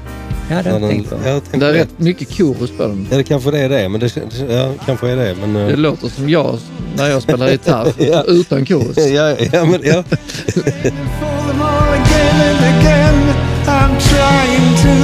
[0.51, 1.17] Ja, det har jag tänkt på.
[1.25, 3.07] jag tänkte Det är rätt mycket korus på den.
[3.11, 3.89] Ja, det kanske det är det.
[3.89, 4.17] Men det,
[4.51, 5.35] ja, kanske är det.
[5.41, 6.59] Men, eh, Det låter som jag
[6.97, 8.23] när jag spelar gitarr Ja.
[8.27, 8.97] utan korus.
[8.97, 10.03] ja, ja, men, ja.
[10.03, 10.63] For
[11.49, 13.23] them all again and again.
[13.67, 14.95] I'm trying to.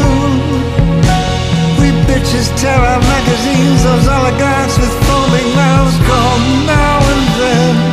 [1.80, 3.82] We bitches tear our magazines.
[3.84, 7.91] Those oligarchs with foaming mouths come now and then.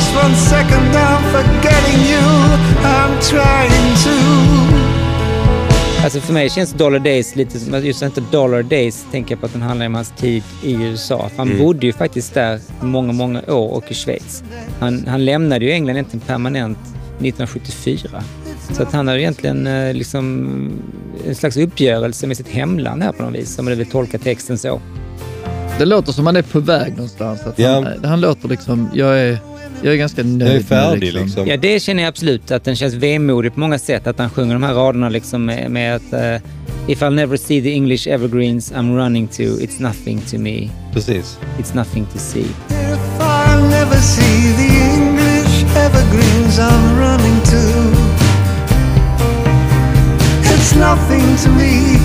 [0.00, 2.28] Just one second I'm forgetting you.
[2.84, 4.14] I'm trying to.
[6.04, 9.46] Alltså för mig känns Dollar Days lite som, just inte Dollar Days tänker jag på
[9.46, 11.30] att den handlar om hans tid i USA.
[11.36, 11.58] Han Mm.
[11.58, 14.42] bodde ju faktiskt där många, många år och i Schweiz.
[14.78, 16.78] Han, han lämnade ju England egentligen permanent
[17.18, 18.22] 1974.
[18.72, 20.72] Så att han hade egentligen eh, liksom
[21.28, 24.58] en slags uppgörelse med sitt hemland här på något vis, om man vill tolka texten
[24.58, 24.80] så.
[25.78, 27.40] Det låter som han är på väg någonstans.
[27.42, 29.38] Att han, han låter liksom, jag är,
[29.82, 31.46] jag är ganska nöjd Jag är färdig liksom.
[31.46, 34.06] Ja, det känner jag absolut, att den känns vemodig på många sätt.
[34.06, 36.36] Att han sjunger de här raderna liksom med, med att eh,
[36.88, 40.70] If I'll never see the English evergreens I'm running to, it's nothing to me.
[40.92, 41.38] Precis.
[41.58, 42.46] It's nothing to see.
[42.68, 47.60] If I never see the English evergreens I'm running to,
[50.54, 51.99] it's nothing to me.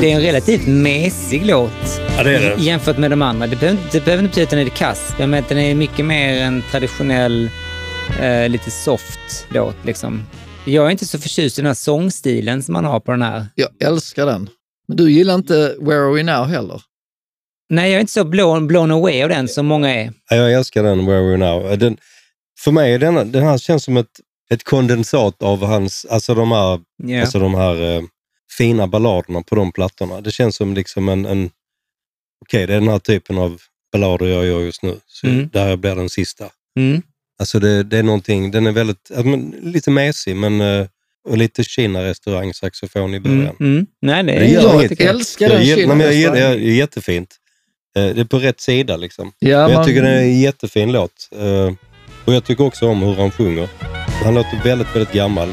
[0.00, 1.70] Det är en relativt mesig låt
[2.16, 2.62] Ja, det är det.
[2.62, 3.46] jämfört med de andra.
[3.46, 6.04] Det behöver, det behöver inte betyda att den är kass, men att den är mycket
[6.04, 7.50] mer en traditionell,
[8.20, 9.76] eh, lite soft låt.
[9.84, 10.22] Liksom.
[10.64, 13.46] Jag är inte så förtjust i den här sångstilen som man har på den här.
[13.54, 14.48] Jag älskar den.
[14.88, 16.82] Men du gillar inte Where Are We Now heller?
[17.70, 20.12] Nej, jag är inte så blown, blown away av den som många är.
[20.30, 21.78] Ja, jag älskar den Where We're Now.
[21.78, 21.96] Den,
[22.64, 24.06] för mig är den, den här känns som ett,
[24.50, 27.20] ett kondensat av hans, alltså de här, Ja.
[27.20, 28.02] alltså de här eh,
[28.58, 30.20] fina balladerna på de plattorna.
[30.20, 31.50] Det känns som liksom en, en
[32.44, 33.60] okej det är den här typen av
[33.92, 34.96] ballader jag gör just nu.
[35.06, 35.48] Så Mm.
[35.52, 36.44] Där blir den sista.
[36.78, 37.02] Mm.
[37.38, 39.10] Alltså det, det är någonting, den är väldigt,
[39.62, 40.86] lite mesig men eh,
[41.28, 43.40] och lite Kina-restaurang-saxofon i början.
[43.60, 43.72] Mm.
[43.72, 43.86] Mm.
[44.02, 45.00] Nej, det, Det jag inget.
[45.00, 46.42] älskar den nej, Kina-restaurangen.
[46.42, 47.36] jag, är jättefint.
[47.96, 49.32] Eh, det är på rätt sida liksom.
[49.38, 51.28] Ja, Men jag man- tycker det är en jättefin låt.
[51.32, 51.72] Eh,
[52.24, 53.68] och jag tycker också om hur han sjunger.
[54.24, 55.48] Han låter väldigt, väldigt gammal.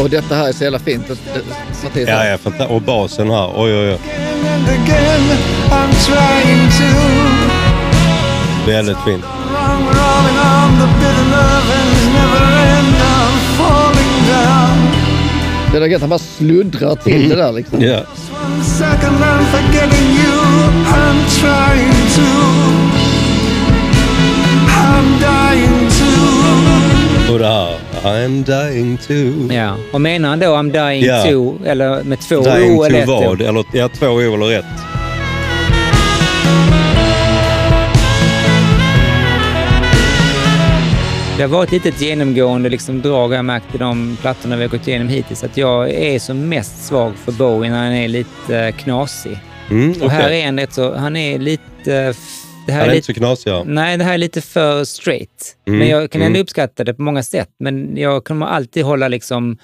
[0.00, 1.08] Och detta här är så jävla fint.
[1.08, 1.42] Det-
[1.82, 3.52] partiet Ja, ja, fanta- och basen här.
[3.56, 3.98] Oj, oj, oj.
[8.66, 9.24] Väldigt fint.
[15.72, 17.82] Det är gött, han bara sluddrar till det där liksom.
[17.82, 18.00] Ja.
[24.80, 25.18] I'm.
[27.28, 27.34] To.
[28.04, 29.54] I'm dying to.
[29.54, 29.76] Ja.
[29.92, 31.22] Och menar han då I'm dying Ja.
[31.24, 33.40] to, eller med två Dying O eller ett vad?
[33.40, 34.64] Eller, ja, två O eller ett.
[41.36, 44.68] Det har varit lite ett genomgående liksom, drag jag märkt i de plattorna vi har
[44.70, 45.44] gått igenom hittills.
[45.44, 49.38] Att jag är som mest svag för Bowie när han är lite knasig.
[49.70, 52.14] Mm, Och här är han rätt så, han är lite...
[52.68, 53.50] Det här är är lite inte så knasig.
[53.50, 53.64] ja.
[53.66, 55.56] Nej, det här är lite för straight.
[55.66, 56.42] Mm, Men jag kan ändå mm.
[56.42, 57.48] uppskatta det på många sätt.
[57.58, 59.58] Men jag kommer alltid hålla liksom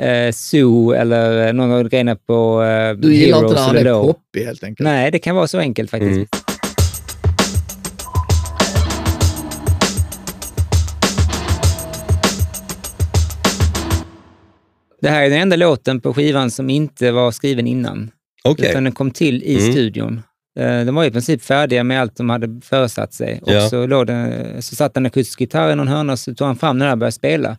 [0.00, 4.02] eh, Sue eller någon av grejerna på eh, Du gillar inte Heroes när han är
[4.12, 4.84] poppig helt enkelt.
[4.84, 6.12] Nej, det kan vara så enkelt faktiskt.
[6.16, 6.26] Mm.
[15.00, 18.10] Det här är den enda låten på skivan som inte var skriven innan.
[18.44, 18.70] Okej.
[18.70, 19.72] Utan den kom till i Mm.
[19.72, 20.22] studion.
[20.60, 23.40] Eh, De var i princip färdiga med allt de hade föresatt sig.
[23.42, 23.68] Och Ja.
[23.68, 26.56] så, låg det, så satt en akustisk gitarr i någon hörna och så tog han
[26.56, 27.56] fram den här och började spela.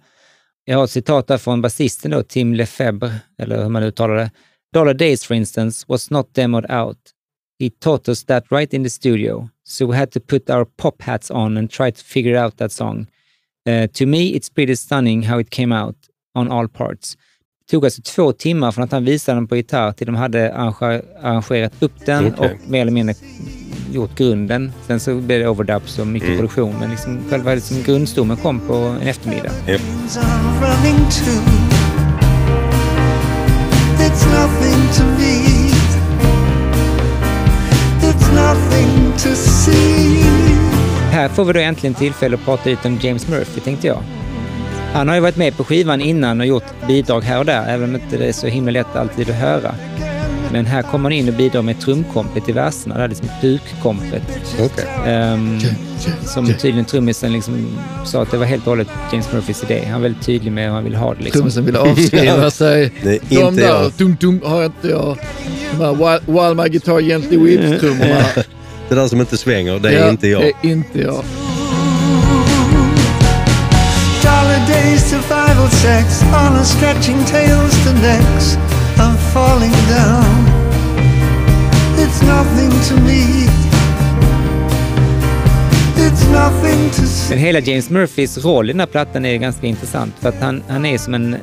[0.65, 4.31] Jag har ett citat där från basisten då, Tim Lefebvre, eller hur man uttalar det.
[4.73, 6.97] Dollar Days, for instance, was not demoed out.
[7.59, 9.49] He taught us that right in the studio.
[9.67, 12.71] So we had to put our pop hats on and try to figure out that
[12.71, 13.07] song.
[13.69, 15.95] Uh, to me, it's pretty stunning how it came out
[16.35, 17.15] on all parts.
[17.65, 20.51] Det tog alltså två timmar från att han visade den på gitarr till de hade
[20.53, 22.49] arrange- arrangerat upp den Okej.
[22.49, 23.15] och mer eller mindre
[23.91, 24.71] gjort grunden.
[24.87, 28.73] Sen så blev det overdubs och mycket produktion, men liksom själva liksom grundstommen kom på
[28.73, 29.51] en eftermiddag.
[39.35, 40.23] See.
[41.11, 44.03] Här får vi då äntligen tillfälle att prata lite om James Murphy, tänkte jag.
[44.93, 47.89] Han har ju varit med på skivan innan och gjort bidrag här och där, även
[47.89, 49.75] om inte det är så himla lätt alltid att höra.
[50.51, 54.21] Men här kommer han in och bidrar med trumkompet i verserna, det här liksom dukkompet.
[54.59, 54.85] Okej.
[55.05, 55.59] Ehm,
[56.25, 57.67] som tydligen trummisen liksom
[58.05, 59.81] sa att det var helt och hållet James Murphys idé.
[59.85, 61.23] Han var väldigt tydlig med hur han ville ha det.
[61.23, 61.39] Liksom.
[61.39, 62.91] Trummisen ville avskriva sig.
[63.03, 63.91] Det är De inte där, jag.
[63.97, 65.17] dum, dum, har inte jag.
[65.71, 68.23] De här while, while my guitar gently weeps-trummorna.
[68.89, 70.41] Det där som inte svänger, det är Ja, inte jag.
[70.41, 71.23] Det är inte jag.
[74.67, 78.57] Days to five or stretching tails to necks.
[78.97, 80.33] I'm falling down.
[81.97, 83.49] It's nothing to me.
[87.29, 90.63] Men hela James Murphys roll i den här plattan är ganska intressant för att han,
[90.67, 91.37] han är som en...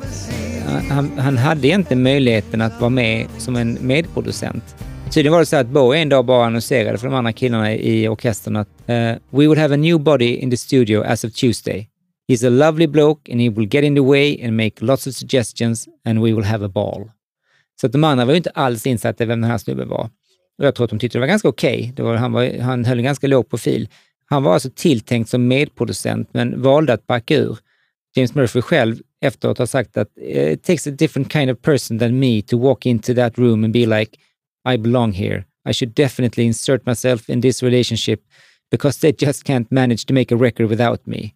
[0.89, 4.75] Han, han hade egentligen möjligheten att vara med som en medproducent.
[5.09, 8.07] Tydligen var det så att Bowie en dag bara annonserade för de andra killarna i
[8.07, 8.95] orkestern att uh,
[9.29, 11.90] “We would have a new body in the studio as of Tuesday.
[12.27, 15.13] He's a lovely bloke and he will get in the way and make lots of
[15.13, 17.11] suggestions and we will have a ball.”
[17.81, 20.09] Så att de andra var ju inte alls insatta i vem den här snubben var.
[20.57, 21.93] Och jag tror att de tyckte det var ganska okej.
[21.93, 22.15] Okay.
[22.15, 23.89] Han, var, han höll en ganska låg profil.
[24.25, 27.57] Han var alltså tilltänkt som medproducent men valde att backa ur.
[28.15, 31.99] James Murphy själv efteråt har sagt att eh, it takes a different kind of person
[31.99, 34.17] than me to walk into that room and be like
[34.73, 35.45] I belong here.
[35.69, 38.21] I should definitely insert myself in this relationship
[38.71, 41.33] because they just can't manage to make a record without me.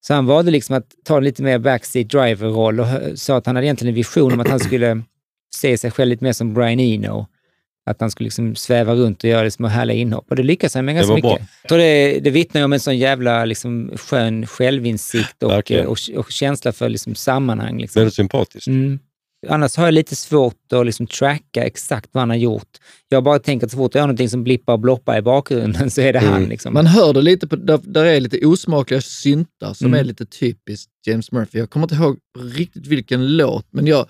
[0.00, 3.56] Så han valde liksom att ta en lite mer backseat driver-roll och sa att han
[3.56, 5.02] hade egentligen en vision om att han skulle
[5.54, 7.26] se sig själv lite mer som Brian Eno.
[7.86, 10.30] Att han skulle liksom sväva runt och göra det små härliga inhopp.
[10.30, 11.30] Och det lyckas han med ganska mycket.
[11.30, 11.38] bra.
[11.62, 15.86] Jag tror det, det vittnar om en sån jävla liksom, skön självinsikt och, Verkligen.
[15.86, 17.78] och, och känsla för liksom, sammanhang.
[17.80, 18.00] Liksom.
[18.00, 18.66] Väldigt sympatiskt.
[18.66, 18.98] Mm.
[19.48, 22.68] Annars har jag lite svårt att liksom tracka exakt vad han har gjort.
[23.08, 25.90] Jag bara tänker att så fort jag har någonting som blippar och bloppar i bakgrunden
[25.90, 26.36] så är det han.
[26.36, 26.48] Mm.
[26.48, 26.74] Liksom.
[26.74, 30.00] Man hör det lite på, där, där är lite osmakliga syntar som Mm.
[30.00, 31.58] är lite typiskt James Murphy.
[31.58, 34.06] Jag kommer inte ihåg riktigt vilken låt, men jag,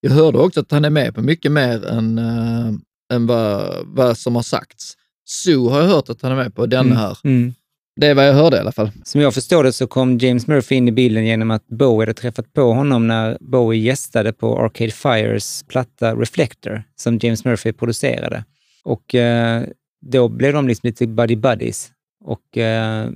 [0.00, 2.72] jag hörde också att han är med på mycket mer än, äh,
[3.12, 4.92] än vad, vad som har sagts.
[5.28, 6.96] Sue har jag hört att han är med på, denna Mm.
[6.96, 7.18] här.
[7.24, 7.54] Mm.
[7.96, 8.90] Det är vad jag hörde i alla fall.
[9.04, 12.14] Som jag förstår det så kom James Murphy in i bilden genom att Bowie hade
[12.14, 18.44] träffat på honom när Bowie gästade på Arcade Fires platta Reflector som James Murphy producerade.
[18.84, 19.62] Och eh,
[20.06, 21.90] då blev de liksom lite buddy buddies.
[22.24, 23.10] Och eh,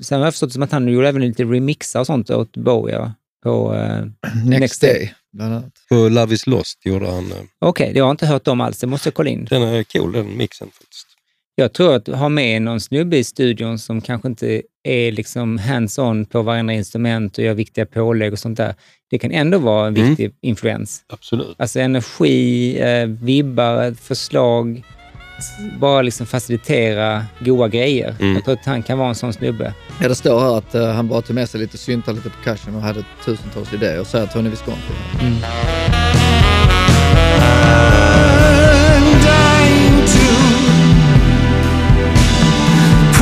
[0.00, 2.56] sen har jag förstått det som att han gjorde även lite remixar och sånt åt
[2.56, 3.12] Bowie.
[3.42, 4.04] På, eh,
[4.44, 4.92] Next, Next Day.
[4.94, 5.14] Day.
[5.32, 5.72] bland annat.
[5.88, 7.32] På Love is lost gjorde han...
[7.32, 8.78] eh, Okej, det har jag inte hört om alls.
[8.78, 9.44] Det måste jag kolla in.
[9.44, 11.06] Den är cool den mixen faktiskt.
[11.60, 16.24] Jag tror att ha med någon snubbe i studion som kanske inte är liksom hands-on
[16.24, 18.74] på varenda instrument och gör viktiga pålägg och sånt där.
[19.10, 20.08] Det kan ändå vara en Mm.
[20.08, 21.00] viktig influens.
[21.12, 21.54] Absolut.
[21.58, 24.82] Alltså energi, eh, vibbar, förslag,
[25.80, 28.14] bara liksom facilitera goda grejer.
[28.20, 28.34] Mm.
[28.34, 29.74] Jag tror att han kan vara en sån snubbe.
[30.02, 32.74] Ja, det står här att eh, han bara tog med sig lite syntar, lite percussion
[32.74, 34.80] och hade tusentals idéer, säger Tony Visconti.
[35.20, 36.09] I'm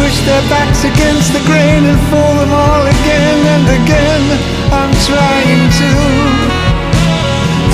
[0.08, 4.24] push the their backs against the grain and fool them all again and again.
[4.78, 5.90] I'm trying to.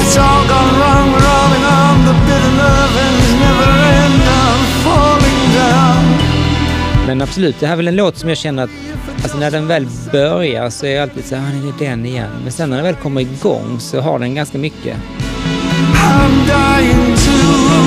[0.01, 3.71] It's all gone wrong, rolling on the bitter love ends never
[4.01, 4.21] end.
[4.43, 6.05] I'm falling down.
[7.07, 8.71] Men absolut, det här är väl en låt som jag känner att
[9.23, 12.07] alltså när den väl börjar så är jag alltid så här, "Ah, det är den
[12.07, 12.31] igen.
[12.43, 14.97] Men sen när den väl kommer igång så har den ganska mycket.
[15.95, 17.84] I'm dying to.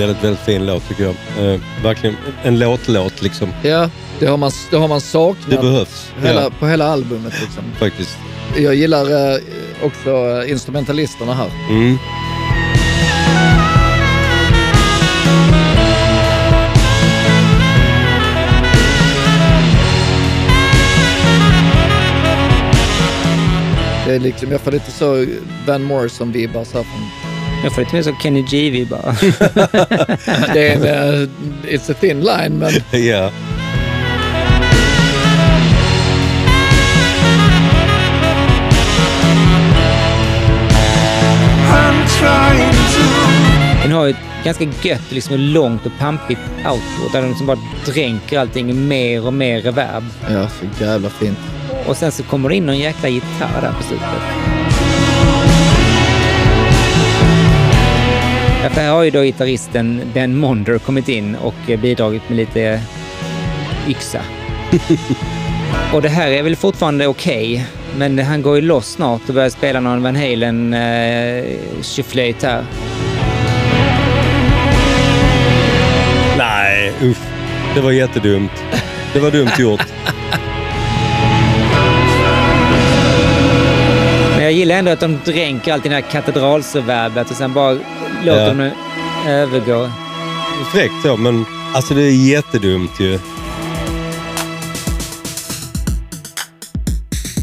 [0.00, 1.14] Väldigt, väldigt fin låt tycker jag.
[1.54, 3.48] Eh, verkligen en låtlåt liksom.
[3.62, 6.12] Ja, det har man, det har man Det saknat behövs.
[6.22, 7.32] hela, Ja, på hela albumet.
[7.40, 7.62] Liksom.
[7.78, 8.18] faktiskt.
[8.56, 9.38] Jag gillar eh,
[9.82, 11.50] också eh, instrumentalisterna här.
[11.70, 11.98] Mm.
[24.06, 25.26] Det är liksom, jag får lite så
[25.66, 27.00] Van Morrison-vibbar så här från
[27.62, 29.12] Jag får lite mer så Kenny G bara.
[30.54, 30.82] Det är en,
[31.22, 31.28] eh,
[31.64, 32.72] it's a thin line, men
[33.06, 33.30] Ja.
[42.20, 42.26] To.
[43.82, 47.58] Den har ju ett ganska gött, liksom långt och pampigt outro där de liksom bara
[47.86, 50.04] dränker allting i mer och mer reverb.
[50.30, 51.38] ja, så jävla fint.
[51.86, 54.49] Och sen så kommer det in någon jäkla gitarr där på slutet.
[58.62, 62.80] Här har ju då gitarristen Ben Monder kommit in och eh, bidragit med lite
[63.88, 64.20] yxa.
[65.94, 67.66] och det här är väl fortfarande okej,
[67.96, 71.44] men han går ju loss snart och börjar spela någon Van Halen eh,
[71.82, 72.64] tjoflöjt här.
[76.38, 77.16] Nej, usch.
[77.74, 78.52] Det var jättedumt.
[79.12, 79.86] Det var dumt gjort.
[84.36, 87.78] Men jag gillar ändå att de dränker alltid det här katedralsreverbet och sen bara
[88.26, 88.48] låter Ja.
[88.48, 88.72] de det
[89.32, 89.90] övergå.
[90.72, 91.44] Fräckt så, men
[91.74, 93.18] alltså det är jättedumt ju.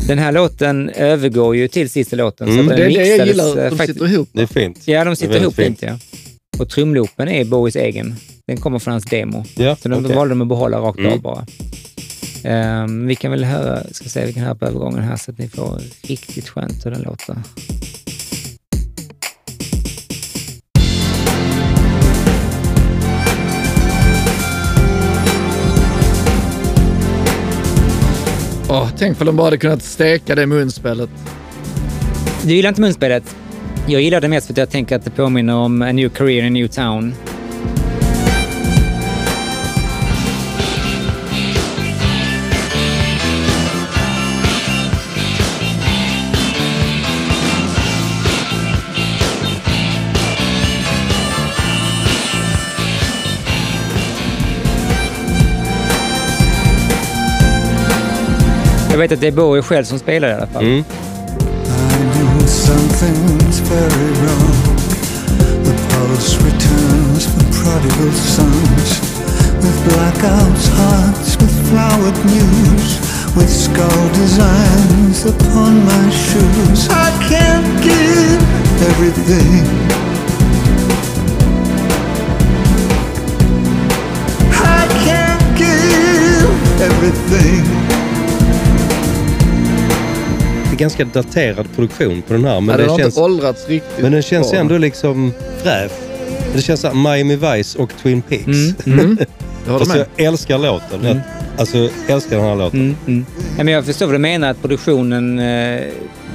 [0.07, 2.47] Den här låten övergår ju till sista låten.
[2.49, 2.65] Mm.
[2.65, 4.29] Så att Det den är det jag gillar, de faktiskt- sitter ihop.
[4.33, 4.79] Det är fint.
[4.87, 5.81] Ja, de sitter ihop fint.
[5.81, 5.99] Ja.
[6.59, 8.15] Och trumloopen är Bowies egen.
[8.47, 9.45] Den kommer från hans demo.
[9.55, 10.15] Ja, Så de okej.
[10.15, 11.11] valde de att behålla rakt Mm.
[11.13, 11.45] av bara.
[12.43, 15.37] Ehm, vi kan väl höra, ska se, vi kan höra på övergången här så att
[15.37, 17.35] ni får riktigt skönt hur den låter.
[28.69, 31.09] Åh, tänk om de bara hade kunnat steka det munspelet.
[32.43, 33.35] Du gillar inte munspelet?
[33.87, 36.39] Jag gillar det mest för att jag tänker att det påminner om A New Career
[36.39, 37.13] in a New Town.
[58.97, 60.63] Jag vet att det är Bowie själv som spelar i alla fall.
[60.63, 60.77] Mm.
[60.77, 60.83] I
[62.13, 64.77] know something's very wrong.
[65.63, 69.01] The pulse returns for prodigal sons.
[69.61, 72.99] With blackouts, hearts, with flowered news.
[73.35, 76.89] With skull designs upon my shoes.
[76.89, 78.41] I can't give
[78.89, 79.63] everything.
[84.51, 87.96] I can't give everything.
[90.77, 94.03] Ganska daterad produktion på den här, men Ja, den det har känns, inte åldrats riktigt
[94.03, 94.59] men den känns bra.
[94.59, 95.33] ändå liksom
[95.63, 95.91] fräsch.
[96.55, 98.45] Det känns som Miami Vice och Twin Peaks.
[98.47, 99.17] Mm, Mm.
[99.65, 101.03] Fast jag älskar låten.
[101.03, 101.19] Jag,
[101.57, 102.79] alltså, älskar den här låten.
[102.79, 103.25] Mm, mm.
[103.57, 105.81] Ja, men jag förstår vad du menar, att produktionen eh,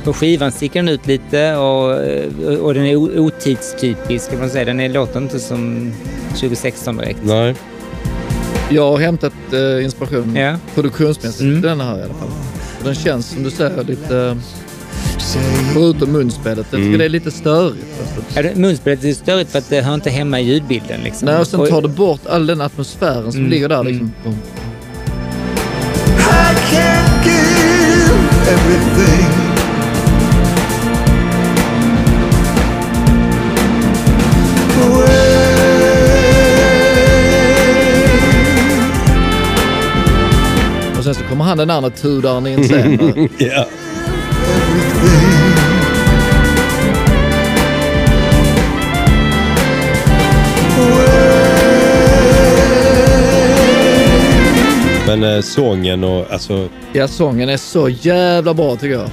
[0.05, 4.65] på skivan sticker den ut lite och, eh, och den är otidstypisk, kan man säga.
[4.65, 5.93] Den är, låter inte som
[6.31, 7.19] 2016 direkt.
[7.23, 7.55] Nej.
[8.71, 10.57] Jag har hämtat eh, inspiration Ja.
[10.75, 11.55] produktionsmässigt Mm.
[11.61, 12.29] till den här i alla fall.
[12.85, 14.37] Den känns som du säger lite,
[15.73, 16.99] förutom munspelet, jag tycker Mm.
[16.99, 17.87] det är lite störigt.
[18.01, 18.23] Alltså.
[18.37, 21.01] Ja, det- Munspelet är störigt för att det hör inte hemma i ljudbilden.
[21.05, 21.27] Liksom.
[21.27, 23.81] Nej, och sen tar det bort all den atmosfären som Mm, ligger där.
[23.81, 23.93] mm.
[23.93, 24.13] Liksom.
[24.25, 24.39] Boom.
[41.53, 43.29] Han den andra tudaren in sen.
[43.39, 43.67] Ja.
[55.07, 56.69] Men eh, sången och alltså...
[56.93, 59.09] ja, sången är så jävla bra tycker jag.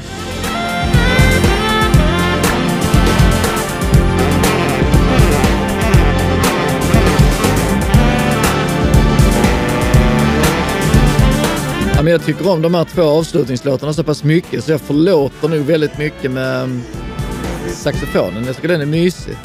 [12.09, 15.59] Men jag tycker om de här två avslutningslåtarna så pass mycket så jag förlåter nog
[15.59, 16.83] väldigt mycket med um,
[17.73, 18.45] saxofonen.
[18.45, 19.37] Jag tycker den är mysig.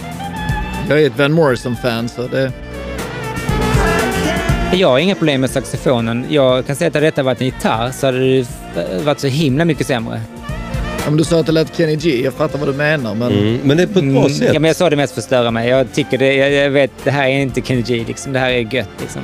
[0.89, 2.53] Jag är ett Van Morrison-fan så det...
[4.73, 6.27] Jag har inga problem med saxofonen.
[6.29, 8.47] Jag kan säga att hade detta varit en gitarr så hade det
[9.05, 10.21] varit så himla mycket sämre.
[11.09, 13.33] Om du sa att det lät Kenny G, jag fattar vad du menar men...
[13.33, 14.51] Mm, men det är på ett bra Mm, sätt.
[14.55, 15.69] Ja, men jag sa det mest för att störa mig.
[15.69, 18.33] Jag tycker det, jag, jag vet, det här är inte Kenny G liksom.
[18.33, 19.23] Det här är gött liksom.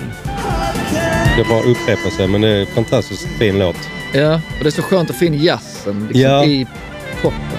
[1.40, 3.76] Det bara upprepar sig, men det är en fantastiskt fin låt.
[4.14, 6.44] Ja, och det är så skönt att få in jazzen liksom, Ja.
[6.44, 6.66] i
[7.22, 7.58] poppen.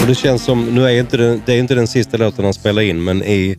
[0.00, 2.54] Och det känns som, nu är inte det, det är inte den sista låten han
[2.54, 3.56] spelar in, men i,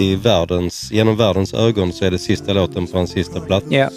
[0.00, 3.66] i världens, genom världens ögon så är det sista låten på hans sista platta.
[3.70, 3.88] Ja.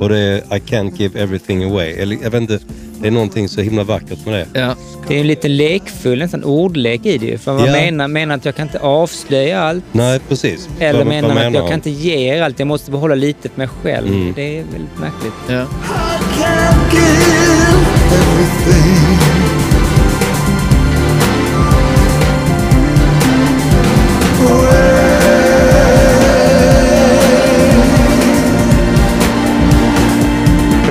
[0.00, 1.90] Och det är I can't give everything away.
[1.92, 2.58] Eller, jag vet inte,
[3.04, 4.60] det är någonting så himla vackert med det.
[4.60, 4.74] Ja.
[5.08, 7.38] Det är en lite lekfull, nästan ordlek i det ju.
[7.38, 7.72] För man Ja.
[7.72, 9.84] menar, menar att jag kan inte avslöja allt.
[9.92, 10.68] Nej, precis.
[10.78, 11.68] Eller Vad- menar vad man att jag han?
[11.70, 12.58] kan inte ge er allt.
[12.58, 14.06] Jag måste behålla lite för mig själv.
[14.08, 14.32] Mm.
[14.36, 15.32] Det är väldigt märkligt.
[15.48, 15.66] Ja.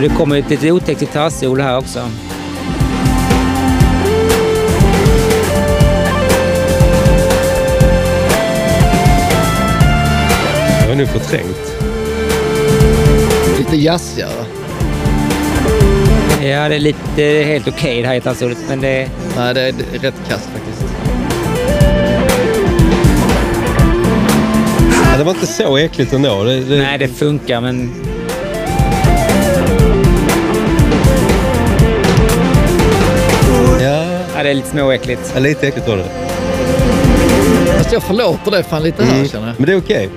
[0.03, 1.99] Det kommer ett lite otäckt gitarrsolo här också.
[10.81, 11.75] Jag har nu förträngt.
[13.57, 14.45] Lite jazzigare.
[16.41, 19.09] Ja, det är lite helt okej det här gitarrsolot, men det...
[19.37, 20.85] Nej, det är rätt kast faktiskt.
[25.11, 26.43] Ja, det var inte så äckligt ändå.
[26.43, 28.02] Det, det, Nej, det funkar, men...
[34.43, 35.31] Ja, det är lite småäckligt.
[35.33, 36.09] ja, lite äckligt var det.
[37.77, 39.55] Fast jag förlåter det fan lite här känner jag.
[39.57, 40.09] Men det är okej.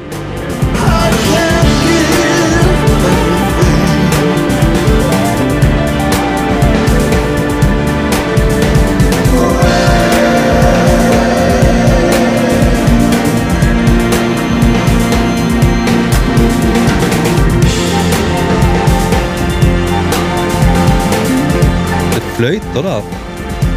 [22.15, 23.26] Det flöjter där.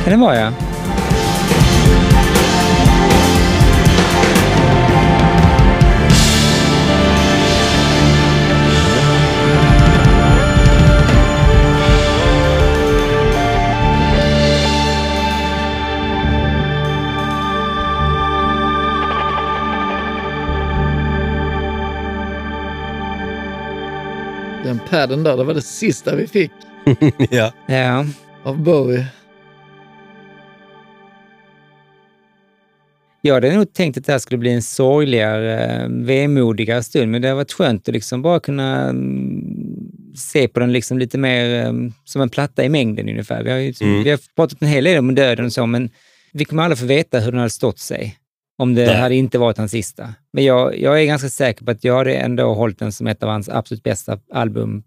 [0.10, 0.52] Kan det vara, ja.
[24.64, 26.52] Den padden där, det var det sista vi fick
[27.30, 27.52] ja.
[27.66, 28.06] Ja.
[28.44, 29.06] av Bowie.
[33.22, 37.22] Jag hade nog tänkt att det här skulle bli en sorgligare, eh, vemodigare stund, men
[37.22, 39.44] det har varit skönt att liksom bara kunna mm,
[40.16, 41.74] se på den liksom lite mer eh,
[42.06, 43.44] som en platta i mängden ungefär.
[43.44, 44.04] Vi har, ju, Mm.
[44.04, 45.90] vi har pratat en hel del om döden och så, men
[46.34, 48.16] vi kommer aldrig få veta hur den hade stått sig
[48.58, 48.96] om det Nej.
[48.96, 50.14] hade inte varit hans sista.
[50.34, 53.24] Men jag, jag är ganska säker på att jag hade ändå hållit den som ett
[53.24, 54.84] av hans absolut bästa album.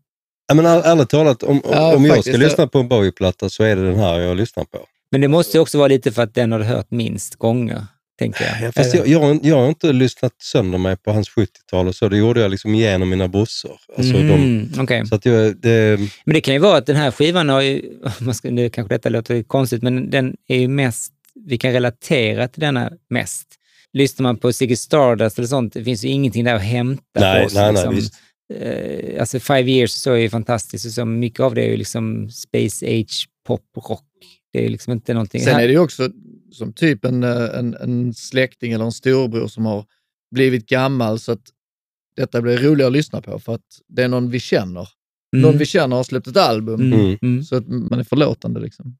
[0.48, 3.76] Ja, men ärligt talat, om, Ja, om jag ska lyssna på en Bowie-platta så är
[3.76, 4.78] det den här jag lyssnar på.
[5.10, 7.86] Men det måste ju också vara lite för att den har du hört minst gånger,
[8.18, 8.68] tänker jag.
[8.68, 12.08] Ja, fast jag, jag, jag har inte lyssnat sönder mig på hans 70-tal och så.
[12.08, 13.76] Det gjorde jag liksom genom mina brorsor.
[13.96, 15.06] Alltså de, Mm, okej.
[15.06, 17.82] så att jag, det, Men det kan ju vara att den här skivan har ju,
[18.34, 21.12] ska, nu kanske detta låter konstigt, men den är ju mest,
[21.46, 23.46] vi kan relatera till denna mest.
[23.92, 27.38] Lyssnar man på Ziggy Stardust eller sånt, det finns ju ingenting där att hämta nej,
[27.38, 27.54] för oss.
[27.54, 27.94] nej, nej, liksom.
[27.94, 28.14] visst.
[28.54, 31.76] Eh, alltså Five Years så är ju fantastiskt och så mycket av det är ju
[31.76, 34.04] liksom Space Age pop rock.
[34.52, 35.40] Det är ju liksom inte någonting...
[35.40, 36.08] Sen är det ju också
[36.52, 39.84] som typ en, eh, en, en släkting eller en storbror som har
[40.34, 41.42] blivit gammal så att
[42.16, 44.88] detta blir roligare att lyssna på för att det är någon vi känner.
[45.36, 46.80] Mm, Någon vi känner har släppt ett album.
[46.80, 47.18] mm, Mm.
[47.22, 47.42] mm.
[47.42, 48.96] Så att man är förlåtande liksom.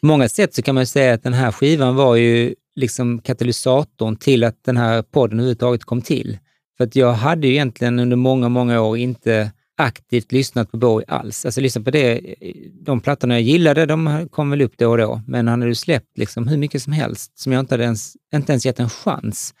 [0.00, 3.18] På många sätt så kan man ju säga att den här skivan var ju liksom
[3.20, 6.38] katalysatorn till att den här podden överhuvudtaget kom till.
[6.76, 11.06] För att jag hade ju egentligen under många, många år inte aktivt lyssnat på Bowie
[11.08, 11.44] alls.
[11.44, 12.34] Alltså lyssnat på det,
[12.72, 15.74] de plattorna jag gillade, de kom väl upp då och då, men han hade ju
[15.74, 18.90] släppt liksom hur mycket som helst som jag inte hade ens, inte ens gett en
[18.90, 19.54] chans.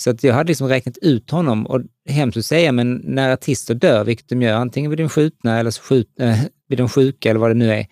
[0.00, 3.74] Så att jag hade liksom räknat ut honom och hemskt att säga, men när artister
[3.74, 7.30] dör, vilket de gör, antingen blir de skjutna eller så skjut, äh, blir de sjuka
[7.30, 7.86] eller vad det nu är,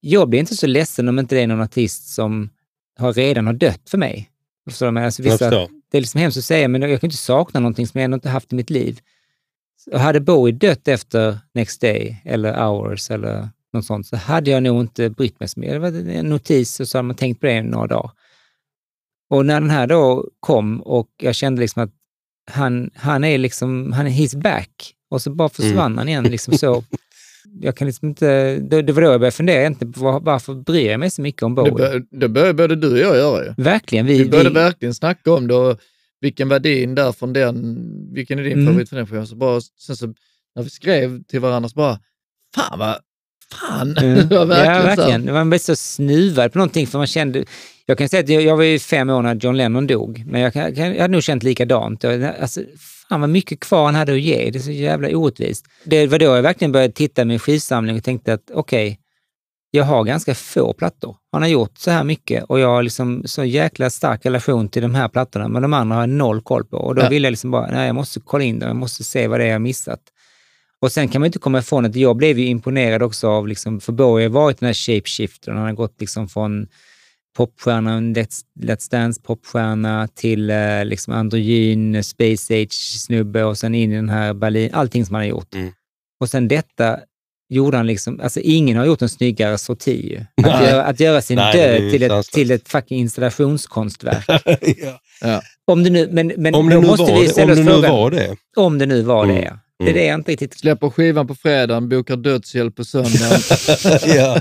[0.00, 2.50] jag blir inte så ledsen om inte det är någon artist som
[2.98, 4.30] har redan har dött för mig.
[4.70, 5.00] Förstår du?
[5.00, 5.50] Alltså, vissa,
[5.90, 8.14] det är liksom hemskt att säga, men jag kan inte sakna någonting som jag ändå
[8.14, 9.00] inte haft i mitt liv.
[9.92, 14.80] Hade Bowie dött efter Next Day eller Hours eller något sånt, så hade jag nog
[14.80, 15.72] inte brytt mig så mycket.
[15.74, 18.10] Det var en notis och så hade man tänkt på det i några dagar.
[19.30, 21.90] Och när den här då kom och jag kände liksom att
[22.50, 24.94] han, han är liksom, han är his back.
[25.10, 26.24] Och så bara försvann han igen.
[26.24, 26.84] Liksom så.
[27.60, 30.54] Jag kan liksom inte, det, det var då jag började fundera egentligen på var- varför
[30.54, 31.74] bryr jag mig så mycket om Det, Bowie?
[31.74, 33.54] bör, det började både du och jag göra ju.
[33.56, 34.06] Verkligen.
[34.06, 35.78] Vi, Vi började vi, verkligen snacka om det och
[36.20, 37.76] vilken var din där från den,
[38.14, 38.66] vilken är din Mm.
[38.66, 39.26] favorit från den skivan?
[39.26, 40.14] Så bara, sen så
[40.54, 41.98] när vi skrev till varandra så bara,
[42.54, 42.96] fan vad,
[43.54, 43.96] fan.
[43.96, 44.28] Mm.
[44.28, 45.34] det var verkligen, ja, så verkligen.
[45.34, 47.44] Man blev så snuvad på någonting för man kände...
[47.86, 50.40] Jag kan säga att jag, jag var ju fem år när John Lennon dog, men
[50.40, 52.02] jag, kan, jag hade nog känt likadant.
[52.02, 52.60] Jag, alltså,
[53.08, 54.50] fan vad mycket kvar han hade att ge.
[54.50, 55.66] Det är så jävla orättvist.
[55.84, 58.98] Det var då jag verkligen började titta med skivsamling och tänkte att okej,
[59.70, 61.16] jag har ganska få plattor.
[61.32, 64.82] Han har gjort så här mycket och jag har liksom så jäkla stark relation till
[64.82, 66.76] de här plattorna, men de andra har jag noll koll på.
[66.76, 67.08] Och då Ja.
[67.08, 69.44] ville jag liksom bara, nej, jag måste kolla in dem, jag måste se vad det
[69.44, 70.00] är jag har missat.
[70.80, 73.80] Och sen kan man inte komma ifrån att jag blev ju imponerad också av, liksom,
[73.80, 75.52] för Bowie har varit den här shapeshifter.
[75.52, 76.66] Han har gått liksom från
[77.36, 84.08] popstjärnan, Let's, Let's Dance-popstjärna till eh, liksom androgyn, Space Age-snubbe och sen in i den
[84.08, 85.54] här Berlin, allting som han har gjort.
[85.54, 85.72] Mm.
[86.20, 86.98] Och sen detta
[87.48, 90.20] gjorde han liksom, alltså ingen har gjort en snyggare sorti.
[90.44, 94.24] Att, göra, att göra sin Nej, död till ett, till ett fucking installationskonstverk.
[95.20, 95.42] ja.
[95.66, 97.58] Om det nu, men, men Om det då nu måste var vi ställa Om oss
[97.58, 98.36] det nu frågan, var det.
[98.56, 99.36] om det nu var Mm.
[99.36, 99.42] det.
[99.42, 99.58] ja.
[99.84, 100.58] Det är det jag inte riktigt...
[100.58, 103.40] Släpper skivan på fredagen, bokar dödshjälp på söndagen.
[104.16, 104.40] ja.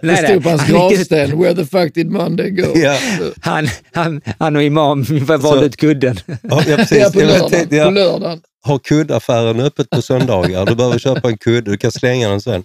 [0.00, 2.72] Det stod på hans gravsten, where the fuck did Monday go?
[2.74, 2.96] Ja.
[3.40, 5.02] Han, han, han och Imam
[5.40, 6.16] valde ut kudden.
[6.26, 6.98] Ja, ja, precis.
[6.98, 7.84] Ja, på lördagen.
[7.84, 8.40] På lördagen.
[8.62, 10.66] Har kuddaffären öppet på söndagar?
[10.66, 12.62] Du behöver köpa en kudde, du kan slänga den sen.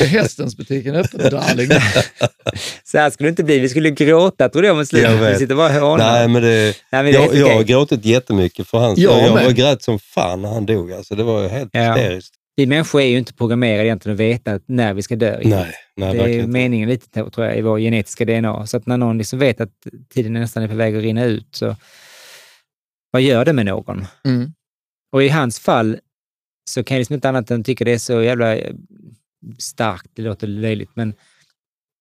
[0.00, 1.68] Är hästens butiken öppen, darling?
[2.84, 3.58] Så här skulle det inte bli.
[3.58, 5.10] Vi skulle gråta tror jag mot slutet.
[5.20, 6.12] Jag Vi sitter bara och hånar.
[6.12, 9.24] Nej, men det, Nej, men det jag, jag har gråtit jättemycket för hans Jag skull.
[9.26, 9.44] Jag med.
[9.44, 10.92] var grät som fan när han dog.
[10.92, 11.94] Alltså, det var helt Ja.
[11.94, 12.34] hysteriskt.
[12.56, 15.38] Vi människor är ju inte programmerade egentligen att veta att när vi ska dö.
[15.44, 18.66] Nej, nej det är meningen lite, tror jag, i vår genetiska DNA.
[18.66, 19.68] Så att när någon liksom vet att
[20.14, 21.76] tiden nästan är på väg att rinna ut, så
[23.12, 24.04] vad gör det med någon?
[24.24, 24.52] Mm.
[25.12, 25.98] Och i hans fall
[26.70, 28.74] så kan jag liksom inte annat än tycka det är så jävla eh,
[29.58, 31.14] starkt, det låter löjligt, men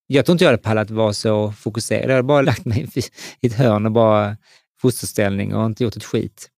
[0.08, 2.04] jag tror inte jag hade pallat vara så fokuserad.
[2.04, 3.02] Jag hade bara lagt mig i
[3.42, 4.38] i ett hörn och bara
[4.82, 6.50] fosterställning och inte gjort ett skit.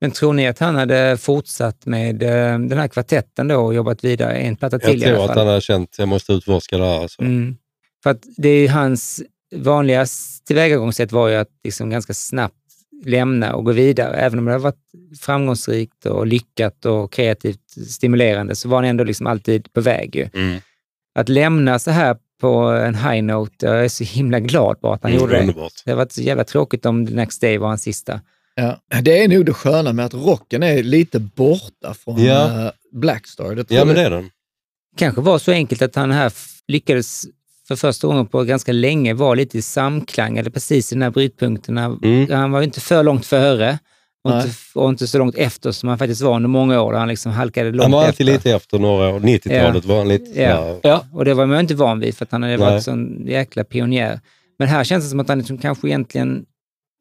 [0.00, 4.04] Men tror ni att han hade fortsatt med eh, den här kvartetten då och jobbat
[4.04, 5.30] vidare en platta till Jag i alla tror fall?
[5.38, 7.00] att han har känt att jag måste utforska det här.
[7.02, 7.22] Alltså.
[7.22, 7.56] Mm.
[8.02, 9.22] För att det är ju hans
[9.54, 10.06] vanliga
[10.46, 12.54] tillvägagångssätt var ju att liksom ganska snabbt
[13.04, 14.16] lämna och gå vidare.
[14.16, 14.82] Även om det har varit
[15.20, 20.16] framgångsrikt och lyckat och kreativt stimulerande så var han ändå liksom alltid på väg.
[20.16, 20.28] Ju.
[20.34, 20.60] Mm.
[21.18, 25.02] Att lämna så här på en high note, jag är så himla glad på att
[25.02, 25.40] han Mm, gjorde det.
[25.40, 25.72] underbart.
[25.84, 28.20] Det har varit så jävla tråkigt om The Next Day var hans sista.
[28.60, 29.00] Ja.
[29.02, 32.64] Det är nog det sköna med att rocken är lite borta från Ja.
[32.66, 33.64] eh, Blackstar.
[33.68, 34.30] Ja, men det är den.
[34.96, 36.32] kanske var så enkelt att han här
[36.68, 37.22] lyckades
[37.68, 41.10] för första gången på ganska länge vara lite i samklang, eller precis i den här
[41.10, 41.76] brytpunkten.
[41.76, 42.30] Han- Mm.
[42.30, 43.78] Han var ju inte för långt före
[44.24, 46.92] och inte, och inte så långt efter som han faktiskt var under många år.
[46.92, 48.08] Han liksom halkade långt Han var efter.
[48.12, 49.20] alltid lite efter några år.
[49.20, 50.78] 90-talet var han lite Ja.
[50.82, 52.66] ja, och det var man ju inte van vid för att han hade Nej.
[52.70, 54.20] varit sån jäkla pionjär.
[54.58, 56.44] Men här känns det som att han liksom kanske egentligen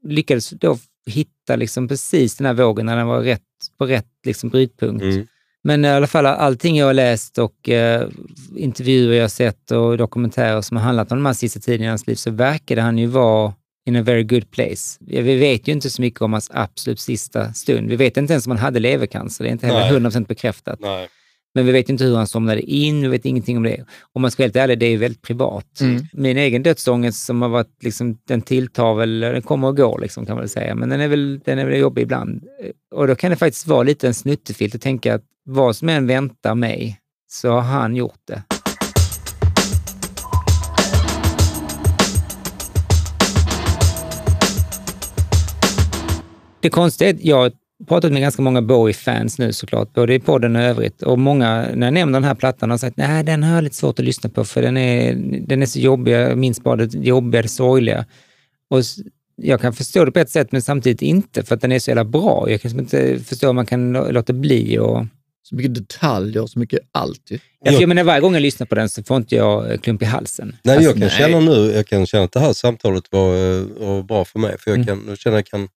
[0.03, 3.41] lyckades då hitta liksom precis den här vågen när den var rätt,
[3.77, 5.03] på rätt liksom brytpunkt.
[5.03, 5.27] Mm.
[5.64, 8.10] Men i alla fall allting jag har läst och eh,
[8.56, 11.90] intervjuer jag har sett och dokumentärer som har handlat om de här sista tiden i
[11.90, 13.53] hans liv så verkade han ju vara
[13.86, 14.98] in a very good place.
[14.99, 17.90] Vi vi vet ju inte så mycket om hans absolut sista stund.
[17.90, 19.44] Vi vet inte ens om han hade levercancer.
[19.44, 20.10] Det är inte heller Nej.
[20.10, 20.80] 100% bekräftat.
[20.80, 21.10] Nej.
[21.56, 23.86] Men vi vet inte hur han somnade in, vi vet ingenting om det.
[24.14, 25.82] Om man ska vara helt ärlig, det är väldigt privat.
[25.82, 26.03] Mm.
[26.14, 30.26] Min egen dödsångest som har varit, liksom, den tilltar väl, den kommer och går liksom,
[30.26, 30.76] kan man väl säga.
[30.76, 32.44] Men den är väl, den är väl jobbig ibland.
[32.95, 36.07] Och då kan det faktiskt vara lite en snuttefilt att tänka att vad som än
[36.07, 38.44] väntar mig så har han gjort det.
[46.60, 47.52] Det konstiga är att jag
[47.88, 51.02] pratat med ganska många Bowie-fans nu såklart, både i podden och övrigt.
[51.03, 53.76] Och många, när jag nämner den här plattan, har sagt nej den har jag lite
[53.76, 55.15] svårt att lyssna på för den är,
[55.47, 58.06] den är så jobbig, jag minns bara det jobbiga, det sorgliga.
[58.69, 58.80] Och
[59.41, 61.89] jag kan förstå det på ett sätt, men samtidigt inte, för att den är så
[61.91, 62.45] jävla bra.
[62.49, 64.77] Jag kan liksom inte förstå hur man kan lå- låta bli.
[64.80, 65.06] Och...
[65.49, 67.39] Så mycket detaljer, så mycket allt ju.
[67.64, 70.02] Jag, jag menar, varje gång jag lyssnar på den så får inte jag eh, klump
[70.02, 70.56] i halsen.
[70.64, 73.64] Nej, Alltså, jag kan känna nu, jag kan känna att det här samtalet var, eh,
[73.80, 74.56] var bra för mig.
[74.60, 74.88] För jag Mm.
[74.88, 75.68] kan, nu känner jag kan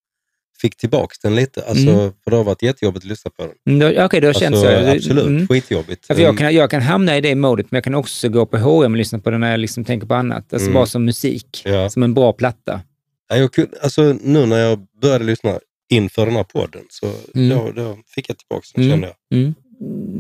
[0.62, 1.62] fick tillbaka den lite.
[1.68, 2.12] Alltså, Mm.
[2.24, 3.82] För det har varit jättejobbigt att lyssna på den.
[3.82, 4.92] Mm, Okej, det har känts Alltså, så.
[4.92, 5.48] absolut, Mm.
[5.48, 6.06] skitjobbigt.
[6.08, 8.58] För jag, kan, jag kan hamna i det modet, men jag kan också gå på
[8.58, 10.54] H&M och lyssna på den när jag liksom tänker på annat.
[10.54, 10.74] Alltså Mm.
[10.74, 11.90] bara som musik, Ja.
[11.90, 12.82] som en bra platta.
[13.30, 15.60] Ja, jag kunde, alltså, nu när jag började lyssna
[15.90, 16.82] inför den här podden.
[16.90, 17.50] Så Mm.
[17.50, 18.94] då, då fick jag tillbaka den Mm.
[18.94, 19.40] kände jag.
[19.40, 19.54] Mm.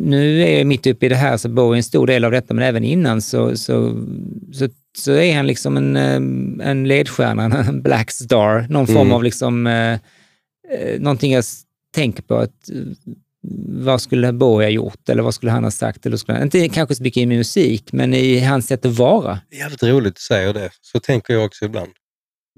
[0.03, 2.32] Nu är jag mitt uppe i det här, så Bowie är en stor del av
[2.32, 4.03] detta, men även innan så, så,
[4.53, 4.68] så,
[4.98, 9.11] så är han liksom en, eh, en ledstjärna, en black star, någon form Mm.
[9.14, 9.99] av liksom, eh,
[10.71, 11.43] eh, någonting jag
[11.95, 12.75] tänker på att eh,
[13.67, 16.05] vad skulle Bowie ha gjort eller vad skulle han ha sagt?
[16.05, 19.39] Eller skulle han, inte kanske så mycket i musik, men i hans sätt att vara.
[19.51, 20.69] Jävligt roligt att säger det.
[20.81, 21.89] Så tänker jag också ibland.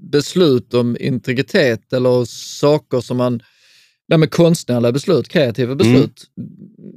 [0.02, 2.24] beslut om integritet eller
[2.60, 3.42] saker som man,
[4.08, 6.24] nej men konstnärliga beslut, kreativa beslut,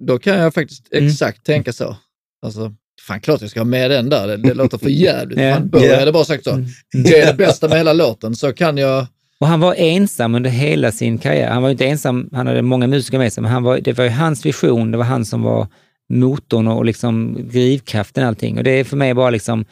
[0.07, 1.07] då kan jag faktiskt Mm.
[1.07, 1.97] exakt tänka så.
[2.41, 2.73] Alltså,
[3.07, 5.39] fan klart jag ska ha med den där, det, det låter för jävligt.
[5.39, 5.99] Fan, Bowie Ja.
[5.99, 6.51] hade bara sagt så.
[6.51, 6.65] Mm.
[7.03, 9.07] Det är det bästa med hela låten, så kan jag...
[9.39, 11.49] Och han var ensam under hela sin karriär.
[11.49, 14.03] Han var inte ensam, han hade många musiker med sig, men han var, det var
[14.05, 15.67] ju hans vision, det var han som var
[16.09, 18.57] motorn och liksom drivkraften och allting.
[18.57, 19.65] Och det är för mig bara liksom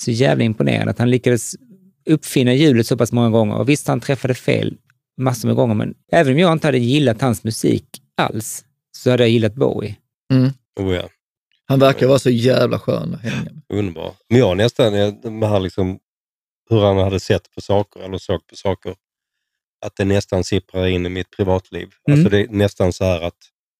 [0.00, 1.54] så jävla imponerande att han lyckades
[2.10, 3.54] uppfinna hjulet så pass många gånger.
[3.54, 4.76] Och visst, han träffade fel
[5.16, 7.84] massor med gånger, men även om jag inte hade gillat hans musik
[8.16, 8.64] alls,
[8.96, 9.96] så hade jag gillat Bowie.
[10.80, 11.08] Oh, ja.
[11.66, 13.78] Han verkar vara så jävla skön att hänga med.
[13.78, 14.12] Underbar.
[14.28, 14.92] Men jag nästan,
[15.38, 15.98] med liksom,
[16.70, 18.94] hur han hade sett på saker eller såg på saker,
[19.86, 21.88] att det nästan sipprar in i mitt privatliv.
[22.08, 22.18] Mm.
[22.20, 23.34] Alltså det är nästan så här att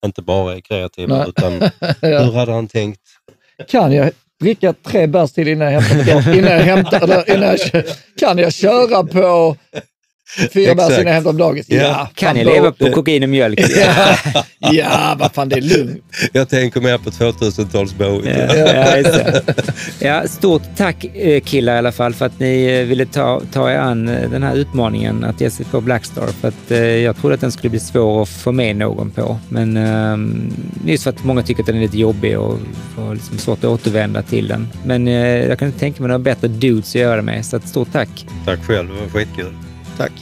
[0.07, 1.27] inte bara är kreativa, Nej.
[1.29, 1.53] utan
[2.01, 2.23] Ja.
[2.23, 3.01] hur hade han tänkt?
[3.69, 4.11] Kan jag
[4.41, 7.85] dricka tre bärs till innan jag hämtar, innan jag hämtar innan jag,
[8.19, 9.57] Kan jag köra på
[10.53, 11.67] fyra bärs innan jag hämtar på dagis?
[11.69, 12.09] Ja.
[12.15, 13.61] Kan Bo- leva på kokain och mjölk?
[14.61, 16.05] Ja, ja vad fan det är lugnt.
[16.33, 18.49] Jag tänker mer på 2000-tals Bowie.
[18.57, 19.41] Ja, ja,
[20.01, 23.71] ja, stort tack eh, killar i alla fall för att ni eh, ville ta, ta
[23.71, 26.27] er an eh, den här utmaningen att ge sig på Blackstar.
[26.27, 29.39] För att eh, jag trodde att den skulle bli svår att få med någon på.
[29.49, 30.17] Men eh,
[30.91, 32.59] just för att många tycker att den är lite jobbig och,
[32.97, 34.69] och liksom svårt att återvända till den.
[34.85, 35.15] Men eh,
[35.47, 37.47] jag kan inte tänka mig några bättre dudes att göra det med.
[37.47, 38.27] Så att stort tack.
[38.45, 39.53] Tack själv, det var skitkul.
[39.99, 40.13] Tack.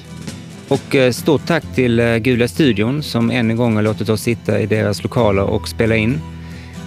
[0.69, 4.23] Och eh, stort tack till eh, Gula studion som än en gång har låtit oss
[4.23, 6.21] sitta i deras lokaler och spela in.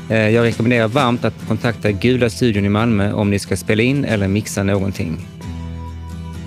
[0.10, 4.06] Eh, jag rekommenderar varmt att kontakta Gula studion i Malmö om ni ska spela in
[4.06, 5.28] eller mixa någonting.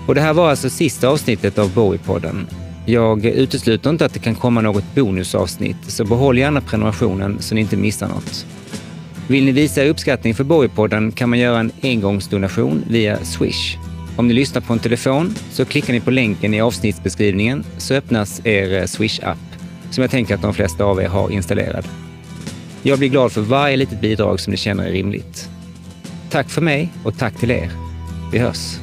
[0.06, 2.46] Och det här var alltså sista avsnittet av Bowie-podden.
[2.86, 7.60] Jag utesluter inte att det kan komma något bonusavsnitt, så behåll gärna prenumerationen så ni
[7.60, 8.46] inte missar något.
[9.28, 13.76] Vill ni visa uppskattning för Bowie-podden kan man göra en engångsdonation via Swish.
[14.16, 18.46] Om ni lyssnar på en telefon så klickar ni på länken i avsnittsbeskrivningen så öppnas
[18.46, 19.38] er eh, Swish-app
[19.90, 21.88] som jag tänker att de flesta av er har installerad.
[22.82, 25.48] Jag blir glad för varje litet bidrag som ni känner är rimligt.
[26.30, 27.70] Tack för mig och tack till er.
[28.32, 28.78] Vi hörs.